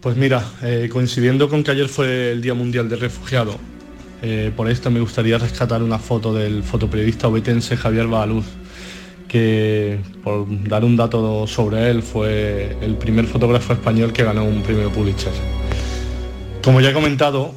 Pues 0.02 0.18
mira, 0.18 0.44
eh, 0.62 0.90
coincidiendo 0.92 1.48
con 1.50 1.64
que 1.64 1.72
ayer 1.72 1.88
fue 1.88 2.32
el 2.32 2.42
Día 2.42 2.54
Mundial 2.54 2.90
del 2.90 3.00
Refugiado, 3.00 3.58
eh, 4.22 4.52
por 4.56 4.70
esto 4.70 4.90
me 4.90 5.02
gustaría 5.02 5.38
rescatar 5.38 5.84
una 5.84 6.00
foto 6.00 6.34
del 6.34 6.64
fotoperiodista 6.64 7.28
obetense 7.28 7.76
Javier 7.76 8.08
Baluz, 8.08 8.46
que 9.28 10.00
por 10.24 10.46
dar 10.68 10.86
un 10.86 10.96
dato 10.96 11.46
sobre 11.48 11.90
él 11.90 12.02
fue 12.04 12.78
el 12.82 12.96
primer 12.96 13.26
fotógrafo 13.26 13.74
español 13.74 14.14
que 14.14 14.24
ganó 14.24 14.46
un 14.46 14.62
premio 14.62 14.90
Pulitzer. 14.92 15.34
Como 16.64 16.80
ya 16.80 16.92
he 16.92 16.94
comentado, 16.94 17.54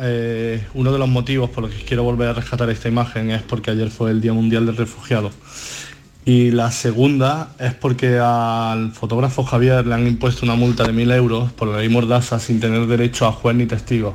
eh, 0.00 0.64
uno 0.74 0.92
de 0.92 0.98
los 0.98 1.08
motivos 1.08 1.50
por 1.50 1.64
los 1.64 1.72
que 1.72 1.84
quiero 1.84 2.02
volver 2.02 2.28
a 2.28 2.32
rescatar 2.32 2.70
esta 2.70 2.88
imagen 2.88 3.30
es 3.30 3.42
porque 3.42 3.70
ayer 3.70 3.90
fue 3.90 4.10
el 4.10 4.20
Día 4.20 4.32
Mundial 4.32 4.66
del 4.66 4.76
Refugiado. 4.76 5.30
Y 6.24 6.50
la 6.50 6.70
segunda 6.70 7.54
es 7.58 7.74
porque 7.74 8.18
al 8.18 8.92
fotógrafo 8.92 9.42
Javier 9.42 9.86
le 9.86 9.94
han 9.94 10.06
impuesto 10.06 10.44
una 10.44 10.54
multa 10.54 10.84
de 10.84 10.92
1.000 10.92 11.14
euros 11.16 11.52
por 11.52 11.68
la 11.68 11.78
ley 11.78 11.88
Mordaza 11.88 12.38
sin 12.38 12.60
tener 12.60 12.86
derecho 12.86 13.26
a 13.26 13.32
juez 13.32 13.56
ni 13.56 13.66
testigos, 13.66 14.14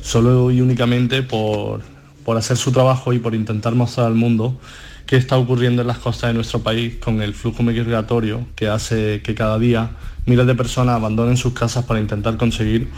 solo 0.00 0.50
y 0.50 0.60
únicamente 0.60 1.22
por, 1.22 1.82
por 2.24 2.36
hacer 2.36 2.56
su 2.56 2.72
trabajo 2.72 3.12
y 3.12 3.18
por 3.18 3.34
intentar 3.34 3.74
mostrar 3.74 4.06
al 4.06 4.14
mundo 4.14 4.58
qué 5.06 5.16
está 5.16 5.36
ocurriendo 5.36 5.82
en 5.82 5.88
las 5.88 5.98
costas 5.98 6.30
de 6.30 6.34
nuestro 6.34 6.60
país 6.60 6.96
con 6.96 7.20
el 7.20 7.34
flujo 7.34 7.64
migratorio 7.64 8.46
que 8.54 8.68
hace 8.68 9.22
que 9.22 9.34
cada 9.34 9.58
día 9.58 9.90
miles 10.24 10.46
de 10.46 10.54
personas 10.54 10.94
abandonen 10.94 11.36
sus 11.36 11.52
casas 11.52 11.84
para 11.84 12.00
intentar 12.00 12.36
conseguir 12.36 12.88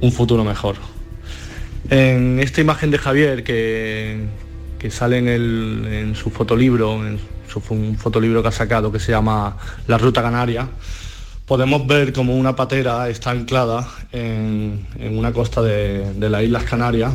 un 0.00 0.10
futuro 0.10 0.44
mejor. 0.44 0.76
En 1.88 2.38
esta 2.40 2.60
imagen 2.60 2.90
de 2.90 2.98
Javier 2.98 3.42
que, 3.42 4.18
que 4.78 4.90
sale 4.90 5.18
en, 5.18 5.28
el- 5.28 5.86
en 5.90 6.14
su 6.14 6.30
fotolibro, 6.30 7.06
en 7.06 7.18
su, 7.48 7.62
un 7.70 7.96
fotolibro 7.96 8.42
que 8.42 8.48
ha 8.48 8.52
sacado 8.52 8.92
que 8.92 9.00
se 9.00 9.12
llama 9.12 9.56
La 9.88 9.98
Ruta 9.98 10.22
Canaria, 10.22 10.68
podemos 11.46 11.86
ver 11.86 12.12
como 12.12 12.36
una 12.36 12.54
patera 12.54 13.08
está 13.08 13.30
anclada 13.30 13.88
en, 14.12 14.86
en 14.98 15.18
una 15.18 15.32
costa 15.32 15.62
de, 15.62 16.12
de 16.14 16.30
las 16.30 16.42
Islas 16.44 16.62
Canarias 16.64 17.12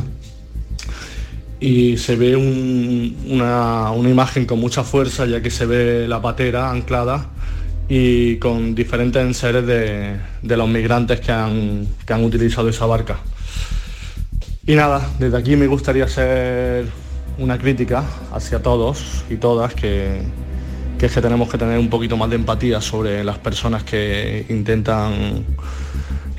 y 1.58 1.96
se 1.96 2.16
ve 2.16 2.36
un- 2.36 3.16
una, 3.28 3.90
una 3.92 4.10
imagen 4.10 4.44
con 4.44 4.58
mucha 4.60 4.82
fuerza 4.84 5.24
ya 5.24 5.40
que 5.40 5.50
se 5.50 5.64
ve 5.64 6.06
la 6.06 6.20
patera 6.20 6.70
anclada 6.70 7.30
y 7.88 8.36
con 8.36 8.74
diferentes 8.74 9.22
enseres 9.22 9.64
de, 9.66 10.16
de 10.42 10.56
los 10.56 10.68
migrantes 10.68 11.20
que 11.20 11.32
han, 11.32 11.86
que 12.04 12.12
han 12.12 12.24
utilizado 12.24 12.68
esa 12.68 12.84
barca. 12.84 13.20
Y 14.68 14.74
nada, 14.74 15.08
desde 15.20 15.36
aquí 15.36 15.54
me 15.54 15.68
gustaría 15.68 16.06
hacer 16.06 16.86
una 17.38 17.56
crítica 17.56 18.02
hacia 18.32 18.60
todos 18.60 19.24
y 19.30 19.36
todas 19.36 19.74
que, 19.74 20.22
que 20.98 21.06
es 21.06 21.12
que 21.12 21.22
tenemos 21.22 21.48
que 21.48 21.56
tener 21.56 21.78
un 21.78 21.88
poquito 21.88 22.16
más 22.16 22.28
de 22.30 22.34
empatía 22.34 22.80
sobre 22.80 23.22
las 23.22 23.38
personas 23.38 23.84
que 23.84 24.44
intentan 24.48 25.44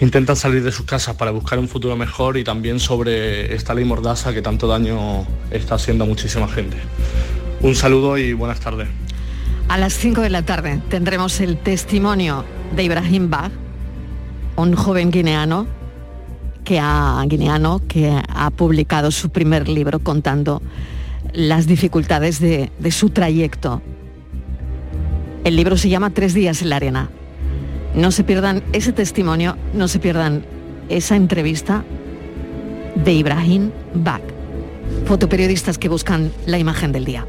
intentan 0.01 0.35
salir 0.35 0.61
de 0.61 0.73
sus 0.73 0.85
casas 0.85 1.15
para 1.15 1.31
buscar 1.31 1.57
un 1.57 1.69
futuro 1.69 1.95
mejor 1.95 2.37
y 2.37 2.43
también 2.43 2.81
sobre 2.81 3.55
esta 3.55 3.73
ley 3.73 3.85
mordaza 3.85 4.33
que 4.33 4.41
tanto 4.41 4.67
daño 4.67 5.25
está 5.49 5.75
haciendo 5.75 6.03
a 6.03 6.07
muchísima 6.07 6.49
gente. 6.49 6.77
Un 7.61 7.75
saludo 7.75 8.17
y 8.17 8.33
buenas 8.33 8.59
tardes. 8.59 8.89
A 9.69 9.77
las 9.77 9.93
5 9.93 10.19
de 10.19 10.29
la 10.29 10.43
tarde 10.43 10.81
tendremos 10.89 11.39
el 11.39 11.57
testimonio 11.57 12.43
de 12.75 12.83
Ibrahim 12.83 13.29
Bag, 13.29 13.51
un 14.57 14.75
joven 14.75 15.11
guineano 15.11 15.65
que 16.67 16.81
ha, 16.81 17.23
guineano 17.27 17.81
que 17.87 18.11
ha 18.27 18.49
publicado 18.49 19.09
su 19.11 19.29
primer 19.29 19.69
libro 19.69 19.99
contando 19.99 20.61
las 21.31 21.65
dificultades 21.65 22.41
de, 22.41 22.73
de 22.77 22.91
su 22.91 23.09
trayecto. 23.09 23.81
El 25.45 25.55
libro 25.55 25.77
se 25.77 25.87
llama 25.87 26.09
Tres 26.09 26.33
días 26.33 26.61
en 26.61 26.71
la 26.71 26.75
arena. 26.75 27.09
No 27.95 28.11
se 28.11 28.25
pierdan 28.25 28.63
ese 28.73 28.91
testimonio, 28.91 29.55
no 29.73 29.87
se 29.87 29.99
pierdan 29.99 30.43
esa 30.89 31.15
entrevista 31.15 31.85
de 32.95 33.13
Ibrahim 33.13 33.71
Bag, 33.93 34.21
fotoperiodistas 35.05 35.77
que 35.77 35.87
buscan 35.87 36.33
la 36.47 36.57
imagen 36.57 36.91
del 36.91 37.05
día. 37.05 37.25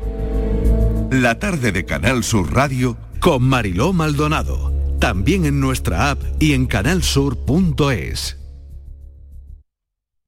La 1.13 1.39
tarde 1.39 1.71
de 1.71 1.85
Canal 1.85 2.25
Sur 2.25 2.53
Radio 2.53 2.97
Con 3.21 3.45
Mariló 3.45 3.93
Maldonado. 3.93 4.73
También 4.99 5.45
en 5.45 5.61
nuestra 5.61 6.11
app 6.11 6.19
y 6.41 6.55
en 6.55 6.67
canalsur.es. 6.67 8.38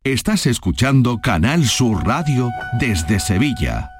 Estás 0.04 0.46
escuchando 0.46 1.18
Canal 1.20 1.62
Sur 1.66 2.06
Radio 2.06 2.50
desde 2.78 3.20
Sevilla. 3.20 3.99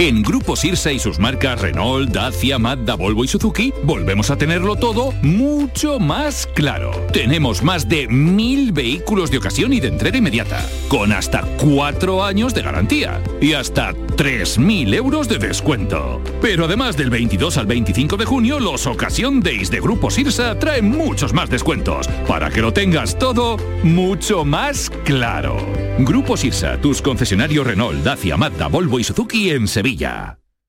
En 0.00 0.22
Grupo 0.22 0.56
Sirsa 0.56 0.90
y 0.92 0.98
sus 0.98 1.18
marcas 1.18 1.60
Renault, 1.60 2.10
Dacia, 2.10 2.58
Mazda, 2.58 2.94
Volvo 2.94 3.22
y 3.22 3.28
Suzuki, 3.28 3.70
volvemos 3.82 4.30
a 4.30 4.36
tenerlo 4.36 4.76
todo 4.76 5.12
mucho 5.20 5.98
más 5.98 6.46
claro. 6.54 6.90
Tenemos 7.12 7.62
más 7.62 7.86
de 7.86 8.08
mil 8.08 8.72
vehículos 8.72 9.30
de 9.30 9.36
ocasión 9.36 9.74
y 9.74 9.80
de 9.80 9.88
entrega 9.88 10.16
inmediata, 10.16 10.66
con 10.88 11.12
hasta 11.12 11.42
cuatro 11.58 12.24
años 12.24 12.54
de 12.54 12.62
garantía 12.62 13.22
y 13.42 13.52
hasta 13.52 13.92
3.000 13.92 14.94
euros 14.94 15.28
de 15.28 15.36
descuento. 15.36 16.22
Pero 16.40 16.64
además 16.64 16.96
del 16.96 17.10
22 17.10 17.58
al 17.58 17.66
25 17.66 18.16
de 18.16 18.24
junio, 18.24 18.58
los 18.58 18.86
Ocasión 18.86 19.40
Days 19.40 19.70
de 19.70 19.80
Grupo 19.80 20.10
Sirsa 20.10 20.58
traen 20.58 20.88
muchos 20.88 21.34
más 21.34 21.50
descuentos 21.50 22.08
para 22.26 22.48
que 22.48 22.62
lo 22.62 22.72
tengas 22.72 23.18
todo 23.18 23.58
mucho 23.82 24.46
más 24.46 24.88
claro. 25.04 25.58
Grupo 25.98 26.38
Sirsa, 26.38 26.80
tus 26.80 27.02
concesionarios 27.02 27.66
Renault, 27.66 28.02
Dacia, 28.02 28.38
Mazda, 28.38 28.68
Volvo 28.68 28.98
y 28.98 29.04
Suzuki 29.04 29.50
en 29.50 29.68
Sevilla. 29.68 29.89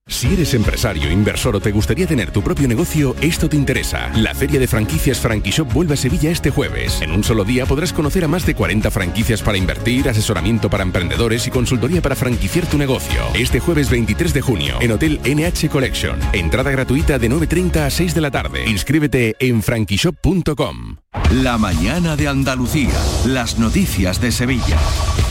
Si 0.07 0.27
eres 0.33 0.53
empresario, 0.53 1.09
inversor 1.09 1.55
o 1.55 1.59
te 1.61 1.71
gustaría 1.71 2.05
tener 2.05 2.31
tu 2.31 2.41
propio 2.41 2.67
negocio, 2.67 3.15
esto 3.21 3.47
te 3.47 3.55
interesa. 3.55 4.11
La 4.15 4.33
Feria 4.33 4.59
de 4.59 4.67
Franquicias 4.67 5.19
Franquishop 5.19 5.71
vuelve 5.71 5.93
a 5.93 5.97
Sevilla 5.97 6.31
este 6.31 6.49
jueves. 6.49 7.01
En 7.01 7.11
un 7.11 7.23
solo 7.23 7.45
día 7.45 7.65
podrás 7.65 7.93
conocer 7.93 8.25
a 8.25 8.27
más 8.27 8.45
de 8.45 8.53
40 8.53 8.91
franquicias 8.91 9.41
para 9.41 9.57
invertir, 9.57 10.09
asesoramiento 10.09 10.69
para 10.69 10.83
emprendedores 10.83 11.47
y 11.47 11.51
consultoría 11.51 12.01
para 12.01 12.15
franquiciar 12.15 12.65
tu 12.65 12.77
negocio. 12.77 13.21
Este 13.33 13.59
jueves 13.59 13.89
23 13.89 14.33
de 14.33 14.41
junio, 14.41 14.75
en 14.81 14.91
Hotel 14.91 15.19
NH 15.23 15.69
Collection. 15.69 16.19
Entrada 16.33 16.71
gratuita 16.71 17.17
de 17.17 17.29
9.30 17.29 17.85
a 17.85 17.89
6 17.89 18.13
de 18.13 18.21
la 18.21 18.31
tarde. 18.31 18.65
Inscríbete 18.67 19.35
en 19.39 19.61
franquishop.com. 19.63 21.00
La 21.31 21.57
mañana 21.57 22.17
de 22.17 22.27
Andalucía. 22.27 22.93
Las 23.25 23.57
noticias 23.57 24.19
de 24.19 24.33
Sevilla. 24.33 24.77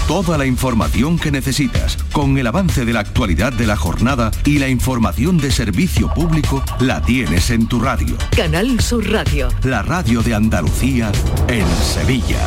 Toda 0.08 0.38
la 0.38 0.46
información 0.46 1.18
que 1.18 1.30
necesitas, 1.30 1.98
con 2.12 2.38
el 2.38 2.46
avance 2.46 2.86
de 2.86 2.94
la 2.94 3.00
actualidad 3.00 3.52
de 3.52 3.66
la 3.66 3.76
jornada 3.76 4.30
y 4.46 4.58
la 4.58 4.68
información 4.68 5.36
de 5.36 5.50
servicio 5.50 6.12
público, 6.14 6.64
la 6.80 7.02
tienes 7.02 7.50
en 7.50 7.66
tu 7.66 7.80
radio. 7.80 8.16
Canal 8.34 8.80
Sur 8.80 9.10
Radio. 9.10 9.48
La 9.62 9.82
radio 9.82 10.22
de 10.22 10.34
Andalucía 10.34 11.12
en 11.48 11.66
Sevilla. 11.82 12.46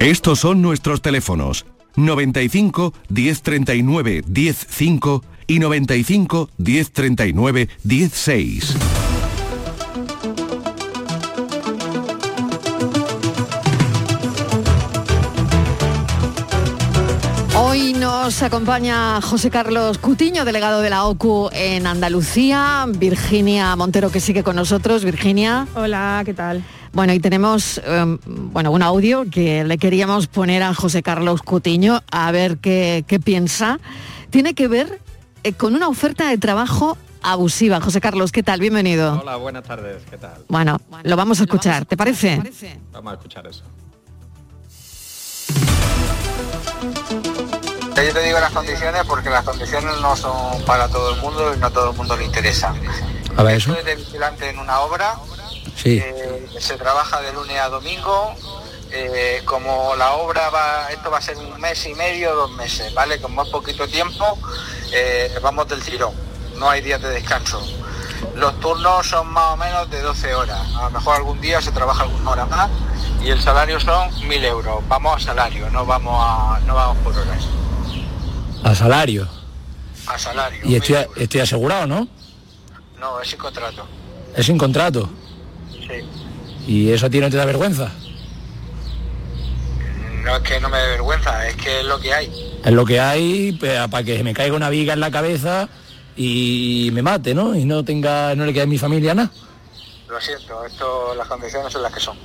Estos 0.00 0.40
son 0.40 0.60
nuestros 0.60 1.00
teléfonos 1.00 1.64
95 1.96 2.92
1039 3.08 4.24
105 4.26 5.24
y 5.46 5.58
95 5.58 6.50
1039 6.58 7.68
16. 7.82 8.76
Hoy 17.58 17.94
nos 17.94 18.42
acompaña 18.42 19.20
José 19.22 19.50
Carlos 19.50 19.96
Cutiño, 19.96 20.44
delegado 20.44 20.82
de 20.82 20.90
la 20.90 21.06
OCU 21.06 21.48
en 21.52 21.86
Andalucía, 21.86 22.84
Virginia 22.86 23.74
Montero 23.76 24.10
que 24.10 24.20
sigue 24.20 24.42
con 24.42 24.56
nosotros. 24.56 25.04
Virginia. 25.04 25.66
Hola, 25.74 26.22
¿qué 26.26 26.34
tal? 26.34 26.62
Bueno, 26.96 27.12
y 27.12 27.20
tenemos 27.20 27.78
eh, 27.84 28.18
bueno, 28.24 28.70
un 28.70 28.80
audio 28.80 29.26
que 29.30 29.64
le 29.64 29.76
queríamos 29.76 30.28
poner 30.28 30.62
a 30.62 30.72
José 30.72 31.02
Carlos 31.02 31.42
Cutiño 31.42 32.02
a 32.10 32.32
ver 32.32 32.56
qué, 32.56 33.04
qué 33.06 33.20
piensa. 33.20 33.78
Tiene 34.30 34.54
que 34.54 34.66
ver 34.66 35.02
eh, 35.44 35.52
con 35.52 35.74
una 35.74 35.88
oferta 35.88 36.30
de 36.30 36.38
trabajo 36.38 36.96
abusiva. 37.20 37.82
José 37.82 38.00
Carlos, 38.00 38.32
¿qué 38.32 38.42
tal? 38.42 38.60
Bienvenido. 38.60 39.20
Hola, 39.20 39.36
buenas 39.36 39.64
tardes, 39.64 40.04
¿qué 40.08 40.16
tal? 40.16 40.42
Bueno, 40.48 40.80
lo 41.02 41.16
vamos 41.16 41.38
a 41.40 41.42
escuchar, 41.42 41.84
¿te 41.84 41.98
parece? 41.98 42.42
Vamos 42.92 43.12
a 43.12 43.16
escuchar 43.16 43.46
eso. 43.46 43.64
Yo 47.94 48.12
te 48.14 48.24
digo 48.24 48.40
las 48.40 48.52
condiciones 48.52 49.02
porque 49.06 49.28
las 49.28 49.44
condiciones 49.44 50.00
no 50.00 50.16
son 50.16 50.62
para 50.64 50.88
todo 50.88 51.14
el 51.14 51.20
mundo 51.20 51.52
y 51.54 51.58
no 51.58 51.66
a 51.66 51.70
todo 51.70 51.90
el 51.90 51.96
mundo 51.98 52.16
le 52.16 52.24
interesa. 52.24 52.74
A 53.36 53.42
ver, 53.42 53.56
eso. 53.56 53.72
Estoy 53.72 53.84
de 53.84 53.96
vigilante 53.96 54.48
en 54.48 54.58
una 54.58 54.80
obra, 54.80 55.16
Sí. 55.86 55.98
eh, 56.04 56.46
se 56.58 56.76
trabaja 56.76 57.20
de 57.20 57.32
lunes 57.32 57.60
a 57.60 57.68
domingo, 57.68 58.34
eh, 58.90 59.42
como 59.44 59.94
la 59.96 60.14
obra 60.14 60.50
va, 60.50 60.88
esto 60.90 61.10
va 61.12 61.18
a 61.18 61.22
ser 61.22 61.36
un 61.36 61.60
mes 61.60 61.86
y 61.86 61.94
medio, 61.94 62.34
dos 62.34 62.50
meses, 62.52 62.92
¿vale? 62.92 63.20
Con 63.20 63.34
más 63.36 63.48
poquito 63.48 63.86
tiempo, 63.86 64.36
eh, 64.92 65.32
vamos 65.42 65.68
del 65.68 65.80
tirón, 65.82 66.12
no 66.56 66.68
hay 66.68 66.80
días 66.82 67.00
de 67.00 67.10
descanso. 67.10 67.60
Los 68.34 68.58
turnos 68.60 69.06
son 69.08 69.28
más 69.28 69.52
o 69.52 69.56
menos 69.56 69.88
de 69.90 70.00
12 70.02 70.34
horas, 70.34 70.60
a 70.76 70.84
lo 70.84 70.90
mejor 70.90 71.16
algún 71.16 71.40
día 71.40 71.60
se 71.62 71.70
trabaja 71.70 72.02
alguna 72.02 72.30
hora 72.30 72.46
más 72.46 72.68
y 73.22 73.30
el 73.30 73.40
salario 73.40 73.78
son 73.78 74.10
1.000 74.10 74.44
euros, 74.44 74.82
vamos 74.88 75.22
a 75.22 75.24
salario, 75.24 75.70
no 75.70 75.86
vamos, 75.86 76.14
a, 76.18 76.58
no 76.66 76.74
vamos 76.74 76.96
por 77.04 77.16
horas, 77.16 77.44
A 78.64 78.74
salario. 78.74 79.28
a 80.08 80.18
salario. 80.18 80.60
Y 80.64 80.74
estoy, 80.74 80.96
estoy 81.16 81.40
asegurado, 81.42 81.86
¿no? 81.86 82.08
No, 82.98 83.20
es 83.20 83.28
sin 83.30 83.38
contrato. 83.38 83.86
Es 84.34 84.46
sin 84.46 84.58
contrato. 84.58 85.08
Sí. 85.88 86.04
¿Y 86.66 86.90
eso 86.90 87.06
a 87.06 87.10
ti 87.10 87.20
no 87.20 87.30
te 87.30 87.36
da 87.36 87.44
vergüenza? 87.44 87.92
No 90.24 90.36
es 90.36 90.42
que 90.42 90.60
no 90.60 90.68
me 90.68 90.78
dé 90.78 90.88
vergüenza, 90.88 91.46
es 91.46 91.54
que 91.56 91.80
es 91.80 91.86
lo 91.86 92.00
que 92.00 92.12
hay. 92.12 92.32
Es 92.64 92.72
lo 92.72 92.84
que 92.84 92.98
hay 93.00 93.52
para 93.52 94.02
que 94.02 94.24
me 94.24 94.34
caiga 94.34 94.56
una 94.56 94.70
viga 94.70 94.92
en 94.92 95.00
la 95.00 95.10
cabeza 95.10 95.68
y 96.16 96.90
me 96.92 97.02
mate, 97.02 97.34
¿no? 97.34 97.54
Y 97.54 97.64
no 97.64 97.84
tenga, 97.84 98.34
no 98.34 98.44
le 98.44 98.52
quede 98.52 98.64
a 98.64 98.66
mi 98.66 98.78
familia 98.78 99.14
nada. 99.14 99.30
Lo 100.08 100.20
siento, 100.20 100.64
esto, 100.64 101.14
las 101.14 101.28
condiciones 101.28 101.72
son 101.72 101.82
las 101.82 101.92
que 101.92 102.00
son. 102.00 102.16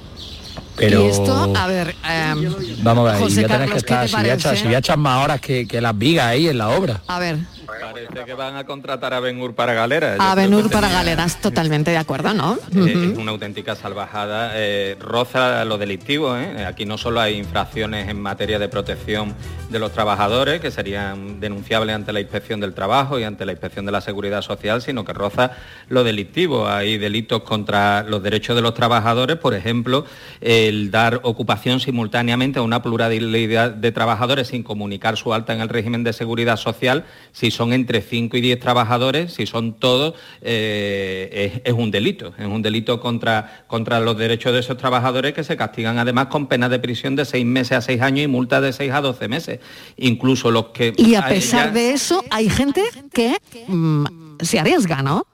Pero 0.76 1.06
Y 1.06 1.10
esto, 1.10 1.54
a 1.56 1.68
ver, 1.68 1.96
em, 2.10 2.56
vamos 2.82 3.08
a 3.08 3.14
ver, 3.14 3.22
José 3.22 3.42
y 3.42 3.44
voy 3.44 3.44
a 3.44 3.48
tener 3.48 3.68
Carlos, 3.68 3.84
que 3.84 4.24
¿qué 4.24 4.32
estar, 4.32 4.58
si 4.58 4.74
echar 4.74 4.98
más 4.98 5.24
horas 5.24 5.42
que, 5.42 5.68
que 5.68 5.82
las 5.82 5.96
vigas 5.98 6.26
ahí 6.28 6.48
en 6.48 6.58
la 6.58 6.70
obra. 6.70 7.02
a 7.08 7.20
ver, 7.20 7.38
Parece 7.80 8.26
que 8.26 8.34
van 8.34 8.56
a 8.56 8.66
contratar 8.66 9.14
a 9.14 9.20
Benur 9.20 9.56
para 9.56 9.74
galera. 9.74 10.16
Yo 10.18 10.22
a 10.22 10.36
Benur 10.36 10.70
para 10.70 10.88
tenía- 10.88 10.98
galeras, 11.00 11.40
totalmente 11.42 11.92
de 11.92 11.98
acuerdo, 11.98 12.34
¿no? 12.34 12.58
Eh, 12.74 12.78
Ujú. 12.80 13.12
Es 13.14 13.18
una 13.18 13.32
auténtica 13.32 13.76
salvajada, 13.76 14.52
eh, 14.56 14.98
roza 15.00 15.64
lo 15.66 15.78
delictivo. 15.78 16.36
¿eh? 16.38 16.66
Aquí 16.66 16.86
no 16.86 16.98
solo 16.98 17.22
hay 17.22 17.38
infracciones 17.38 18.10
en 18.10 18.22
materia 18.22 18.60
de 18.60 18.68
protección 18.68 19.36
de 19.70 19.80
los 19.80 19.92
trabajadores, 19.94 20.60
que 20.60 20.70
serían 20.72 21.40
denunciables 21.40 21.96
ante 21.96 22.12
la 22.12 22.20
inspección 22.20 22.60
del 22.60 22.74
trabajo 22.74 23.20
y 23.20 23.24
ante 23.24 23.46
la 23.46 23.54
inspección 23.54 23.86
de 23.86 23.92
la 23.94 24.02
seguridad 24.02 24.42
social, 24.42 24.82
sino 24.82 25.06
que 25.06 25.14
roza 25.14 25.52
lo 25.88 26.04
delictivo. 26.04 26.68
Hay 26.68 26.98
delitos 26.98 27.44
contra 27.44 28.04
los 28.04 28.22
derechos 28.22 28.56
de 28.56 28.62
los 28.62 28.74
trabajadores, 28.74 29.38
por 29.38 29.54
ejemplo, 29.54 30.06
el 30.42 30.92
dar 30.92 31.22
ocupación 31.24 31.80
simultáneamente 31.80 32.60
a 32.60 32.64
una 32.64 32.82
pluralidad 32.82 33.72
de 33.72 33.92
trabajadores 33.92 34.50
sin 34.50 34.64
comunicar 34.64 35.16
su 35.18 35.34
alta 35.34 35.54
en 35.54 35.62
el 35.62 35.70
régimen 35.70 36.04
de 36.04 36.12
seguridad 36.14 36.58
social, 36.58 37.06
si 37.32 37.50
son 37.52 37.61
entre 37.72 38.02
5 38.02 38.36
y 38.38 38.42
10 38.42 38.60
trabajadores, 38.60 39.34
si 39.34 39.46
son 39.46 39.74
todos, 39.74 40.16
eh, 40.42 41.52
es, 41.56 41.62
es 41.66 41.74
un 41.80 41.92
delito. 41.92 42.34
Es 42.38 42.46
un 42.46 42.62
delito 42.62 43.00
contra, 43.00 43.64
contra 43.68 44.00
los 44.00 44.18
derechos 44.18 44.54
de 44.54 44.60
esos 44.60 44.78
trabajadores 44.78 45.34
que 45.34 45.44
se 45.44 45.56
castigan 45.56 45.98
además 46.00 46.28
con 46.28 46.48
penas 46.48 46.70
de 46.72 46.80
prisión 46.80 47.16
de 47.16 47.26
6 47.26 47.46
meses 47.46 47.78
a 47.78 47.82
6 47.82 48.02
años 48.02 48.24
y 48.26 48.28
multas 48.28 48.62
de 48.62 48.74
6 48.74 48.92
a 48.92 49.02
12 49.02 49.28
meses. 49.28 49.60
Incluso 49.98 50.50
los 50.52 50.66
que... 50.68 50.94
Y 50.98 51.16
a 51.16 51.26
pesar 51.28 51.68
ya- 51.68 51.72
de 51.72 51.92
eso, 51.92 52.24
hay 52.30 52.50
gente 52.50 52.82
que 53.14 53.36
mm, 53.68 54.06
se 54.40 54.60
arriesga, 54.60 55.02
¿no? 55.04 55.26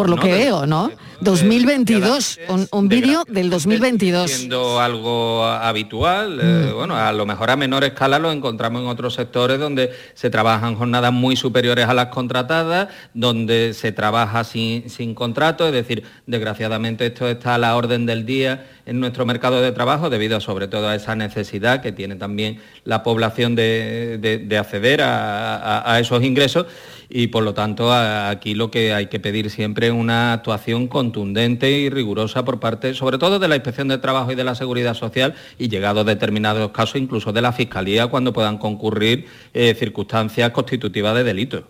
Por 0.00 0.08
lo 0.08 0.16
No, 0.16 0.22
que 0.22 0.28
de- 0.32 0.38
veo, 0.44 0.64
¿no? 0.66 0.90
2022, 1.20 2.38
un, 2.48 2.66
un 2.72 2.88
vídeo 2.88 3.22
del 3.28 3.50
2022. 3.50 4.30
siendo 4.30 4.80
algo 4.80 5.44
habitual, 5.44 6.40
eh, 6.42 6.72
bueno, 6.74 6.96
a 6.96 7.12
lo 7.12 7.26
mejor 7.26 7.50
a 7.50 7.56
menor 7.56 7.84
escala 7.84 8.18
lo 8.18 8.32
encontramos 8.32 8.80
en 8.80 8.88
otros 8.88 9.12
sectores 9.14 9.58
donde 9.60 9.90
se 10.14 10.30
trabajan 10.30 10.74
jornadas 10.76 11.12
muy 11.12 11.36
superiores 11.36 11.86
a 11.86 11.92
las 11.92 12.06
contratadas, 12.06 12.88
donde 13.12 13.74
se 13.74 13.92
trabaja 13.92 14.42
sin, 14.44 14.88
sin 14.88 15.14
contrato, 15.14 15.66
es 15.66 15.72
decir, 15.74 16.02
desgraciadamente 16.26 17.04
esto 17.06 17.28
está 17.28 17.56
a 17.56 17.58
la 17.58 17.76
orden 17.76 18.06
del 18.06 18.24
día 18.24 18.66
en 18.86 18.98
nuestro 19.00 19.26
mercado 19.26 19.60
de 19.60 19.72
trabajo 19.72 20.08
debido 20.08 20.40
sobre 20.40 20.68
todo 20.68 20.88
a 20.88 20.94
esa 20.94 21.14
necesidad 21.14 21.82
que 21.82 21.92
tiene 21.92 22.16
también 22.16 22.60
la 22.84 23.02
población 23.02 23.54
de, 23.54 24.16
de- 24.18 24.38
de 24.38 24.56
acceder 24.58 25.02
a, 25.02 25.56
a- 25.56 25.94
a 25.94 26.00
esos 26.00 26.22
ingresos 26.24 26.64
y 27.10 27.26
por 27.26 27.42
lo 27.42 27.54
tanto 27.54 27.92
aquí 27.92 28.54
lo 28.54 28.70
que 28.70 28.94
hay 28.94 29.06
que 29.06 29.18
pedir 29.18 29.50
siempre 29.50 29.88
es 29.88 29.92
una 29.92 30.32
actuación 30.32 30.86
contundente 30.86 31.70
y 31.70 31.90
rigurosa 31.90 32.44
por 32.44 32.60
parte, 32.60 32.94
sobre 32.94 33.18
todo 33.18 33.40
de 33.40 33.48
la 33.48 33.56
Inspección 33.56 33.88
de 33.88 33.98
Trabajo 33.98 34.30
y 34.30 34.36
de 34.36 34.44
la 34.44 34.54
Seguridad 34.54 34.94
Social 34.94 35.34
y 35.58 35.68
llegado 35.68 36.04
determinados 36.04 36.70
casos 36.70 37.00
incluso 37.00 37.32
de 37.32 37.42
la 37.42 37.52
Fiscalía 37.52 38.06
cuando 38.06 38.32
puedan 38.32 38.58
concurrir 38.58 39.26
eh, 39.52 39.74
circunstancias 39.76 40.50
constitutivas 40.50 41.14
de 41.16 41.24
delito. 41.24 41.64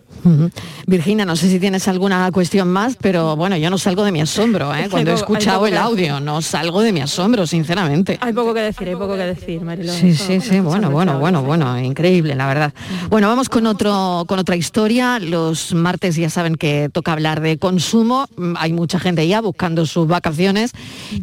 Virginia, 0.85 1.25
no 1.25 1.35
sé 1.35 1.49
si 1.49 1.59
tienes 1.59 1.87
alguna 1.87 2.31
cuestión 2.31 2.67
más, 2.67 2.95
pero 3.01 3.35
bueno, 3.35 3.57
yo 3.57 3.69
no 3.71 3.79
salgo 3.79 4.03
de 4.03 4.11
mi 4.11 4.21
asombro 4.21 4.73
¿eh? 4.75 4.87
cuando 4.91 5.11
he 5.11 5.15
escuchado 5.15 5.65
el 5.65 5.77
audio, 5.77 6.19
no 6.19 6.41
salgo 6.41 6.81
de 6.81 6.91
mi 6.91 7.01
asombro, 7.01 7.47
sinceramente. 7.47 8.19
Hay 8.21 8.33
poco 8.33 8.53
que 8.53 8.61
decir, 8.61 8.87
hay 8.87 8.95
poco 8.95 9.15
que 9.15 9.23
decir, 9.23 9.61
Mariló. 9.61 9.91
Sí, 9.91 10.13
sí, 10.13 10.39
sí, 10.39 10.59
bueno, 10.59 10.91
bueno, 10.91 11.17
bueno, 11.17 11.41
bueno, 11.41 11.79
increíble, 11.79 12.35
la 12.35 12.45
verdad. 12.45 12.73
Bueno, 13.09 13.27
vamos 13.27 13.49
con 13.49 13.65
otro, 13.65 14.25
con 14.27 14.37
otra 14.37 14.55
historia. 14.55 15.19
Los 15.31 15.73
martes 15.73 16.17
ya 16.17 16.29
saben 16.29 16.55
que 16.55 16.89
toca 16.89 17.13
hablar 17.13 17.39
de 17.39 17.57
consumo. 17.57 18.27
Hay 18.57 18.73
mucha 18.73 18.99
gente 18.99 19.25
ya 19.25 19.39
buscando 19.39 19.85
sus 19.85 20.05
vacaciones. 20.05 20.73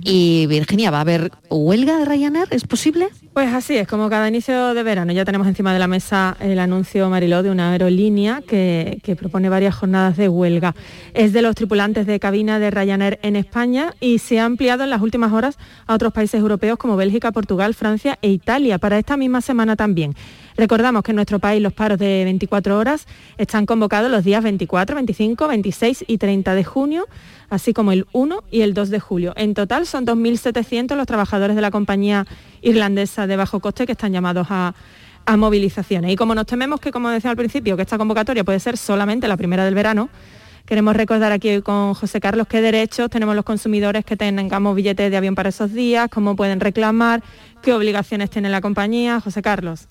Y 0.02 0.46
Virginia, 0.46 0.90
¿va 0.90 0.98
a 0.98 1.02
haber 1.02 1.30
huelga 1.50 1.98
de 1.98 2.06
Ryanair? 2.06 2.48
¿Es 2.50 2.64
posible? 2.64 3.08
Pues 3.34 3.52
así 3.52 3.76
es, 3.76 3.86
como 3.86 4.08
cada 4.08 4.26
inicio 4.26 4.72
de 4.74 4.82
verano 4.82 5.12
ya 5.12 5.24
tenemos 5.24 5.46
encima 5.46 5.72
de 5.72 5.78
la 5.78 5.86
mesa 5.86 6.36
el 6.40 6.58
anuncio, 6.58 7.08
Mariló, 7.10 7.42
de 7.42 7.50
una 7.50 7.70
aerolínea 7.70 8.42
que, 8.44 8.98
que, 9.04 9.14
propone 9.14 9.48
varias 9.48 9.74
jornadas 9.74 10.16
de 10.16 10.28
huelga. 10.28 10.74
Es 11.14 11.32
de 11.32 11.42
los 11.42 11.54
tripulantes 11.54 12.06
de 12.06 12.18
cabina 12.18 12.58
de 12.58 12.70
Ryanair 12.70 13.20
en 13.22 13.36
España 13.36 13.94
y 14.00 14.18
se 14.18 14.40
ha 14.40 14.44
ampliado 14.44 14.84
en 14.84 14.90
las 14.90 15.02
últimas 15.02 15.32
horas 15.32 15.58
a 15.86 15.94
otros 15.94 16.12
países 16.12 16.40
europeos 16.40 16.78
como 16.78 16.96
Bélgica, 16.96 17.30
Portugal, 17.30 17.74
Francia 17.74 18.18
e 18.22 18.30
Italia 18.30 18.78
para 18.78 18.98
esta 18.98 19.16
misma 19.16 19.40
semana 19.40 19.76
también. 19.76 20.16
Recordamos 20.58 21.02
que 21.02 21.12
en 21.12 21.16
nuestro 21.16 21.38
país 21.38 21.62
los 21.62 21.72
paros 21.72 21.98
de 21.98 22.24
24 22.24 22.76
horas 22.76 23.06
están 23.38 23.64
convocados 23.64 24.10
los 24.10 24.24
días 24.24 24.42
24, 24.42 24.96
25, 24.96 25.48
26 25.48 26.04
y 26.06 26.18
30 26.18 26.54
de 26.54 26.64
junio 26.64 27.06
así 27.50 27.72
como 27.72 27.92
el 27.92 28.06
1 28.12 28.44
y 28.50 28.62
el 28.62 28.74
2 28.74 28.90
de 28.90 29.00
julio. 29.00 29.32
En 29.36 29.54
total 29.54 29.86
son 29.86 30.06
2.700 30.06 30.96
los 30.96 31.06
trabajadores 31.06 31.56
de 31.56 31.62
la 31.62 31.70
compañía 31.70 32.26
irlandesa 32.62 33.26
de 33.26 33.36
bajo 33.36 33.60
coste 33.60 33.86
que 33.86 33.92
están 33.92 34.12
llamados 34.12 34.46
a, 34.50 34.74
movilizaciones. 35.36 36.10
Y 36.10 36.16
como 36.16 36.34
nos 36.34 36.46
tememos 36.46 36.80
que, 36.80 36.90
como 36.90 37.10
decía 37.10 37.30
al 37.30 37.36
principio, 37.36 37.76
que 37.76 37.82
esta 37.82 37.98
convocatoria 37.98 38.44
puede 38.44 38.60
ser 38.60 38.78
solamente 38.78 39.28
la 39.28 39.36
primera 39.36 39.62
del 39.62 39.74
verano, 39.74 40.08
queremos 40.64 40.96
recordar 40.96 41.32
aquí 41.32 41.60
con 41.60 41.92
José 41.92 42.18
Carlos 42.18 42.46
qué 42.48 42.62
derechos 42.62 43.10
tenemos 43.10 43.36
los 43.36 43.44
consumidores 43.44 44.06
que 44.06 44.16
tengamos 44.16 44.74
billetes 44.74 45.10
de 45.10 45.16
avión 45.18 45.34
para 45.34 45.50
esos 45.50 45.74
días, 45.74 46.08
cómo 46.08 46.34
pueden 46.34 46.60
reclamar, 46.60 47.22
qué 47.60 47.74
obligaciones 47.74 48.30
tiene 48.30 48.48
la 48.48 48.62
compañía. 48.62 49.20
José 49.20 49.42
Carlos. 49.42 49.86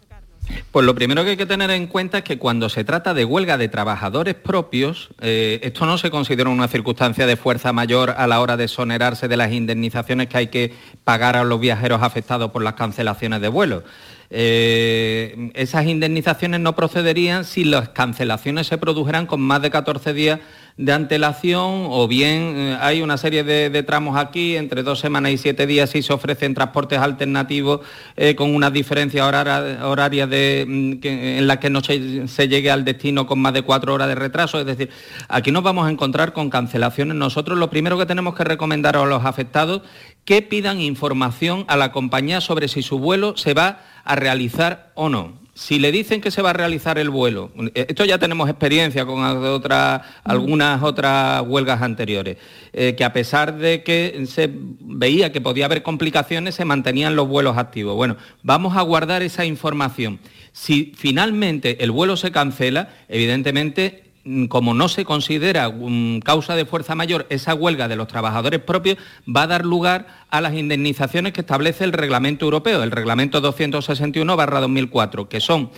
Pues 0.72 0.86
lo 0.86 0.96
primero 0.96 1.24
que 1.24 1.32
hay 1.32 1.38
que 1.38 1.46
tener 1.46 1.70
en 1.72 1.88
cuenta 1.88 2.20
es 2.20 2.24
que 2.24 2.38
cuando 2.38 2.70
se 2.70 2.84
trata 2.84 3.14
de 3.14 3.26
huelga 3.26 3.58
de 3.58 3.70
trabajadores 3.70 4.36
propios, 4.36 5.10
eh, 5.22 5.60
esto 5.64 5.86
no 5.86 5.98
se 5.98 6.10
considera 6.10 6.50
una 6.50 6.68
circunstancia 6.68 7.26
de 7.26 7.36
fuerza 7.36 7.74
mayor 7.74 8.12
a 8.18 8.28
la 8.28 8.42
hora 8.42 8.58
de 8.58 8.66
exonerarse 8.66 9.28
de 9.28 9.38
las 9.38 9.52
indemnizaciones 9.52 10.28
que 10.28 10.38
hay 10.38 10.48
que 10.48 10.74
pagar 11.04 11.36
a 11.36 11.44
los 11.44 11.60
viajeros 11.60 12.02
afectados 12.04 12.52
por 12.52 12.64
las 12.64 12.74
cancelaciones 12.74 13.42
de 13.42 13.48
vuelos. 13.48 13.84
Eh, 14.30 15.52
esas 15.54 15.86
indemnizaciones 15.86 16.60
no 16.60 16.76
procederían 16.76 17.46
si 17.46 17.64
las 17.64 17.90
cancelaciones 17.90 18.68
se 18.68 18.78
produjeran 18.78 19.26
con 19.26 19.40
más 19.40 19.62
de 19.62 19.72
14 19.72 20.14
días 20.14 20.40
de 20.78 20.94
antelación 20.94 21.88
o 21.90 22.08
bien 22.08 22.54
eh, 22.56 22.78
hay 22.80 23.02
una 23.02 23.18
serie 23.18 23.44
de, 23.44 23.84
tramos 23.84 24.16
aquí, 24.16 24.56
entre 24.56 24.84
dos 24.84 25.00
semanas 25.00 25.32
y 25.32 25.38
siete 25.38 25.66
días 25.66 25.90
si 25.90 26.04
se 26.04 26.14
ofrecen 26.14 26.54
transportes 26.54 27.00
alternativos 27.00 27.82
eh, 28.16 28.36
con 28.36 28.54
unas 28.54 28.72
diferencias 28.72 29.26
horarias 29.26 30.28
mm, 30.30 30.94
en 31.04 31.48
las 31.48 31.58
que 31.58 31.72
no 31.72 31.82
se, 31.82 32.28
se, 32.28 32.48
llegue 32.48 32.70
al 32.70 32.86
destino 32.86 33.26
con 33.26 33.40
más 33.40 33.54
de 33.54 33.64
cuatro 33.64 33.94
horas 33.94 34.08
de 34.08 34.16
retraso. 34.16 34.60
Es 34.60 34.68
decir, 34.68 34.90
aquí 35.28 35.52
nos 35.52 35.64
vamos 35.64 35.88
a 35.88 35.92
encontrar 35.92 36.32
con 36.32 36.52
cancelaciones. 36.52 37.16
Nosotros 37.16 37.58
lo 37.58 37.72
primero 37.72 37.98
que 37.98 38.06
tenemos 38.06 38.36
que 38.36 38.44
recomendar 38.44 38.98
a 38.98 39.06
los 39.06 39.26
afectados 39.26 39.82
que 40.26 40.44
pidan 40.44 40.80
información 40.80 41.66
a 41.68 41.76
la 41.76 41.92
compañía 41.92 42.40
sobre 42.40 42.68
si 42.68 42.84
su 42.84 43.00
vuelo 43.00 43.36
se 43.36 43.56
va 43.56 43.82
a 44.04 44.16
realizar 44.16 44.92
o 44.94 45.10
no 45.10 45.47
si 45.58 45.80
le 45.80 45.92
dicen 45.92 46.22
que 46.22 46.30
se 46.30 46.44
va 46.44 46.52
a 46.52 46.54
realizar 46.54 47.00
el 47.00 47.10
vuelo, 47.10 47.50
eh, 47.74 47.88
esto 47.90 48.06
ya 48.06 48.20
tenemos 48.20 48.48
experiencia 48.48 49.08
con 49.08 49.24
algunas 49.24 50.84
otras 50.84 51.42
huelgas 51.48 51.82
anteriores, 51.82 52.38
eh, 52.74 52.94
que 52.96 53.04
a 53.04 53.12
pesar 53.12 53.58
de 53.58 53.82
que 53.82 54.24
se 54.28 54.52
veía 54.52 55.32
que 55.32 55.42
podía 55.42 55.66
haber 55.66 55.82
complicaciones, 55.82 56.54
se 56.54 56.64
mantenían 56.64 57.16
los 57.16 57.28
vuelos 57.28 57.58
activos. 57.58 57.96
Bueno, 57.96 58.18
vamos 58.44 58.78
a 58.78 58.82
guardar 58.82 59.24
esa 59.24 59.46
información. 59.46 60.20
Si 60.52 60.94
finalmente 60.96 61.84
el 61.84 61.90
vuelo 61.90 62.18
se 62.18 62.32
cancela, 62.32 62.90
evidentemente 63.10 64.07
como 64.50 64.74
no 64.74 64.88
se 64.90 65.06
considera 65.06 65.70
mm, 65.70 66.20
causa 66.20 66.56
de 66.56 66.66
fuerza 66.66 66.96
mayor 66.96 67.26
esa 67.30 67.54
huelga 67.54 67.88
de 67.88 67.96
los 67.96 68.08
trabajadores 68.08 68.60
propios, 68.60 68.98
va 69.28 69.44
a 69.44 69.48
dar 69.48 69.66
lugar 69.66 70.08
a 70.30 70.42
las 70.42 70.54
indemnizaciones 70.54 71.34
que 71.34 71.42
establece 71.42 71.84
el 71.84 71.94
reglamento 71.94 72.46
europeo, 72.46 72.84
el 72.84 72.92
reglamento 72.92 73.42
261-2004, 73.42 75.28
que 75.28 75.40
son 75.40 75.72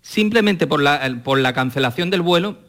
simplemente 0.00 0.66
por 0.66 0.80
la 0.80 1.52
cancelación 1.52 2.10
del 2.10 2.22
vuelo 2.22 2.65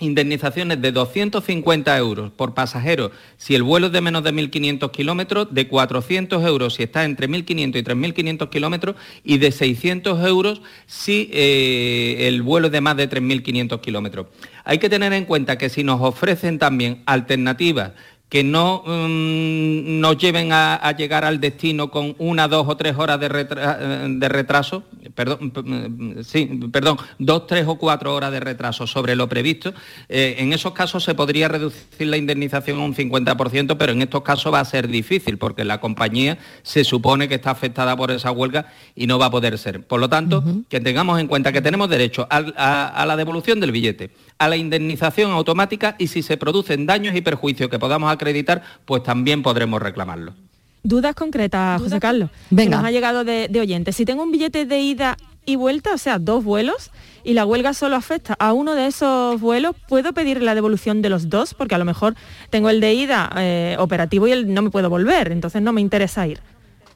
indemnizaciones 0.00 0.80
de 0.82 0.92
250 0.92 1.96
euros 1.96 2.32
por 2.32 2.54
pasajero 2.54 3.12
si 3.36 3.54
el 3.54 3.62
vuelo 3.62 3.86
es 3.86 3.92
de 3.92 4.00
menos 4.00 4.24
de 4.24 4.32
1.500 4.32 4.90
kilómetros, 4.90 5.48
de 5.52 5.68
400 5.68 6.44
euros 6.44 6.74
si 6.74 6.82
está 6.82 7.04
entre 7.04 7.28
1.500 7.28 7.76
y 7.76 7.82
3.500 7.82 8.48
kilómetros 8.48 8.96
y 9.22 9.38
de 9.38 9.52
600 9.52 10.26
euros 10.26 10.62
si 10.86 11.30
eh, 11.32 12.28
el 12.28 12.42
vuelo 12.42 12.66
es 12.66 12.72
de 12.72 12.80
más 12.80 12.96
de 12.96 13.08
3.500 13.08 13.80
kilómetros. 13.80 14.26
Hay 14.64 14.78
que 14.78 14.88
tener 14.88 15.12
en 15.12 15.24
cuenta 15.24 15.58
que 15.58 15.68
si 15.68 15.84
nos 15.84 16.00
ofrecen 16.00 16.58
también 16.58 17.02
alternativas 17.06 17.92
que 18.30 18.44
no 18.44 18.84
mm, 18.86 20.00
nos 20.00 20.16
lleven 20.16 20.52
a, 20.52 20.94
llegar 20.96 21.24
al 21.24 21.40
destino 21.40 21.90
con 21.90 22.14
una, 22.18 22.46
dos 22.46 22.64
o 22.68 22.76
tres 22.76 22.94
horas 22.96 23.18
de, 23.18 23.28
retraso, 23.28 24.84
perdón, 25.16 25.52
mm, 25.52 26.22
sí, 26.22 26.48
perdón, 26.72 26.96
dos, 27.18 27.48
tres 27.48 27.64
o 27.66 27.74
cuatro 27.74 28.14
horas 28.14 28.30
de 28.30 28.38
retraso 28.38 28.86
sobre 28.86 29.16
lo 29.16 29.28
previsto. 29.28 29.74
Eh, 30.08 30.36
en 30.38 30.52
esos 30.52 30.72
casos 30.72 31.02
se 31.02 31.16
podría 31.16 31.48
reducir 31.48 32.06
la 32.06 32.16
indemnización 32.16 32.78
a 32.78 32.84
un 32.84 32.94
50%, 32.94 33.76
pero 33.76 33.92
en 33.92 34.02
estos 34.02 34.22
casos 34.22 34.54
va 34.54 34.60
a 34.60 34.64
ser 34.64 34.86
difícil 34.86 35.36
porque 35.36 35.64
la 35.64 35.80
compañía 35.80 36.38
se 36.62 36.84
supone 36.84 37.28
que 37.28 37.34
está 37.34 37.50
afectada 37.50 37.96
por 37.96 38.12
esa 38.12 38.30
huelga 38.30 38.72
y 38.94 39.08
no 39.08 39.18
va 39.18 39.26
a 39.26 39.30
poder 39.32 39.58
ser. 39.58 39.84
Por 39.84 39.98
lo 39.98 40.08
tanto, 40.08 40.44
que 40.68 40.78
tengamos 40.78 41.18
en 41.18 41.26
cuenta 41.26 41.50
que 41.50 41.60
tenemos 41.60 41.90
derecho 41.90 42.28
a 42.30 43.04
la 43.06 43.16
devolución 43.16 43.58
del 43.58 43.72
billete, 43.72 44.10
a 44.40 44.48
la 44.48 44.56
indemnización 44.56 45.30
automática 45.30 45.94
y 45.98 46.08
si 46.08 46.22
se 46.22 46.38
producen 46.38 46.86
daños 46.86 47.14
y 47.14 47.20
perjuicios 47.20 47.68
que 47.68 47.78
podamos 47.78 48.10
acreditar, 48.10 48.62
pues 48.86 49.02
también 49.02 49.42
podremos 49.42 49.80
reclamarlo. 49.80 50.34
Dudas 50.82 51.14
concretas, 51.14 51.80
José 51.80 52.00
Carlos. 52.00 52.30
Venga. 52.48 52.78
nos 52.78 52.86
ha 52.86 52.90
llegado 52.90 53.22
de, 53.22 53.48
de 53.48 53.60
oyentes. 53.60 53.94
Si 53.96 54.06
tengo 54.06 54.22
un 54.22 54.32
billete 54.32 54.64
de 54.64 54.80
ida 54.80 55.18
y 55.44 55.56
vuelta, 55.56 55.92
o 55.92 55.98
sea, 55.98 56.18
dos 56.18 56.42
vuelos, 56.42 56.90
y 57.22 57.34
la 57.34 57.44
huelga 57.44 57.74
solo 57.74 57.96
afecta 57.96 58.34
a 58.38 58.54
uno 58.54 58.74
de 58.74 58.86
esos 58.86 59.38
vuelos, 59.38 59.76
¿puedo 59.88 60.14
pedir 60.14 60.42
la 60.42 60.54
devolución 60.54 61.02
de 61.02 61.10
los 61.10 61.28
dos? 61.28 61.52
Porque 61.52 61.74
a 61.74 61.78
lo 61.78 61.84
mejor 61.84 62.14
tengo 62.48 62.70
el 62.70 62.80
de 62.80 62.94
ida 62.94 63.30
eh, 63.36 63.76
operativo 63.78 64.26
y 64.26 64.32
el 64.32 64.54
no 64.54 64.62
me 64.62 64.70
puedo 64.70 64.88
volver, 64.88 65.32
entonces 65.32 65.60
no 65.60 65.74
me 65.74 65.82
interesa 65.82 66.26
ir. 66.26 66.40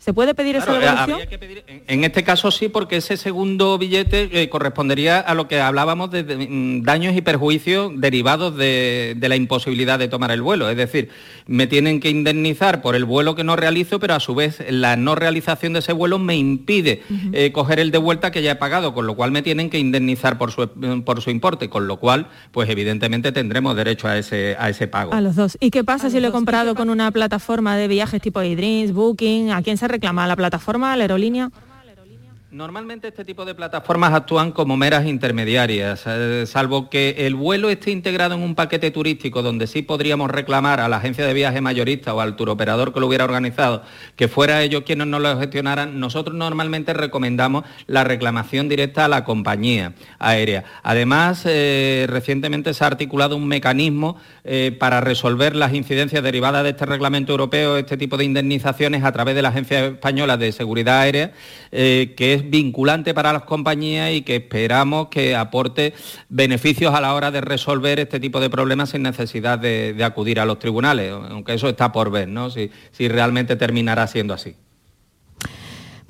¿Se 0.04 0.12
puede 0.12 0.34
pedir 0.34 0.56
esa 0.56 0.70
devolución? 0.70 1.18
en, 1.86 2.04
este 2.04 2.24
caso 2.24 2.50
sí, 2.50 2.68
porque 2.68 2.98
ese 2.98 3.16
segundo 3.16 3.78
billete 3.78 4.42
eh, 4.42 4.50
correspondería 4.50 5.18
a 5.18 5.32
lo 5.32 5.48
que 5.48 5.62
hablábamos 5.62 6.10
de, 6.10 6.24
mm, 6.24 6.82
daños 6.82 7.16
y 7.16 7.22
perjuicios 7.22 7.90
derivados 7.96 8.54
de, 8.54 9.16
la 9.18 9.34
imposibilidad 9.34 9.98
de 9.98 10.08
tomar 10.08 10.30
el 10.30 10.42
vuelo. 10.42 10.68
Es 10.68 10.76
decir, 10.76 11.08
me 11.46 11.66
tienen 11.66 12.00
que 12.00 12.10
indemnizar 12.10 12.82
por 12.82 12.96
el 12.96 13.06
vuelo 13.06 13.34
que 13.34 13.44
no 13.44 13.56
realizo, 13.56 13.98
pero 13.98 14.12
a 14.12 14.20
su 14.20 14.34
vez 14.34 14.62
la 14.68 14.96
no 14.96 15.14
realización 15.14 15.72
de 15.72 15.78
ese 15.78 15.94
vuelo 15.94 16.18
me 16.18 16.36
impide 16.36 17.02
eh, 17.32 17.50
coger 17.52 17.80
el 17.80 17.90
de 17.90 17.96
vuelta 17.96 18.30
que 18.30 18.42
ya 18.42 18.50
he 18.50 18.56
pagado, 18.56 18.92
con 18.92 19.06
lo 19.06 19.16
cual 19.16 19.30
me 19.30 19.40
tienen 19.40 19.70
que 19.70 19.78
indemnizar 19.78 20.36
por 20.36 20.52
su, 20.52 20.68
por 21.02 21.22
su 21.22 21.30
importe, 21.30 21.70
con 21.70 21.86
lo 21.86 21.96
cual, 21.96 22.26
pues 22.52 22.68
evidentemente 22.68 23.32
tendremos 23.32 23.74
derecho 23.74 24.06
a 24.06 24.18
ese, 24.18 24.54
a 24.58 24.68
ese 24.68 24.86
pago. 24.86 25.14
A 25.14 25.22
los 25.22 25.34
dos. 25.34 25.56
¿Y 25.60 25.70
qué 25.70 25.82
pasa 25.82 26.10
si 26.10 26.20
lo 26.20 26.28
he 26.28 26.30
comprado 26.30 26.74
con 26.74 26.90
una 26.90 27.10
plataforma 27.10 27.78
de 27.78 27.88
viajes 27.88 28.20
tipo 28.20 28.42
eDreams, 28.42 28.92
Booking? 28.92 29.50
¿A 29.50 29.62
quién 29.62 29.78
se 29.78 29.93
reclama? 29.94 30.24
¿A 30.24 30.26
la 30.26 30.36
plataforma, 30.36 30.92
a 30.92 30.96
la 30.96 31.04
aerolínea? 31.04 31.50
Normalmente 32.54 33.08
este 33.08 33.24
tipo 33.24 33.44
de 33.44 33.56
plataformas 33.56 34.14
actúan 34.14 34.52
como 34.52 34.76
meras 34.76 35.06
intermediarias, 35.06 36.04
eh, 36.06 36.44
salvo 36.46 36.88
que 36.88 37.26
el 37.26 37.34
vuelo 37.34 37.68
esté 37.68 37.90
integrado 37.90 38.36
en 38.36 38.42
un 38.42 38.54
paquete 38.54 38.92
turístico 38.92 39.42
donde 39.42 39.66
sí 39.66 39.82
podríamos 39.82 40.30
reclamar 40.30 40.78
a 40.78 40.88
la 40.88 40.98
agencia 40.98 41.26
de 41.26 41.34
viaje 41.34 41.60
mayorista 41.60 42.14
o 42.14 42.20
al 42.20 42.36
turoperador 42.36 42.94
que 42.94 43.00
lo 43.00 43.08
hubiera 43.08 43.24
organizado 43.24 43.82
que 44.14 44.28
fuera 44.28 44.62
ellos 44.62 44.84
quienes 44.86 45.08
nos 45.08 45.20
lo 45.20 45.36
gestionaran, 45.36 45.98
nosotros 45.98 46.36
normalmente 46.36 46.92
recomendamos 46.94 47.64
la 47.88 48.04
reclamación 48.04 48.68
directa 48.68 49.06
a 49.06 49.08
la 49.08 49.24
compañía 49.24 49.94
aérea. 50.20 50.62
Además, 50.84 51.42
eh, 51.46 52.06
recientemente 52.08 52.72
se 52.72 52.84
ha 52.84 52.86
articulado 52.86 53.36
un 53.36 53.48
mecanismo 53.48 54.16
eh, 54.44 54.70
para 54.78 55.00
resolver 55.00 55.56
las 55.56 55.74
incidencias 55.74 56.22
derivadas 56.22 56.62
de 56.62 56.70
este 56.70 56.86
reglamento 56.86 57.32
europeo, 57.32 57.78
este 57.78 57.96
tipo 57.96 58.16
de 58.16 58.26
indemnizaciones 58.26 59.02
a 59.02 59.10
través 59.10 59.34
de 59.34 59.42
la 59.42 59.48
Agencia 59.48 59.86
Española 59.86 60.36
de 60.36 60.52
Seguridad 60.52 61.00
Aérea, 61.00 61.32
que 61.72 62.14
es 62.34 62.43
vinculante 62.44 63.14
para 63.14 63.32
las 63.32 63.42
compañías 63.42 64.12
y 64.12 64.22
que 64.22 64.36
esperamos 64.36 65.08
que 65.08 65.34
aporte 65.34 65.94
beneficios 66.28 66.94
a 66.94 67.00
la 67.00 67.14
hora 67.14 67.30
de 67.30 67.40
resolver 67.40 68.00
este 68.00 68.20
tipo 68.20 68.40
de 68.40 68.50
problemas 68.50 68.90
sin 68.90 69.02
necesidad 69.02 69.58
de, 69.58 69.96
acudir 70.04 70.38
a 70.38 70.44
los 70.44 70.58
tribunales, 70.58 71.12
aunque 71.12 71.54
eso 71.54 71.68
está 71.68 71.90
por 71.90 72.10
ver, 72.10 72.28
¿no? 72.28 72.50
si, 72.50 72.70
si 72.92 73.08
realmente 73.08 73.56
terminará 73.56 74.06
siendo 74.06 74.34
así. 74.34 74.54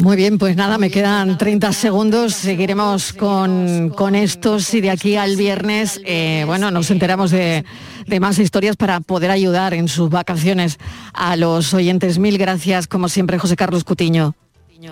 Muy 0.02 0.16
bien, 0.16 0.38
pues 0.38 0.56
nada, 0.56 0.76
me 0.76 0.90
quedan 0.90 1.38
30 1.38 1.72
segundos. 1.72 2.34
Seguiremos 2.34 3.12
con, 3.12 3.90
con 3.90 4.14
estos 4.14 4.74
y 4.74 4.80
de 4.80 4.90
aquí 4.90 5.16
al 5.16 5.36
viernes, 5.36 6.00
eh, 6.04 6.42
bueno, 6.46 6.70
nos 6.70 6.90
enteramos 6.90 7.30
de, 7.30 7.64
de, 8.06 8.20
más 8.20 8.38
historias 8.38 8.76
para 8.76 9.00
poder 9.00 9.30
ayudar 9.30 9.72
en 9.72 9.88
sus 9.88 10.10
vacaciones 10.10 10.78
a 11.14 11.36
los 11.36 11.72
oyentes. 11.72 12.18
Mil 12.18 12.38
gracias, 12.38 12.86
como 12.86 13.08
siempre, 13.08 13.38
José 13.38 13.56
Carlos 13.56 13.84
Cutiño. 13.84 14.34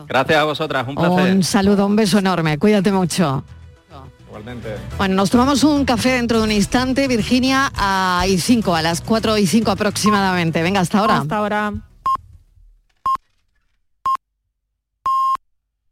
Gracias 0.08 0.38
a 0.38 0.44
vosotras, 0.44 0.86
un 0.88 0.94
placer. 0.94 1.34
Un 1.34 1.42
saludo, 1.42 1.86
un 1.86 1.96
beso 1.96 2.18
enorme. 2.18 2.58
Cuídate 2.58 2.92
mucho. 2.92 3.44
Igualmente. 4.26 4.76
Bueno, 4.96 5.14
nos 5.14 5.28
tomamos 5.28 5.62
un 5.62 5.84
café 5.84 6.12
dentro 6.12 6.38
de 6.38 6.44
un 6.44 6.52
instante, 6.52 7.06
Virginia, 7.06 7.70
a 7.76 8.24
y 8.26 8.38
5, 8.38 8.74
a 8.74 8.80
las 8.80 9.02
4 9.02 9.36
y 9.36 9.46
5 9.46 9.70
aproximadamente. 9.70 10.62
Venga, 10.62 10.80
hasta 10.80 11.00
ahora. 11.00 11.18
Hasta 11.18 11.36
ahora. 11.36 11.72